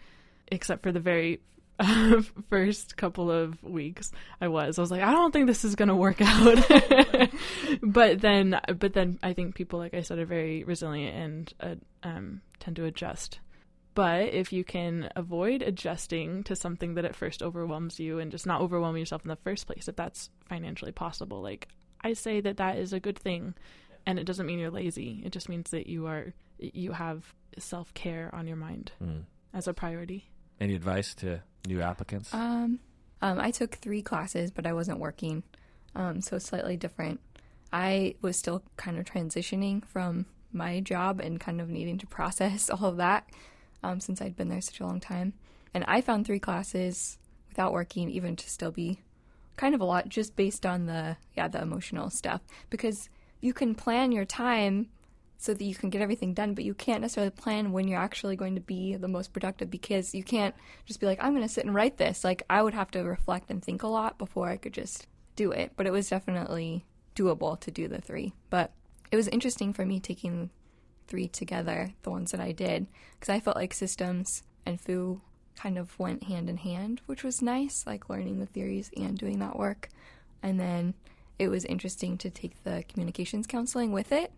except 0.49 0.83
for 0.83 0.93
the 0.93 1.01
very 1.01 1.41
first 2.51 2.97
couple 2.97 3.31
of 3.31 3.63
weeks 3.63 4.13
I 4.41 4.49
was. 4.49 4.79
I 4.79 4.83
was 4.83 4.91
like, 4.91 5.03
I 5.03 5.13
don't 5.13 5.33
think 5.33 5.47
this 5.47 5.65
is 5.65 5.75
going 5.75 5.89
to 5.89 5.97
work 5.97 6.19
out. 6.21 6.65
but 7.83 8.21
then, 8.21 8.61
but 8.79 8.93
then 8.93 9.19
I 9.23 9.33
think 9.33 9.55
people, 9.55 9.79
like 9.79 9.95
I 9.95 10.03
said, 10.03 10.19
are 10.19 10.27
very 10.27 10.65
resilient 10.65 11.17
and 11.17 11.55
uh, 12.05 12.09
um, 12.09 12.41
tend 12.61 12.77
to 12.77 12.85
adjust. 12.85 13.41
But 13.95 14.33
if 14.35 14.53
you 14.53 14.65
can 14.65 15.09
avoid 15.15 15.63
adjusting 15.63 16.43
to 16.45 16.57
something 16.57 16.95
that 16.95 17.05
at 17.05 17.15
first 17.15 17.43
overwhelms 17.43 18.01
you 18.01 18.19
and 18.19 18.31
just 18.31 18.47
not 18.47 18.61
overwhelm 18.61 18.97
yourself 18.97 19.23
in 19.25 19.29
the 19.29 19.37
first 19.37 19.67
place, 19.67 19.87
if 19.87 19.95
that's 19.95 20.31
financially 20.49 20.91
possible, 20.93 21.41
like 21.43 21.69
I 22.03 22.15
say 22.15 22.41
that 22.41 22.57
that 22.57 22.77
is 22.77 22.93
a 22.93 22.99
good 23.01 23.19
thing, 23.19 23.55
and 24.05 24.19
it 24.19 24.25
doesn't 24.25 24.47
mean 24.47 24.59
you're 24.59 24.71
lazy. 24.71 25.23
It 25.25 25.31
just 25.31 25.49
means 25.49 25.71
that 25.71 25.87
you 25.87 26.07
are 26.07 26.33
you 26.59 26.93
have 26.93 27.35
self 27.59 27.95
care 27.95 28.31
on 28.35 28.47
your 28.47 28.57
mind 28.57 28.93
Mm. 29.03 29.25
as 29.53 29.69
a 29.69 29.75
priority. 29.75 30.29
Any 30.65 30.77
advice 30.77 31.15
to 31.17 31.43
new 31.67 31.83
applicants? 31.83 32.33
Um, 32.33 32.81
um, 33.21 33.39
I 33.39 33.51
took 33.51 33.75
three 33.75 34.01
classes, 34.01 34.51
but 34.51 34.67
I 34.67 34.73
wasn't 34.73 34.99
working, 34.99 35.43
um, 35.95 36.23
so 36.23 36.39
slightly 36.39 36.79
different. 36.79 37.21
I 37.71 38.15
was 38.23 38.39
still 38.39 38.63
kind 38.79 38.97
of 38.99 39.05
transitioning 39.05 39.85
from 39.85 40.25
my 40.55 40.81
job 40.81 41.21
and 41.21 41.39
kind 41.39 41.61
of 41.61 41.69
needing 41.69 41.99
to 41.99 42.07
process 42.07 42.71
all 42.71 42.87
of 42.87 42.97
that 42.97 43.29
um, 43.83 44.01
since 44.01 44.23
I'd 44.23 44.39
been 44.39 44.49
there 44.49 44.63
such 44.63 44.81
a 44.81 44.87
long 44.87 45.01
time. 45.01 45.35
And 45.75 45.85
I 45.87 46.01
found 46.01 46.25
three 46.25 46.39
classes 46.39 47.19
without 47.51 47.75
working, 47.75 48.09
even 48.09 48.35
to 48.35 48.49
still 48.49 48.71
be 48.71 49.01
kind 49.57 49.75
of 49.75 49.83
a 49.83 49.85
lot, 49.85 50.09
just 50.09 50.35
based 50.35 50.65
on 50.65 50.87
the 50.87 51.19
yeah 51.37 51.47
the 51.47 51.61
emotional 51.61 52.09
stuff. 52.09 52.41
Because 52.71 53.11
you 53.43 53.53
can 53.53 53.75
plan 53.75 54.13
your 54.13 54.25
time 54.25 54.89
so 55.39 55.53
that 55.53 55.65
you 55.65 55.75
can 55.75 55.91
get 55.91 56.01
everything 56.01 56.33
done, 56.33 56.55
but 56.55 56.65
you 56.65 56.75
can't 56.75 57.03
necessarily 57.03 57.31
plan 57.31 57.73
when 57.73 57.89
you're 57.89 58.01
actually 58.01 58.37
going 58.37 58.55
to 58.55 58.61
be 58.61 58.97
the 58.97 59.09
most 59.09 59.33
productive 59.33 59.71
because 59.71 60.15
you 60.15 60.23
can't 60.23 60.55
just 60.87 61.01
be 61.01 61.07
like, 61.07 61.23
I'm 61.23 61.33
going 61.33 61.43
to 61.43 61.49
sit 61.49 61.65
and 61.65 61.75
write 61.75 61.99
this. 61.99 62.25
Like, 62.25 62.43
I 62.49 62.63
would 62.63 62.75
have 62.75 62.91
to 62.93 63.03
reflect 63.03 63.51
and 63.51 63.63
think 63.63 63.83
a 63.83 63.89
lot 63.89 64.17
before 64.19 64.49
I 64.49 64.57
could 64.57 64.73
just 64.73 65.07
do 65.37 65.51
it. 65.51 65.73
But 65.77 65.87
it 65.87 65.93
was 65.93 66.09
definitely 66.09 66.85
doable 67.15 67.59
to 67.61 67.71
do 67.71 67.89
the 67.89 68.01
three. 68.01 68.33
But 68.49 68.73
it 69.11 69.17
was 69.17 69.29
interesting 69.29 69.73
for 69.73 69.85
me 69.85 70.01
taking 70.01 70.51
three 71.07 71.29
together, 71.29 71.93
the 72.03 72.11
ones 72.11 72.31
that 72.31 72.41
I 72.41 72.53
did, 72.53 72.87
because 73.13 73.29
I 73.29 73.41
felt 73.41 73.57
like 73.57 73.75
systems 73.75 74.43
and 74.65 74.81
Fu 74.81 75.21
kind 75.57 75.79
of 75.79 75.99
went 75.99 76.25
hand 76.25 76.49
in 76.49 76.57
hand, 76.57 77.01
which 77.07 77.23
was 77.23 77.43
nice, 77.43 77.85
like 77.87 78.09
learning 78.09 78.41
the 78.41 78.47
theories 78.47 78.91
and 78.97 79.17
doing 79.17 79.39
that 79.41 79.57
work. 79.57 79.89
And 80.43 80.59
then 80.59 80.95
it 81.39 81.49
was 81.49 81.65
interesting 81.65 82.17
to 82.19 82.31
take 82.31 82.63
the 82.65 82.85
communications 82.89 83.47
counseling 83.47 83.93
with 83.93 84.13
it 84.13 84.33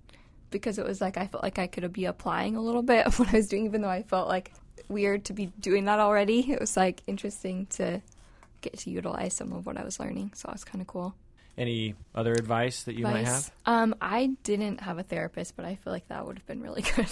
because 0.57 0.79
it 0.79 0.87
was 0.87 1.01
like 1.01 1.17
I 1.17 1.27
felt 1.27 1.43
like 1.43 1.59
I 1.59 1.67
could 1.67 1.93
be 1.93 2.07
applying 2.07 2.57
a 2.57 2.61
little 2.61 2.83
bit 2.83 3.07
of 3.07 3.19
what 3.19 3.29
I 3.33 3.37
was 3.39 3.49
doing, 3.49 3.67
even 3.67 3.83
though 3.83 3.89
I 3.89 4.03
felt 4.03 4.29
like 4.29 4.53
weird 4.89 5.25
to 5.27 5.33
be 5.33 5.47
doing 5.61 5.85
that 5.87 5.99
already. 5.99 6.51
It 6.51 6.61
was 6.61 6.77
like 6.77 7.03
interesting 7.07 7.67
to 7.67 8.03
get 8.61 8.79
to 8.79 8.91
utilize 8.91 9.35
some 9.35 9.53
of 9.53 9.67
what 9.67 9.77
I 9.77 9.85
was 9.85 10.01
learning. 10.01 10.33
So 10.35 10.49
it 10.49 10.55
was 10.55 10.65
kind 10.65 10.81
of 10.81 10.87
cool. 10.87 11.15
Any 11.59 11.95
other 12.15 12.33
advice 12.33 12.83
that 12.85 12.95
you 12.95 13.07
advice? 13.07 13.25
might 13.25 13.33
have? 13.33 13.53
Um, 13.65 13.95
I 14.01 14.37
didn't 14.43 14.81
have 14.81 14.99
a 14.99 15.03
therapist, 15.03 15.57
but 15.57 15.65
I 15.65 15.77
feel 15.77 15.93
like 15.93 16.09
that 16.09 16.27
would 16.27 16.37
have 16.37 16.47
been 16.47 16.61
really 16.61 16.83
good. 16.97 17.11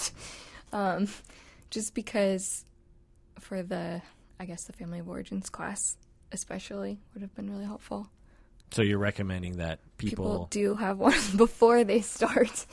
um, 0.72 1.08
just 1.70 1.94
because 1.94 2.64
for 3.40 3.62
the, 3.62 4.02
I 4.38 4.44
guess, 4.44 4.64
the 4.64 4.72
family 4.72 4.98
of 4.98 5.08
origins 5.08 5.48
class, 5.48 5.96
especially, 6.30 7.00
would 7.14 7.22
have 7.22 7.34
been 7.34 7.50
really 7.50 7.64
helpful. 7.64 8.08
So 8.70 8.82
you're 8.82 8.98
recommending 8.98 9.58
that 9.58 9.78
people, 9.98 10.24
people 10.24 10.48
do 10.50 10.74
have 10.74 10.98
one 10.98 11.14
before 11.36 11.84
they 11.84 12.00
start. 12.00 12.66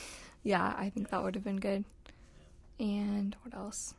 Yeah, 0.43 0.73
I 0.77 0.89
think 0.89 1.09
that 1.09 1.23
would 1.23 1.35
have 1.35 1.43
been 1.43 1.59
good. 1.59 1.83
And 2.79 3.35
what 3.43 3.53
else? 3.55 3.93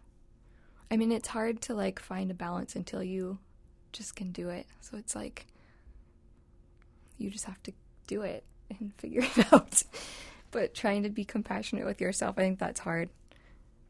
I 0.90 0.97
mean, 0.97 1.12
it's 1.12 1.28
hard 1.28 1.61
to 1.62 1.74
like 1.74 1.99
find 2.01 2.30
a 2.30 2.34
balance 2.34 2.74
until 2.76 3.03
you 3.03 3.38
just 3.93 4.16
can 4.16 4.32
do 4.32 4.49
it. 4.49 4.66
So 4.80 4.97
it's 4.97 5.14
like 5.14 5.47
you 7.18 7.30
just 7.30 7.45
have 7.45 7.62
to 7.64 7.72
do 8.07 8.22
it 8.22 8.45
and 8.78 8.93
figure 8.99 9.22
it 9.22 9.53
out. 9.53 9.82
but 10.51 10.74
trying 10.74 11.03
to 11.05 11.11
be 11.11 11.24
compassionate 11.24 11.84
with 11.86 12.01
yourself, 12.01 12.38
I 12.38 12.43
think 12.43 12.59
that's 12.59 12.80
hard, 12.80 13.09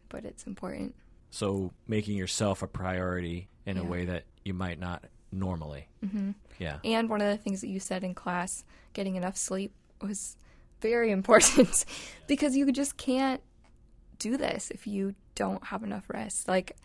but 0.08 0.24
it's 0.24 0.46
important. 0.46 0.94
So 1.30 1.72
making 1.88 2.16
yourself 2.16 2.62
a 2.62 2.66
priority 2.66 3.48
in 3.64 3.76
Yeah. 3.76 3.82
a 3.82 3.86
way 3.86 4.04
that 4.04 4.24
you 4.44 4.54
might 4.54 4.78
not 4.78 5.04
normally. 5.32 5.88
hmm 6.06 6.32
Yeah. 6.58 6.78
And 6.84 7.08
one 7.08 7.22
of 7.22 7.28
the 7.28 7.38
things 7.42 7.62
that 7.62 7.68
you 7.68 7.80
said 7.80 8.04
in 8.04 8.14
class, 8.14 8.64
getting 8.92 9.16
enough 9.16 9.36
sleep, 9.36 9.72
was 10.00 10.36
very 10.82 11.10
important 11.18 11.84
because 12.26 12.56
you 12.56 12.70
just 12.72 12.96
can't 12.96 13.40
do 14.18 14.36
this 14.36 14.70
if 14.70 14.86
you 14.86 15.14
don't 15.34 15.64
have 15.64 15.82
enough 15.82 16.08
rest. 16.08 16.48
Like, 16.48 16.76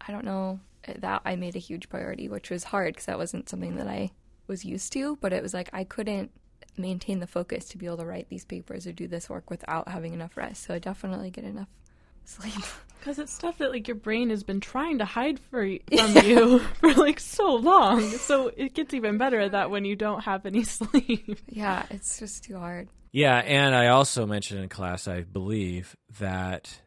I 0.00 0.12
don't 0.12 0.24
know 0.24 0.60
eh, 0.84 0.94
that 0.98 1.22
I 1.24 1.36
made 1.36 1.56
a 1.56 1.60
huge 1.60 1.88
priority, 1.88 2.28
which 2.28 2.50
was 2.50 2.64
hard 2.64 2.94
because 2.94 3.06
that 3.06 3.18
wasn't 3.18 3.48
something 3.48 3.76
that 3.76 3.86
I 3.86 4.10
was 4.46 4.64
used 4.64 4.92
to, 4.92 5.16
but 5.20 5.32
it 5.32 5.42
was 5.42 5.54
like 5.54 5.70
I 5.72 5.84
couldn't 5.84 6.30
maintain 6.76 7.20
the 7.20 7.26
focus 7.26 7.66
to 7.68 7.78
be 7.78 7.86
able 7.86 7.96
to 7.98 8.06
write 8.06 8.28
these 8.28 8.44
papers 8.44 8.86
or 8.86 8.92
do 8.92 9.08
this 9.08 9.30
work 9.30 9.50
without 9.50 9.88
having 9.88 10.12
enough 10.12 10.36
rest. 10.36 10.64
So 10.64 10.74
I 10.74 10.78
definitely 10.78 11.30
get 11.30 11.44
enough 11.44 11.68
sleep. 12.24 12.54
Because 12.98 13.18
it's 13.18 13.32
stuff 13.32 13.58
that 13.58 13.70
like 13.70 13.86
your 13.86 13.94
brain 13.94 14.30
has 14.30 14.42
been 14.42 14.60
trying 14.60 14.98
to 14.98 15.04
hide 15.04 15.38
for, 15.38 15.60
from 15.60 16.16
you 16.24 16.58
for 16.80 16.92
like 16.94 17.20
so 17.20 17.54
long. 17.54 18.02
So 18.02 18.50
it 18.56 18.74
gets 18.74 18.94
even 18.94 19.16
better 19.16 19.38
at 19.40 19.52
that 19.52 19.70
when 19.70 19.84
you 19.84 19.94
don't 19.94 20.24
have 20.24 20.44
any 20.44 20.64
sleep. 20.64 21.38
yeah, 21.48 21.86
it's 21.90 22.18
just 22.18 22.44
too 22.44 22.58
hard. 22.58 22.88
Yeah, 23.16 23.36
and 23.38 23.74
I 23.74 23.86
also 23.86 24.26
mentioned 24.26 24.60
in 24.60 24.68
class, 24.68 25.08
I 25.08 25.22
believe, 25.22 25.96
that 26.18 26.82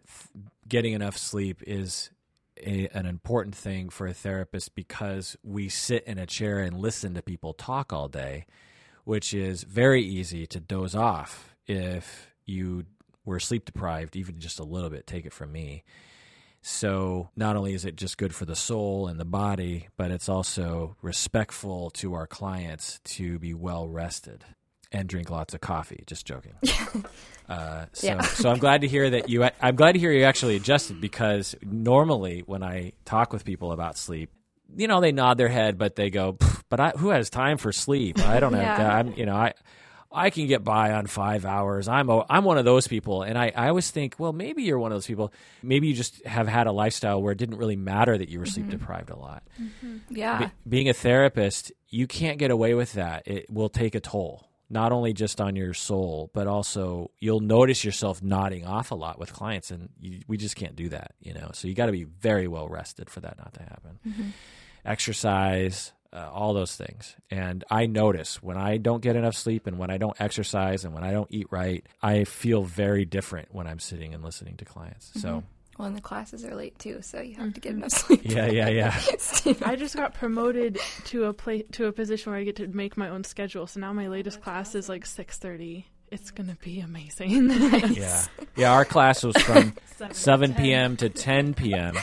getting 0.68 0.94
enough 0.94 1.18
sleep 1.18 1.64
is 1.66 2.12
a, 2.64 2.88
an 2.94 3.08
important 3.08 3.56
thing 3.56 3.90
for 3.90 4.06
a 4.06 4.14
therapist 4.14 4.76
because 4.76 5.36
we 5.44 5.70
sit 5.70 6.04
in 6.04 6.20
a 6.20 6.28
chair 6.28 6.60
and 6.60 6.78
listen 6.78 7.16
to 7.16 7.24
people 7.24 7.56
talk 7.56 7.92
all 7.92 8.08
day, 8.08 8.46
which 9.06 9.34
is 9.34 9.64
very 9.64 10.04
easy 10.04 10.46
to 10.46 10.60
doze 10.60 10.94
off 10.94 11.56
if 11.66 12.32
you 12.46 12.86
were 13.26 13.40
sleep 13.40 13.66
deprived, 13.66 14.16
even 14.16 14.40
just 14.40 14.60
a 14.60 14.64
little 14.64 14.92
bit. 14.92 15.08
Take 15.08 15.26
it 15.26 15.34
from 15.34 15.52
me. 15.52 15.84
So, 16.62 17.30
not 17.36 17.56
only 17.56 17.74
is 17.74 17.86
it 17.86 17.96
just 17.96 18.20
good 18.20 18.36
for 18.36 18.46
the 18.46 18.56
soul 18.56 19.08
and 19.08 19.20
the 19.20 19.26
body, 19.26 19.88
but 19.98 20.12
it's 20.12 20.30
also 20.30 20.96
respectful 21.02 21.90
to 21.96 22.14
our 22.14 22.28
clients 22.28 23.00
to 23.16 23.40
be 23.40 23.56
well 23.56 23.88
rested 23.88 24.46
and 24.92 25.08
drink 25.10 25.30
lots 25.30 25.54
of 25.54 25.62
coffee. 25.62 26.04
Just 26.08 26.26
joking. 26.26 26.54
uh, 27.50 27.86
so, 27.94 28.08
Yeah. 28.08 28.22
so 28.22 28.50
I'm 28.50 28.58
glad 28.60 28.82
to 28.82 28.88
hear 28.88 29.10
that 29.10 29.30
you. 29.30 29.48
I'm 29.62 29.76
glad 29.76 29.94
to 29.94 30.00
hear 30.00 30.12
you 30.12 30.24
actually 30.26 30.56
adjusted 30.56 31.00
because 31.02 31.56
normally 31.64 32.42
when 32.46 32.64
I 32.64 32.94
talk 33.06 33.34
with 33.34 33.46
people 33.46 33.72
about 33.72 33.98
sleep, 33.98 34.32
you 34.76 34.88
know, 34.88 35.02
they 35.02 35.12
nod 35.12 35.38
their 35.38 35.48
head, 35.48 35.78
but 35.78 35.96
they 35.96 36.10
go, 36.10 36.38
"But 36.70 36.80
I, 36.80 36.90
who 36.92 37.10
has 37.10 37.30
time 37.30 37.58
for 37.58 37.72
sleep? 37.72 38.20
I 38.20 38.40
don't 38.40 38.54
have. 38.54 38.62
Yeah. 38.64 38.78
that. 38.78 38.92
I'm, 38.92 39.14
you 39.14 39.26
know, 39.26 39.36
I." 39.36 39.54
I 40.12 40.32
can 40.32 40.48
get 40.48 40.64
by 40.64 40.94
on 40.94 41.06
five 41.06 41.46
hours. 41.46 41.88
I'm 41.88 42.10
a, 42.10 42.26
I'm 42.28 42.44
one 42.44 42.58
of 42.58 42.66
those 42.66 42.88
people, 42.88 43.22
and 43.22 43.38
I, 43.38 43.52
I 43.56 43.68
always 43.70 43.92
think, 43.92 44.16
well, 44.18 44.34
maybe 44.34 44.64
you're 44.64 44.80
one 44.80 44.92
of 44.92 44.96
those 44.96 45.06
people. 45.06 45.32
Maybe 45.62 45.86
you 45.86 45.94
just 45.94 46.26
have 46.26 46.48
had 46.48 46.66
a 46.66 46.72
lifestyle 46.72 47.22
where 47.22 47.32
it 47.32 47.38
didn't 47.38 47.58
really 47.60 47.76
matter 47.76 48.18
that 48.18 48.28
you 48.28 48.40
were 48.40 48.48
sleep 48.48 48.70
deprived 48.70 49.12
a 49.12 49.16
lot. 49.16 49.44
Yeah. 50.10 50.40
Be- 50.48 50.52
being 50.68 50.90
a 50.90 50.94
therapist, 50.96 51.72
you 51.90 52.08
can't 52.08 52.40
get 52.40 52.50
away 52.50 52.74
with 52.74 52.94
that. 52.94 53.28
It 53.28 53.52
will 53.52 53.70
take 53.70 53.94
a 53.94 54.00
toll, 54.00 54.49
not 54.70 54.92
only 54.92 55.14
just 55.14 55.42
on 55.42 55.56
your 55.56 55.74
soul, 55.74 56.30
but 56.34 56.48
also 56.48 57.10
you'll 57.20 57.40
notice 57.40 57.84
yourself 57.84 58.22
nodding 58.22 58.66
off 58.66 58.92
a 58.92 58.96
lot 58.96 59.18
with 59.20 59.34
clients, 59.34 59.72
and 59.72 59.90
you, 60.00 60.22
we 60.28 60.38
just 60.38 60.56
can't 60.56 60.76
do 60.76 60.90
that, 60.90 61.14
you 61.22 61.34
know. 61.34 61.50
So 61.54 61.68
you 61.68 61.74
got 61.74 61.88
to 61.88 61.92
be 61.92 62.04
very 62.04 62.48
well 62.48 62.68
rested 62.68 63.10
for 63.10 63.20
that 63.22 63.38
not 63.38 63.54
to 63.56 63.62
happen. 63.62 64.00
Exercise, 64.86 65.92
uh, 66.14 66.30
all 66.32 66.54
those 66.54 66.76
things, 66.76 67.16
and 67.30 67.64
I 67.70 67.86
notice 67.86 68.42
when 68.42 68.58
I 68.58 68.78
don't 68.78 69.02
get 69.02 69.16
enough 69.16 69.36
sleep, 69.36 69.68
and 69.68 69.78
when 69.78 69.90
I 69.90 69.98
don't 69.98 70.20
exercise, 70.20 70.86
and 70.86 70.94
when 70.94 71.04
I 71.04 71.12
don't 71.12 71.30
eat 71.32 71.48
right, 71.52 71.86
I 72.02 72.24
feel 72.24 72.64
very 72.64 73.06
different 73.06 73.54
when 73.54 73.68
I'm 73.68 73.80
sitting 73.80 74.14
and 74.14 74.24
listening 74.24 74.58
to 74.58 74.66
clients. 74.66 75.12
So 75.22 75.44
Well, 75.80 75.88
and 75.88 75.96
the 75.96 76.02
classes 76.02 76.44
are 76.44 76.54
late 76.54 76.78
too, 76.78 77.02
so 77.02 77.22
you 77.22 77.36
have 77.36 77.54
to 77.54 77.62
get 77.62 77.70
mm-hmm. 77.70 77.78
enough 77.80 77.92
sleep. 77.94 78.22
yeah, 78.26 78.48
yeah, 78.48 78.68
yeah. 78.68 79.54
I 79.66 79.78
just 79.78 79.96
got 79.96 80.14
promoted 80.14 80.78
to 81.06 81.24
a 81.24 81.34
play 81.34 81.62
to 81.72 81.86
a 81.86 81.94
position 81.94 82.34
where 82.34 82.40
I 82.42 82.44
get 82.44 82.58
to 82.58 82.68
make 82.68 82.98
my 82.98 83.08
own 83.08 83.24
schedule. 83.24 83.66
So 83.66 83.80
now 83.80 83.94
my 83.94 84.08
oh, 84.08 84.10
latest 84.10 84.42
class 84.42 84.76
is 84.76 84.90
like 84.90 85.06
six 85.06 85.38
thirty. 85.38 85.88
It's 86.12 86.32
gonna 86.32 86.58
be 86.62 86.82
amazing. 86.82 87.50
Yeah. 87.96 88.26
Yeah, 88.58 88.74
our 88.74 88.84
class 88.84 89.24
was 89.24 89.38
from 89.38 89.74
Seven 89.96 90.14
7 90.14 90.54
to 90.54 90.62
p.m. 90.62 90.98
to 90.98 91.08
10 91.08 91.54
p.m., 91.54 91.96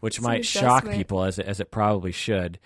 which 0.00 0.16
It's 0.16 0.22
might 0.22 0.44
shock 0.44 0.82
adjustment. 0.82 0.96
people 0.98 1.22
as 1.24 1.38
it, 1.38 1.46
as 1.46 1.60
it 1.60 1.70
probably 1.70 2.12
should. 2.12 2.58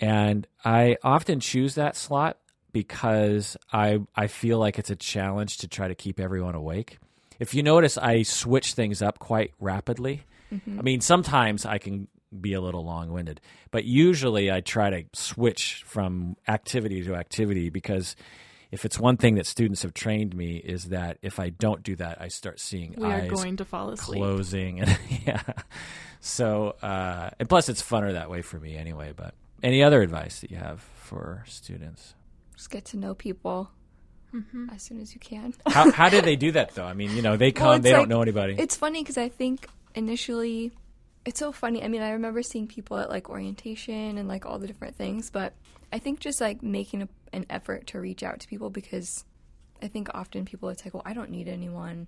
And 0.00 0.44
I 0.64 0.96
often 1.04 1.38
choose 1.38 1.76
that 1.76 1.94
slot 1.94 2.36
because 2.72 3.56
I 3.72 4.00
I 4.16 4.26
feel 4.26 4.58
like 4.58 4.80
it's 4.80 4.90
a 4.90 4.96
challenge 4.96 5.58
to 5.58 5.68
try 5.68 5.86
to 5.86 5.94
keep 5.94 6.18
everyone 6.18 6.56
awake. 6.56 6.98
If 7.40 7.54
you 7.54 7.62
notice, 7.64 7.98
I 7.98 8.22
switch 8.22 8.74
things 8.74 9.02
up 9.02 9.18
quite 9.18 9.52
rapidly. 9.58 10.22
I 10.52 10.82
mean, 10.82 11.00
sometimes 11.00 11.64
I 11.64 11.78
can 11.78 12.06
be 12.40 12.52
a 12.54 12.60
little 12.60 12.84
long 12.84 13.12
winded, 13.12 13.40
but 13.70 13.84
usually 13.84 14.50
I 14.50 14.60
try 14.60 14.90
to 14.90 15.04
switch 15.12 15.82
from 15.86 16.36
activity 16.48 17.02
to 17.04 17.14
activity 17.14 17.70
because 17.70 18.14
if 18.70 18.84
it's 18.84 18.98
one 18.98 19.16
thing 19.16 19.36
that 19.36 19.46
students 19.46 19.82
have 19.82 19.94
trained 19.94 20.34
me 20.34 20.56
is 20.56 20.86
that 20.86 21.18
if 21.22 21.40
I 21.40 21.50
don't 21.50 21.82
do 21.82 21.96
that, 21.96 22.20
I 22.20 22.28
start 22.28 22.60
seeing 22.60 22.94
We 22.96 23.06
are 23.06 23.22
eyes 23.22 23.30
going 23.30 23.56
to 23.56 23.64
fall 23.64 23.90
asleep. 23.90 24.18
closing 24.18 24.80
and 24.80 24.98
yeah. 25.26 25.42
So 26.20 26.76
uh, 26.82 27.30
and 27.38 27.48
plus 27.48 27.68
it's 27.68 27.82
funner 27.82 28.12
that 28.12 28.28
way 28.30 28.42
for 28.42 28.58
me 28.60 28.76
anyway. 28.76 29.12
But 29.16 29.34
any 29.62 29.82
other 29.82 30.02
advice 30.02 30.40
that 30.40 30.50
you 30.50 30.56
have 30.56 30.80
for 30.80 31.44
students? 31.46 32.14
Just 32.56 32.70
get 32.70 32.84
to 32.86 32.96
know 32.96 33.14
people 33.14 33.70
Mm-hmm. 34.34 34.70
as 34.70 34.82
soon 34.82 35.00
as 35.00 35.12
you 35.12 35.20
can. 35.20 35.54
How 35.66 35.90
how 35.90 36.08
do 36.08 36.20
they 36.20 36.36
do 36.36 36.52
that 36.52 36.74
though? 36.74 36.84
I 36.84 36.94
mean, 36.94 37.16
you 37.16 37.22
know, 37.22 37.36
they 37.36 37.50
come, 37.50 37.66
Well, 37.66 37.76
it's 37.76 37.82
they 37.82 37.90
don't 37.90 38.08
know 38.08 38.22
anybody. 38.22 38.54
It's 38.58 38.76
funny 38.76 39.02
because 39.02 39.18
I 39.18 39.28
think 39.28 39.66
initially, 39.94 40.72
it's 41.24 41.40
so 41.40 41.52
funny. 41.52 41.82
I 41.82 41.88
mean, 41.88 42.02
I 42.02 42.10
remember 42.10 42.42
seeing 42.42 42.68
people 42.68 42.98
at 42.98 43.10
like 43.10 43.28
orientation 43.28 44.18
and 44.18 44.28
like 44.28 44.46
all 44.46 44.58
the 44.58 44.66
different 44.66 44.96
things, 44.96 45.30
but 45.30 45.54
I 45.92 45.98
think 45.98 46.20
just 46.20 46.40
like 46.40 46.62
making 46.62 47.02
a, 47.02 47.08
an 47.32 47.46
effort 47.50 47.88
to 47.88 48.00
reach 48.00 48.22
out 48.22 48.40
to 48.40 48.48
people 48.48 48.70
because 48.70 49.24
I 49.82 49.88
think 49.88 50.08
often 50.14 50.44
people 50.44 50.68
it's 50.68 50.84
like, 50.84 50.94
well, 50.94 51.02
I 51.04 51.12
don't 51.12 51.30
need 51.30 51.48
anyone. 51.48 52.06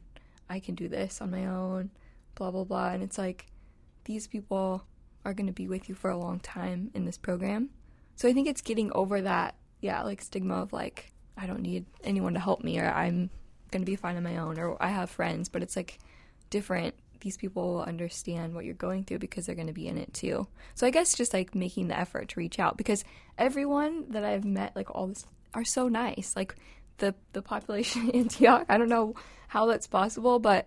I 0.49 0.61
can 0.61 0.75
do 0.75 0.89
this 0.89 1.21
on 1.21 1.31
my 1.31 1.47
own, 1.47 1.91
blah, 2.35 2.51
blah, 2.51 2.65
blah. 2.65 2.91
And 2.91 3.03
it's 3.03 3.19
like, 3.19 3.47
these 4.05 4.27
people 4.27 4.85
are 5.25 5.35
going 5.35 5.47
to 5.47 5.53
be 5.53 5.69
with 5.69 5.89
you 5.89 5.95
for 5.95 6.11
a 6.11 6.17
long 6.19 6.41
time 6.41 6.91
in 6.95 7.05
this 7.05 7.17
program. 7.19 7.71
So 8.17 8.29
I 8.29 8.33
think 8.33 8.49
it's 8.49 8.61
getting 8.61 8.93
over 8.93 9.23
that, 9.23 9.55
yeah, 9.81 10.03
like 10.03 10.21
stigma 10.21 10.57
of 10.63 10.73
like, 10.73 11.12
I 11.37 11.47
don't 11.47 11.63
need 11.63 11.87
anyone 12.05 12.35
to 12.35 12.41
help 12.41 12.63
me 12.63 12.79
or 12.79 12.87
I'm 12.89 13.31
going 13.71 13.83
to 13.83 13.91
be 13.91 13.97
fine 13.97 14.17
on 14.17 14.23
my 14.23 14.37
own 14.37 14.59
or 14.59 14.81
I 14.83 14.89
have 14.89 15.11
friends, 15.11 15.49
but 15.49 15.63
it's 15.63 15.77
like 15.77 15.99
different. 16.51 16.95
These 17.21 17.37
people 17.37 17.75
will 17.75 17.83
understand 17.83 18.55
what 18.55 18.65
you're 18.65 18.75
going 18.75 19.05
through 19.05 19.21
because 19.21 19.47
they're 19.47 19.55
going 19.55 19.69
to 19.69 19.73
be 19.73 19.89
in 19.89 19.97
it 19.97 20.13
too. 20.13 20.47
So 20.75 20.87
I 20.87 20.91
guess 20.91 21.15
just 21.15 21.33
like 21.33 21.55
making 21.55 21.89
the 21.89 21.99
effort 21.99 22.29
to 22.31 22.41
reach 22.41 22.59
out 22.59 22.77
because 22.77 23.05
everyone 23.39 24.11
that 24.11 24.25
I've 24.25 24.45
met, 24.45 24.75
like 24.75 24.95
all 24.95 25.09
this, 25.09 25.25
are 25.55 25.65
so 25.65 25.89
nice. 25.89 26.35
Like 26.35 26.57
the 26.99 27.15
the 27.33 27.43
population 27.43 28.11
in 28.11 28.21
Antioch, 28.21 28.67
I 28.69 28.79
don't 28.79 28.89
know 28.89 29.15
how 29.49 29.67
that's 29.67 29.87
possible, 29.87 30.39
but 30.39 30.67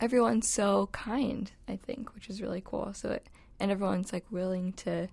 everyone's 0.00 0.48
so 0.48 0.88
kind. 0.92 1.50
I 1.68 1.76
think, 1.76 2.14
which 2.14 2.28
is 2.28 2.42
really 2.42 2.62
cool. 2.64 2.92
So 2.94 3.10
it, 3.10 3.28
and 3.60 3.70
everyone's 3.70 4.12
like 4.12 4.30
willing 4.30 4.72
to 4.74 5.08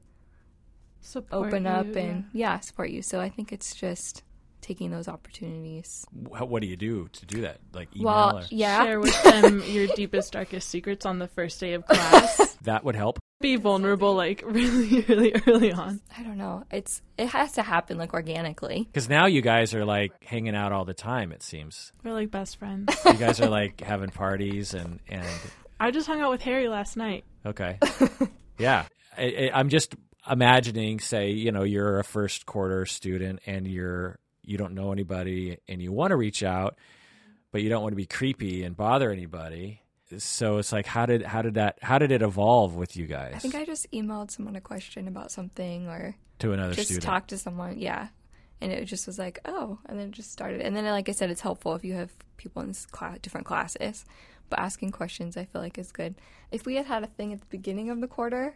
Support 1.01 1.47
open 1.47 1.63
you, 1.63 1.69
up 1.69 1.87
yeah. 1.87 2.01
and 2.01 2.25
yeah. 2.33 2.59
support 2.59 2.89
you. 2.91 3.01
So 3.01 3.19
I 3.19 3.29
think 3.29 3.51
it's 3.51 3.73
just 3.75 4.23
taking 4.61 4.91
those 4.91 5.07
opportunities. 5.07 6.05
Wh- 6.11 6.41
What 6.49 6.61
do 6.61 6.67
you 6.67 6.75
do 6.77 7.07
to 7.11 7.25
do 7.25 7.41
that? 7.41 7.59
Like 7.73 7.95
email 7.95 8.05
Well, 8.05 8.37
or 8.39 8.43
yeah. 8.49 8.83
Share 8.83 8.99
with 8.99 9.23
them 9.23 9.61
your 9.65 9.87
deepest, 9.87 10.33
darkest 10.33 10.69
secrets 10.69 11.05
on 11.05 11.19
the 11.19 11.27
first 11.27 11.59
day 11.59 11.73
of 11.73 11.85
class. 11.85 12.55
that 12.63 12.83
would 12.83 12.95
help. 12.95 13.19
Be 13.41 13.55
vulnerable, 13.55 14.13
like 14.13 14.41
really, 14.45 15.01
really 15.01 15.33
early 15.47 15.71
on. 15.73 15.99
I 16.15 16.21
don't 16.23 16.37
know. 16.37 16.63
It's 16.71 17.01
it 17.17 17.27
has 17.29 17.53
to 17.53 17.63
happen 17.63 17.97
like 17.97 18.13
organically. 18.13 18.83
Because 18.83 19.09
now 19.09 19.25
you 19.25 19.41
guys 19.41 19.73
are 19.73 19.83
like 19.85 20.11
hanging 20.23 20.55
out 20.55 20.71
all 20.71 20.85
the 20.85 20.93
time. 20.93 21.31
It 21.31 21.41
seems 21.41 21.91
We're 22.03 22.13
like 22.13 22.29
best 22.29 22.57
friends. 22.57 22.95
you 23.05 23.13
guys 23.13 23.41
are 23.41 23.49
like 23.49 23.81
having 23.81 24.09
parties 24.09 24.73
and 24.75 24.99
and 25.09 25.25
I 25.79 25.89
just 25.89 26.05
hung 26.05 26.21
out 26.21 26.29
with 26.29 26.41
Harry 26.43 26.67
last 26.67 26.95
night. 26.97 27.23
okay, 27.43 27.79
yeah. 28.59 28.85
I, 29.17 29.23
I, 29.23 29.59
I'm 29.59 29.69
just 29.69 29.95
imagining, 30.29 30.99
say, 30.99 31.31
you 31.31 31.51
know, 31.51 31.63
you're 31.63 31.97
a 31.99 32.03
first 32.03 32.45
quarter 32.45 32.85
student 32.85 33.39
and 33.47 33.67
you're 33.67 34.19
you 34.43 34.57
don't 34.57 34.73
know 34.73 34.91
anybody 34.91 35.57
and 35.67 35.81
you 35.81 35.91
want 35.91 36.11
to 36.11 36.15
reach 36.15 36.43
out, 36.43 36.77
but 37.51 37.61
you 37.61 37.69
don't 37.69 37.81
want 37.81 37.91
to 37.93 37.97
be 37.97 38.05
creepy 38.05 38.63
and 38.63 38.75
bother 38.75 39.11
anybody. 39.11 39.81
So 40.17 40.57
it's 40.57 40.71
like, 40.71 40.85
how 40.85 41.05
did 41.05 41.21
how 41.21 41.41
did 41.41 41.53
that 41.53 41.77
how 41.81 41.97
did 41.97 42.11
it 42.11 42.21
evolve 42.21 42.75
with 42.75 42.97
you 42.97 43.05
guys 43.07 43.33
I 43.35 43.39
think 43.39 43.55
I 43.55 43.63
just 43.63 43.89
emailed 43.91 44.29
someone 44.29 44.57
a 44.57 44.61
question 44.61 45.07
about 45.07 45.31
something 45.31 45.87
or 45.87 46.15
to 46.39 46.51
another 46.51 46.73
just 46.73 46.87
student? 46.87 47.05
talked 47.05 47.29
to 47.29 47.37
someone. 47.37 47.77
Yeah. 47.79 48.09
And 48.59 48.71
it 48.71 48.85
just 48.85 49.07
was 49.07 49.17
like, 49.17 49.39
oh, 49.45 49.79
and 49.87 49.97
then 49.97 50.09
it 50.09 50.11
just 50.11 50.31
started. 50.31 50.61
And 50.61 50.75
then, 50.75 50.85
like 50.85 51.09
I 51.09 51.13
said, 51.13 51.31
it's 51.31 51.41
helpful 51.41 51.73
if 51.73 51.83
you 51.83 51.93
have 51.93 52.11
people 52.37 52.61
in 52.61 52.75
class, 52.91 53.17
different 53.19 53.47
classes. 53.47 54.05
But 54.49 54.59
asking 54.59 54.91
questions, 54.91 55.35
I 55.35 55.45
feel 55.45 55.61
like, 55.61 55.79
is 55.79 55.91
good. 55.91 56.13
If 56.51 56.65
we 56.65 56.75
had 56.75 56.85
had 56.85 57.03
a 57.03 57.07
thing 57.07 57.33
at 57.33 57.39
the 57.39 57.47
beginning 57.47 57.89
of 57.89 58.01
the 58.01 58.07
quarter, 58.07 58.55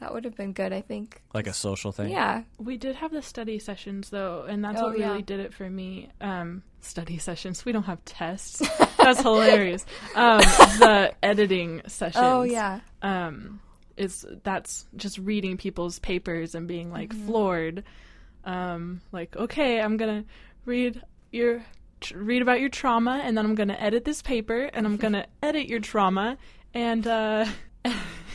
that 0.00 0.12
would 0.12 0.24
have 0.24 0.36
been 0.36 0.52
good, 0.52 0.72
I 0.72 0.80
think. 0.82 1.22
like 1.34 1.46
a 1.46 1.52
social 1.52 1.90
thing. 1.92 2.10
Yeah. 2.10 2.42
We 2.58 2.76
did 2.76 2.96
have 2.96 3.12
the 3.12 3.22
study 3.22 3.58
sessions 3.58 4.10
though, 4.10 4.44
and 4.48 4.64
that's 4.64 4.80
Oh, 4.80 4.88
what 4.88 4.98
yeah. 4.98 5.08
really 5.10 5.22
did 5.22 5.40
it 5.40 5.54
for 5.54 5.68
me. 5.70 6.10
Um, 6.20 6.62
study 6.80 7.18
sessions. 7.28 7.64
We 7.64 7.72
don't 7.72 7.84
have 7.84 8.04
tests. 8.04 8.62
That's 8.98 9.20
hilarious. 9.22 9.86
Um, 10.14 10.38
the 10.40 11.14
editing 11.22 11.80
sessions. 11.86 12.24
Oh, 12.24 12.42
yeah. 12.42 12.80
Um, 13.02 13.60
is 13.96 14.26
that's 14.42 14.86
just 14.96 15.16
reading 15.18 15.56
people's 15.56 15.98
papers 16.00 16.54
and 16.54 16.66
being 16.68 16.90
like 16.92 17.14
floored. 17.14 17.84
Um, 18.44 19.00
like 19.12 19.34
okay, 19.36 19.80
I'm 19.80 19.96
gonna 19.96 20.24
read 20.66 21.00
your 21.32 21.64
tr- 22.00 22.18
read 22.18 22.42
about 22.42 22.60
your 22.60 22.68
trauma, 22.68 23.20
and 23.24 23.38
then 23.38 23.44
I'm 23.46 23.54
gonna 23.54 23.76
edit 23.78 24.04
this 24.04 24.20
paper, 24.22 24.68
and 24.74 24.84
I'm 24.86 24.96
gonna 24.98 25.26
edit 25.42 25.66
your 25.68 25.80
trauma, 25.80 26.36
and 26.74 27.06
uh, 27.06 27.46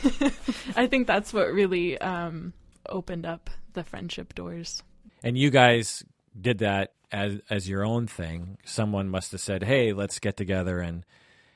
I 0.76 0.86
think 0.86 1.06
that's 1.06 1.32
what 1.32 1.52
really 1.52 1.98
um, 1.98 2.52
opened 2.88 3.26
up 3.26 3.50
the 3.72 3.84
friendship 3.84 4.34
doors. 4.34 4.82
And 5.22 5.36
you 5.38 5.50
guys 5.50 6.04
did 6.40 6.58
that 6.58 6.92
as 7.10 7.40
as 7.50 7.68
your 7.68 7.84
own 7.84 8.06
thing. 8.06 8.58
Someone 8.64 9.08
must 9.08 9.32
have 9.32 9.40
said, 9.40 9.62
"Hey, 9.62 9.92
let's 9.92 10.18
get 10.18 10.36
together 10.36 10.80
and 10.80 11.04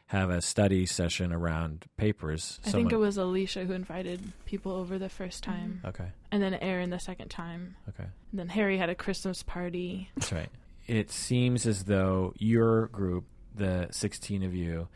have 0.09 0.31
a 0.31 0.41
study 0.41 0.87
session 0.87 1.33
around 1.33 1.85
papers." 1.97 2.61
I 2.65 2.71
think 2.71 2.93
it 2.93 2.97
was 2.97 3.17
Alicia 3.17 3.65
who 3.65 3.73
invited 3.73 4.21
people 4.45 4.73
over 4.73 4.99
the 4.99 5.09
first 5.09 5.43
time, 5.43 5.81
Okay. 5.85 6.09
and 6.31 6.43
then 6.43 6.55
Aaron 6.55 6.91
the 6.91 7.01
second 7.01 7.29
time, 7.29 7.75
Okay. 7.89 8.05
and 8.31 8.39
then 8.39 8.49
Harry 8.51 8.79
had 8.79 8.89
a 8.91 8.95
Christmas 8.95 9.43
party. 9.43 10.11
That's 10.15 10.33
right. 10.33 10.51
It 10.87 11.11
seems 11.11 11.67
as 11.67 11.85
though 11.85 12.33
your 12.39 12.87
group, 12.89 13.25
the 13.55 13.89
16 13.91 14.45
of 14.45 14.55
you, 14.55 14.87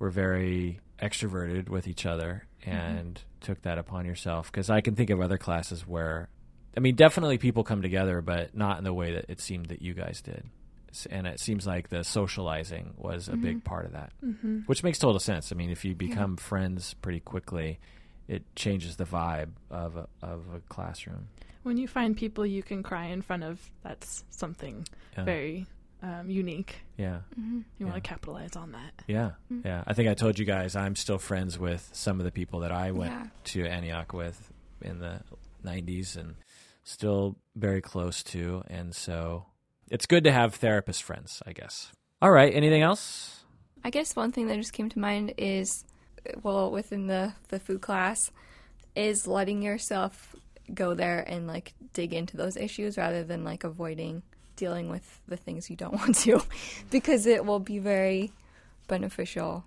were 0.00 0.10
very 0.10 0.80
extroverted 1.00 1.68
with 1.68 1.86
each 1.88 2.06
other 2.06 2.46
and 2.64 3.20
took 3.40 3.62
that 3.62 3.78
upon 3.78 4.04
yourself. 4.04 4.50
Because 4.50 4.68
I 4.70 4.80
can 4.80 4.94
think 4.94 5.10
of 5.10 5.20
other 5.20 5.38
classes 5.38 5.86
where, 5.86 6.28
I 6.76 6.80
mean, 6.80 6.94
definitely 6.96 7.38
people 7.38 7.64
come 7.64 7.82
together, 7.82 8.20
but 8.20 8.54
not 8.56 8.78
in 8.78 8.84
the 8.84 8.92
way 8.94 9.12
that 9.14 9.26
it 9.28 9.40
seemed 9.40 9.66
that 9.66 9.82
you 9.82 9.94
guys 9.94 10.20
did. 10.20 10.44
And 11.10 11.26
it 11.26 11.38
seems 11.38 11.66
like 11.66 11.88
the 11.90 12.02
socializing 12.02 12.94
was 12.96 13.28
a 13.28 13.36
big 13.36 13.62
part 13.62 13.84
of 13.86 13.92
that, 13.92 14.10
Mm-hmm. 14.24 14.60
which 14.66 14.82
makes 14.82 14.98
total 14.98 15.20
sense. 15.20 15.52
I 15.52 15.54
mean, 15.54 15.70
if 15.70 15.84
you 15.84 15.94
become 15.94 16.36
friends 16.36 16.94
pretty 16.94 17.20
quickly, 17.20 17.78
it 18.26 18.42
changes 18.56 18.96
the 18.96 19.04
vibe 19.04 19.50
of 19.70 19.96
a, 19.96 20.08
of 20.22 20.42
a 20.54 20.60
classroom. 20.68 21.28
When 21.62 21.76
you 21.76 21.86
find 21.88 22.16
people 22.16 22.46
you 22.46 22.62
can 22.62 22.82
cry 22.82 23.06
in 23.06 23.20
front 23.22 23.44
of, 23.44 23.60
that's 23.82 24.24
something 24.30 24.86
Yeah. 25.16 25.24
very 25.24 25.66
um, 26.02 26.30
unique. 26.30 26.76
yeah. 26.96 27.20
Mm-hmm. 27.38 27.60
You 27.78 27.86
want 27.86 27.96
Yeah. 27.96 28.00
to 28.02 28.08
capitalize 28.08 28.56
on 28.56 28.72
that. 28.72 29.02
Yeah, 29.06 29.32
Mm. 29.52 29.64
yeah. 29.64 29.82
I 29.86 29.94
think 29.94 30.08
I 30.08 30.14
told 30.14 30.38
you 30.38 30.44
guys 30.44 30.76
I'm 30.76 30.94
still 30.96 31.18
friends 31.18 31.58
with 31.58 31.88
some 31.92 32.20
of 32.20 32.24
the 32.24 32.30
people 32.32 32.60
that 32.60 32.72
I 32.72 32.92
went 32.92 33.12
Yeah. 33.12 33.26
to 33.44 33.66
Antioch 33.66 34.12
with 34.12 34.52
in 34.80 34.98
the 35.00 35.20
90s 35.64 36.16
and 36.16 36.36
still 36.84 37.36
very 37.56 37.80
close 37.80 38.22
to. 38.24 38.62
And 38.68 38.94
so 38.94 39.46
it's 39.90 40.06
good 40.06 40.24
to 40.24 40.32
have 40.32 40.54
therapist 40.54 41.02
friends, 41.02 41.42
I 41.46 41.52
guess. 41.52 41.90
All 42.22 42.30
right. 42.30 42.52
Anything 42.54 42.82
else? 42.82 43.44
I 43.84 43.90
guess 43.90 44.14
one 44.16 44.32
thing 44.32 44.46
that 44.48 44.56
just 44.56 44.72
came 44.72 44.88
to 44.90 44.98
mind 44.98 45.34
is, 45.38 45.84
well, 46.42 46.70
within 46.70 47.06
the 47.06 47.32
the 47.48 47.58
food 47.60 47.80
class, 47.80 48.30
is 48.96 49.26
letting 49.26 49.62
yourself 49.62 50.34
go 50.74 50.94
there 50.94 51.20
and 51.26 51.46
like 51.46 51.74
dig 51.92 52.12
into 52.12 52.36
those 52.36 52.56
issues 52.56 52.96
rather 52.98 53.22
than 53.24 53.44
like 53.44 53.64
avoiding 53.64 54.22
dealing 54.58 54.90
with 54.90 55.20
the 55.26 55.36
things 55.36 55.70
you 55.70 55.76
don't 55.76 55.94
want 56.02 56.16
to, 56.16 56.42
because 56.90 57.26
it 57.26 57.46
will 57.46 57.60
be 57.60 57.78
very 57.78 58.32
beneficial. 58.88 59.64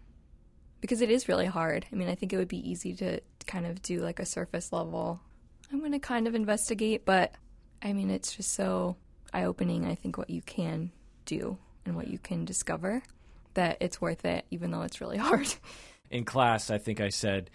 Because 0.82 1.02
it 1.02 1.10
is 1.10 1.28
really 1.28 1.46
hard. 1.46 1.86
I 1.92 1.96
mean, 1.96 2.10
I 2.10 2.16
think 2.16 2.34
it 2.34 2.38
would 2.38 2.48
be 2.48 2.70
easy 2.70 2.94
to 2.96 3.20
kind 3.48 3.66
of 3.66 3.82
do 3.82 4.00
like 4.00 4.20
a 4.20 4.26
surface 4.26 4.72
level. 4.72 5.20
I'm 5.72 5.80
going 5.80 5.92
to 5.92 6.00
kind 6.00 6.28
of 6.28 6.36
investigate, 6.36 7.06
but 7.06 7.34
I 7.82 7.94
mean, 7.94 8.10
it's 8.10 8.36
just 8.36 8.54
so 8.54 8.98
eye 9.34 9.46
opening. 9.46 9.86
I 9.86 9.96
think 9.96 10.18
what 10.18 10.30
you 10.30 10.42
can 10.42 10.92
do 11.26 11.58
and 11.86 11.96
what 11.96 12.08
you 12.08 12.20
can 12.20 12.46
discover 12.46 13.02
that 13.54 13.78
it's 13.80 14.02
worth 14.02 14.26
it, 14.26 14.46
even 14.52 14.72
though 14.72 14.82
it's 14.82 15.02
really 15.02 15.18
hard. 15.30 15.54
In 16.10 16.26
class, 16.26 16.70
I 16.70 16.78
think 16.78 17.00
I 17.00 17.10
said 17.10 17.50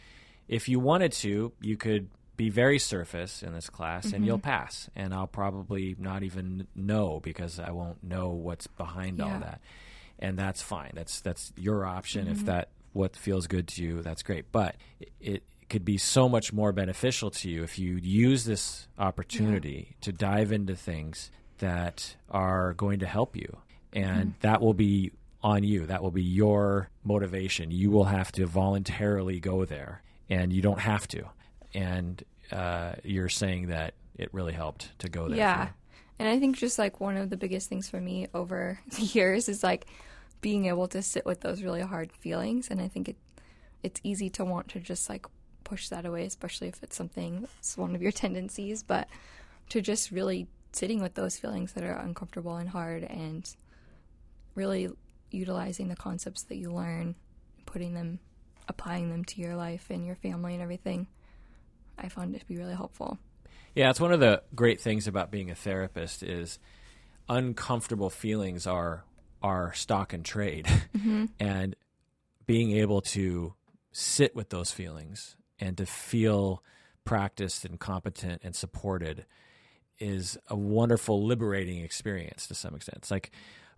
if 0.49 0.69
you 0.69 0.79
wanted 0.79 1.13
to, 1.13 1.53
you 1.61 1.77
could 1.77 2.09
be 2.37 2.51
very 2.51 2.79
surface 2.79 3.43
in 3.43 3.53
this 3.53 3.71
class 3.71 4.13
and 4.13 4.25
you'll 4.27 4.39
mm-hmm. 4.39 4.51
pass. 4.51 4.91
And 4.95 5.15
I'll 5.15 5.27
probably 5.27 5.97
not 5.99 6.23
even 6.23 6.67
know 6.75 7.21
because 7.23 7.59
I 7.59 7.71
won't 7.71 8.03
know 8.03 8.29
what's 8.31 8.67
behind 8.67 9.21
all 9.21 9.39
that. 9.41 9.61
And 10.19 10.39
that's 10.39 10.63
fine. 10.63 10.93
That's 10.95 11.21
that's 11.21 11.53
your 11.57 11.85
option. 11.85 12.29
If 12.29 12.39
mm-hmm. 12.39 12.47
that 12.47 12.69
what 12.93 13.17
feels 13.17 13.47
good 13.47 13.69
to 13.69 13.83
you, 13.83 14.03
that's 14.03 14.23
great. 14.23 14.51
But 14.51 14.77
it, 15.01 15.13
it 15.21 15.43
could 15.69 15.85
be 15.85 15.99
so 15.99 16.29
much 16.29 16.53
more 16.53 16.73
beneficial 16.73 17.31
to 17.31 17.51
you 17.51 17.63
if 17.63 17.79
you 17.79 17.97
use 17.97 18.45
this 18.45 18.89
opportunity 18.99 19.97
to 20.01 20.13
dive 20.13 20.53
into 20.53 20.75
things 20.75 21.31
that 21.59 22.17
are 22.31 22.73
going 22.75 23.01
to 23.01 23.07
help 23.07 23.37
you. 23.37 23.59
And 23.93 24.29
mm-hmm. 24.29 24.41
that 24.41 24.61
will 24.61 24.75
be 24.75 25.13
on 25.43 25.65
you. 25.65 25.87
That 25.87 26.03
will 26.03 26.11
be 26.11 26.23
your 26.23 26.91
motivation. 27.05 27.71
You 27.71 27.91
will 27.91 28.05
have 28.05 28.33
to 28.33 28.47
voluntarily 28.47 29.41
go 29.41 29.65
there, 29.65 30.03
and 30.29 30.53
you 30.53 30.63
don't 30.63 30.81
have 30.81 31.07
to. 31.09 31.25
And 31.75 32.23
uh, 32.53 32.95
you're 33.05 33.29
saying 33.29 33.69
that 33.69 33.95
it 34.17 34.33
really 34.33 34.53
helped 34.53 34.99
to 35.01 35.09
go 35.09 35.29
there. 35.29 35.39
yeah. 35.39 35.69
And 36.19 36.29
I 36.29 36.39
think 36.39 36.57
just 36.57 36.79
like 36.79 37.01
one 37.01 37.17
of 37.17 37.29
the 37.29 37.37
biggest 37.37 37.69
things 37.69 37.89
for 37.89 38.01
me 38.01 38.27
over 38.33 38.79
the 38.97 39.03
years 39.03 39.49
is 39.49 39.63
like 39.63 39.87
being 40.41 40.67
able 40.67 40.89
to 40.89 41.03
sit 41.03 41.27
with 41.27 41.41
those 41.41 41.63
really 41.63 41.83
hard 41.83 42.13
feelings. 42.13 42.69
And 42.71 42.81
I 42.81 42.89
think 42.89 43.09
it 43.09 43.17
it's 43.83 44.01
easy 44.03 44.29
to 44.31 44.45
want 44.45 44.69
to 44.69 44.81
just 44.81 45.09
like 45.09 45.27
push 45.65 45.89
that 45.91 46.07
away, 46.07 46.25
especially 46.25 46.69
if 46.69 46.83
it's 46.83 46.97
something 46.97 47.43
that's 47.43 47.77
one 47.77 47.95
of 47.95 48.03
your 48.03 48.13
tendencies. 48.25 48.83
But 48.83 49.09
to 49.69 49.81
just 49.81 50.11
really 50.11 50.47
sitting 50.73 51.01
with 51.01 51.15
those 51.15 51.39
feelings 51.39 51.73
that 51.73 51.85
are 51.85 51.97
uncomfortable 51.97 52.57
and 52.57 52.69
hard 52.69 53.03
and 53.05 53.55
really 54.55 54.91
utilizing 55.31 55.89
the 55.89 55.97
concepts 55.97 56.43
that 56.45 56.57
you 56.57 56.73
learn, 56.73 57.15
putting 57.65 57.95
them, 57.95 58.19
applying 58.69 59.11
them 59.11 59.25
to 59.25 59.41
your 59.41 59.57
life 59.57 59.87
and 59.91 60.05
your 60.05 60.17
family 60.17 60.55
and 60.55 60.63
everything, 60.63 61.07
I 61.99 62.09
found 62.09 62.35
it 62.35 62.41
to 62.41 62.47
be 62.47 62.57
really 62.57 62.75
helpful. 62.75 63.19
Yeah, 63.75 63.91
it's 63.91 64.01
one 64.01 64.13
of 64.13 64.21
the 64.21 64.43
great 64.55 64.81
things 64.81 65.07
about 65.07 65.31
being 65.31 65.51
a 65.51 65.55
therapist 65.55 66.23
is 66.23 66.59
uncomfortable 67.29 68.11
feelings 68.11 68.67
are 68.67 69.05
are 69.43 69.73
stock 69.75 70.13
and 70.13 70.25
trade, 70.25 70.67
mm-hmm. 70.97 71.27
and 71.39 71.77
being 72.47 72.73
able 72.73 73.01
to 73.01 73.55
sit 73.93 74.35
with 74.35 74.51
those 74.51 74.71
feelings 74.71 75.37
and 75.59 75.77
to 75.77 75.87
feel 75.87 76.63
practiced 77.05 77.65
and 77.65 77.79
competent 77.79 78.43
and 78.45 78.55
supported 78.55 79.25
is 79.99 80.37
a 80.49 80.57
wonderful 80.57 81.25
liberating 81.25 81.83
experience 81.83 82.47
to 82.47 82.55
some 82.55 82.75
extent. 82.75 82.99
It's 82.99 83.11
like, 83.11 83.31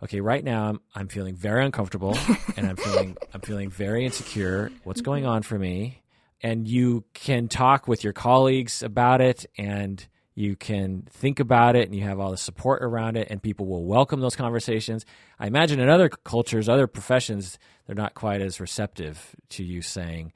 okay, 0.03 0.19
right 0.19 0.43
now 0.43 0.69
I'm 0.69 0.81
I'm 0.95 1.07
feeling 1.07 1.35
very 1.35 1.65
uncomfortable 1.65 2.17
and 2.57 2.67
I'm 2.67 2.75
feeling 2.75 3.17
I'm 3.33 3.41
feeling 3.41 3.69
very 3.69 4.05
insecure. 4.05 4.71
What's 4.83 5.01
going 5.01 5.23
mm-hmm. 5.23 5.31
on 5.31 5.43
for 5.43 5.57
me? 5.57 6.01
And 6.41 6.67
you 6.67 7.03
can 7.13 7.47
talk 7.47 7.87
with 7.87 8.03
your 8.03 8.13
colleagues 8.13 8.81
about 8.81 9.21
it 9.21 9.45
and 9.57 10.05
you 10.35 10.55
can 10.55 11.05
think 11.09 11.41
about 11.41 11.75
it 11.75 11.85
and 11.85 11.93
you 11.93 12.03
have 12.03 12.19
all 12.19 12.31
the 12.31 12.37
support 12.37 12.81
around 12.81 13.17
it 13.17 13.27
and 13.29 13.41
people 13.41 13.65
will 13.65 13.83
welcome 13.83 14.21
those 14.21 14.37
conversations. 14.37 15.05
I 15.37 15.47
imagine 15.47 15.81
in 15.81 15.89
other 15.89 16.07
cultures, 16.07 16.69
other 16.69 16.87
professions, 16.87 17.59
they're 17.85 17.95
not 17.95 18.13
quite 18.13 18.39
as 18.39 18.61
receptive 18.61 19.35
to 19.49 19.65
you 19.65 19.81
saying, 19.81 20.31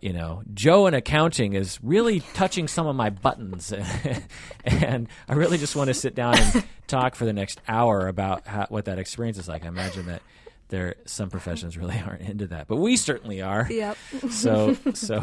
you 0.00 0.12
know, 0.12 0.42
Joe 0.52 0.86
in 0.86 0.94
accounting 0.94 1.54
is 1.54 1.78
really 1.82 2.20
touching 2.20 2.68
some 2.68 2.86
of 2.86 2.94
my 2.94 3.08
buttons, 3.08 3.72
and 4.64 5.08
I 5.26 5.32
really 5.32 5.56
just 5.56 5.74
want 5.74 5.88
to 5.88 5.94
sit 5.94 6.14
down 6.14 6.36
and 6.36 6.64
talk 6.86 7.14
for 7.14 7.24
the 7.24 7.32
next 7.32 7.58
hour 7.66 8.06
about 8.06 8.46
how, 8.46 8.66
what 8.68 8.84
that 8.84 8.98
experience 8.98 9.38
is 9.38 9.48
like. 9.48 9.64
I 9.64 9.68
imagine 9.68 10.04
that 10.06 10.20
there 10.74 10.96
some 11.06 11.30
professions 11.30 11.78
really 11.78 11.98
aren't 12.06 12.22
into 12.22 12.48
that, 12.48 12.66
but 12.66 12.76
we 12.76 12.96
certainly 12.96 13.40
are. 13.40 13.66
Yep. 13.70 13.96
So 14.30 14.74
so, 14.94 15.22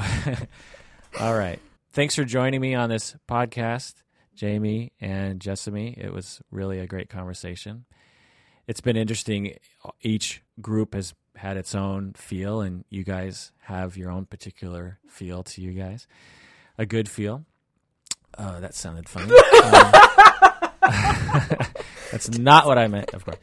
all 1.20 1.38
right. 1.38 1.60
Thanks 1.92 2.16
for 2.16 2.24
joining 2.24 2.62
me 2.62 2.74
on 2.74 2.90
this 2.90 3.16
podcast, 3.28 3.96
Jamie 4.34 4.94
and 5.02 5.42
Jessamy. 5.42 5.98
It 5.98 6.14
was 6.14 6.42
really 6.52 6.80
a 6.80 6.88
great 6.88 7.10
conversation. 7.10 7.86
It's 8.68 8.80
been 8.80 8.96
interesting. 8.96 9.58
Each 10.02 10.42
group 10.62 10.94
has 10.94 11.14
had 11.36 11.58
its 11.58 11.76
own 11.76 12.14
feel, 12.14 12.62
and 12.62 12.86
you 12.90 13.04
guys 13.04 13.52
have 13.64 13.98
your 13.98 14.10
own 14.10 14.26
particular 14.26 15.00
feel 15.08 15.44
to 15.44 15.62
you 15.62 15.72
guys. 15.74 16.08
A 16.78 16.86
good 16.86 17.10
feel. 17.10 17.44
Uh, 18.38 18.62
that 18.62 18.74
sounded 18.74 19.10
funny. 19.10 19.34
Um, 19.34 19.92
that's 22.12 22.30
not 22.38 22.66
what 22.66 22.78
I 22.78 22.88
meant, 22.88 23.14
of 23.14 23.26
course. 23.26 23.38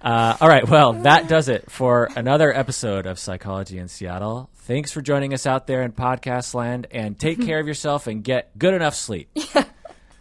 Uh, 0.00 0.36
all 0.40 0.48
right, 0.48 0.68
well, 0.68 0.92
that 0.92 1.26
does 1.28 1.48
it 1.48 1.70
for 1.70 2.08
another 2.16 2.52
episode 2.56 3.06
of 3.06 3.18
Psychology 3.18 3.78
in 3.78 3.88
Seattle. 3.88 4.50
Thanks 4.54 4.92
for 4.92 5.00
joining 5.00 5.32
us 5.34 5.46
out 5.46 5.66
there 5.66 5.82
in 5.82 5.92
podcast 5.92 6.54
land, 6.54 6.86
and 6.90 7.18
take 7.18 7.40
care 7.40 7.58
of 7.58 7.66
yourself 7.66 8.06
and 8.06 8.22
get 8.22 8.56
good 8.58 8.74
enough 8.74 8.94
sleep. 8.94 9.28
Yeah. 9.54 9.64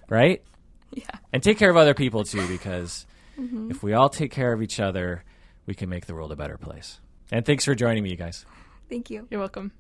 Right? 0.08 0.44
Yeah. 0.94 1.04
And 1.34 1.42
take 1.42 1.58
care 1.58 1.70
of 1.72 1.78
other 1.78 1.96
people 1.96 2.24
too, 2.26 2.48
because 2.48 3.08
if 3.38 3.82
we 3.82 3.94
all 3.94 4.08
take 4.08 4.32
care 4.32 4.54
of 4.54 4.62
each 4.62 4.80
other, 4.80 5.24
we 5.66 5.74
can 5.74 5.90
make 5.90 6.06
the 6.06 6.14
world 6.14 6.32
a 6.32 6.36
better 6.36 6.58
place. 6.58 7.00
And 7.32 7.44
thanks 7.44 7.66
for 7.66 7.74
joining 7.74 8.04
me, 8.04 8.12
you 8.12 8.16
guys. 8.16 8.46
Thank 8.88 9.10
you. 9.10 9.28
You're 9.32 9.40
welcome. 9.40 9.72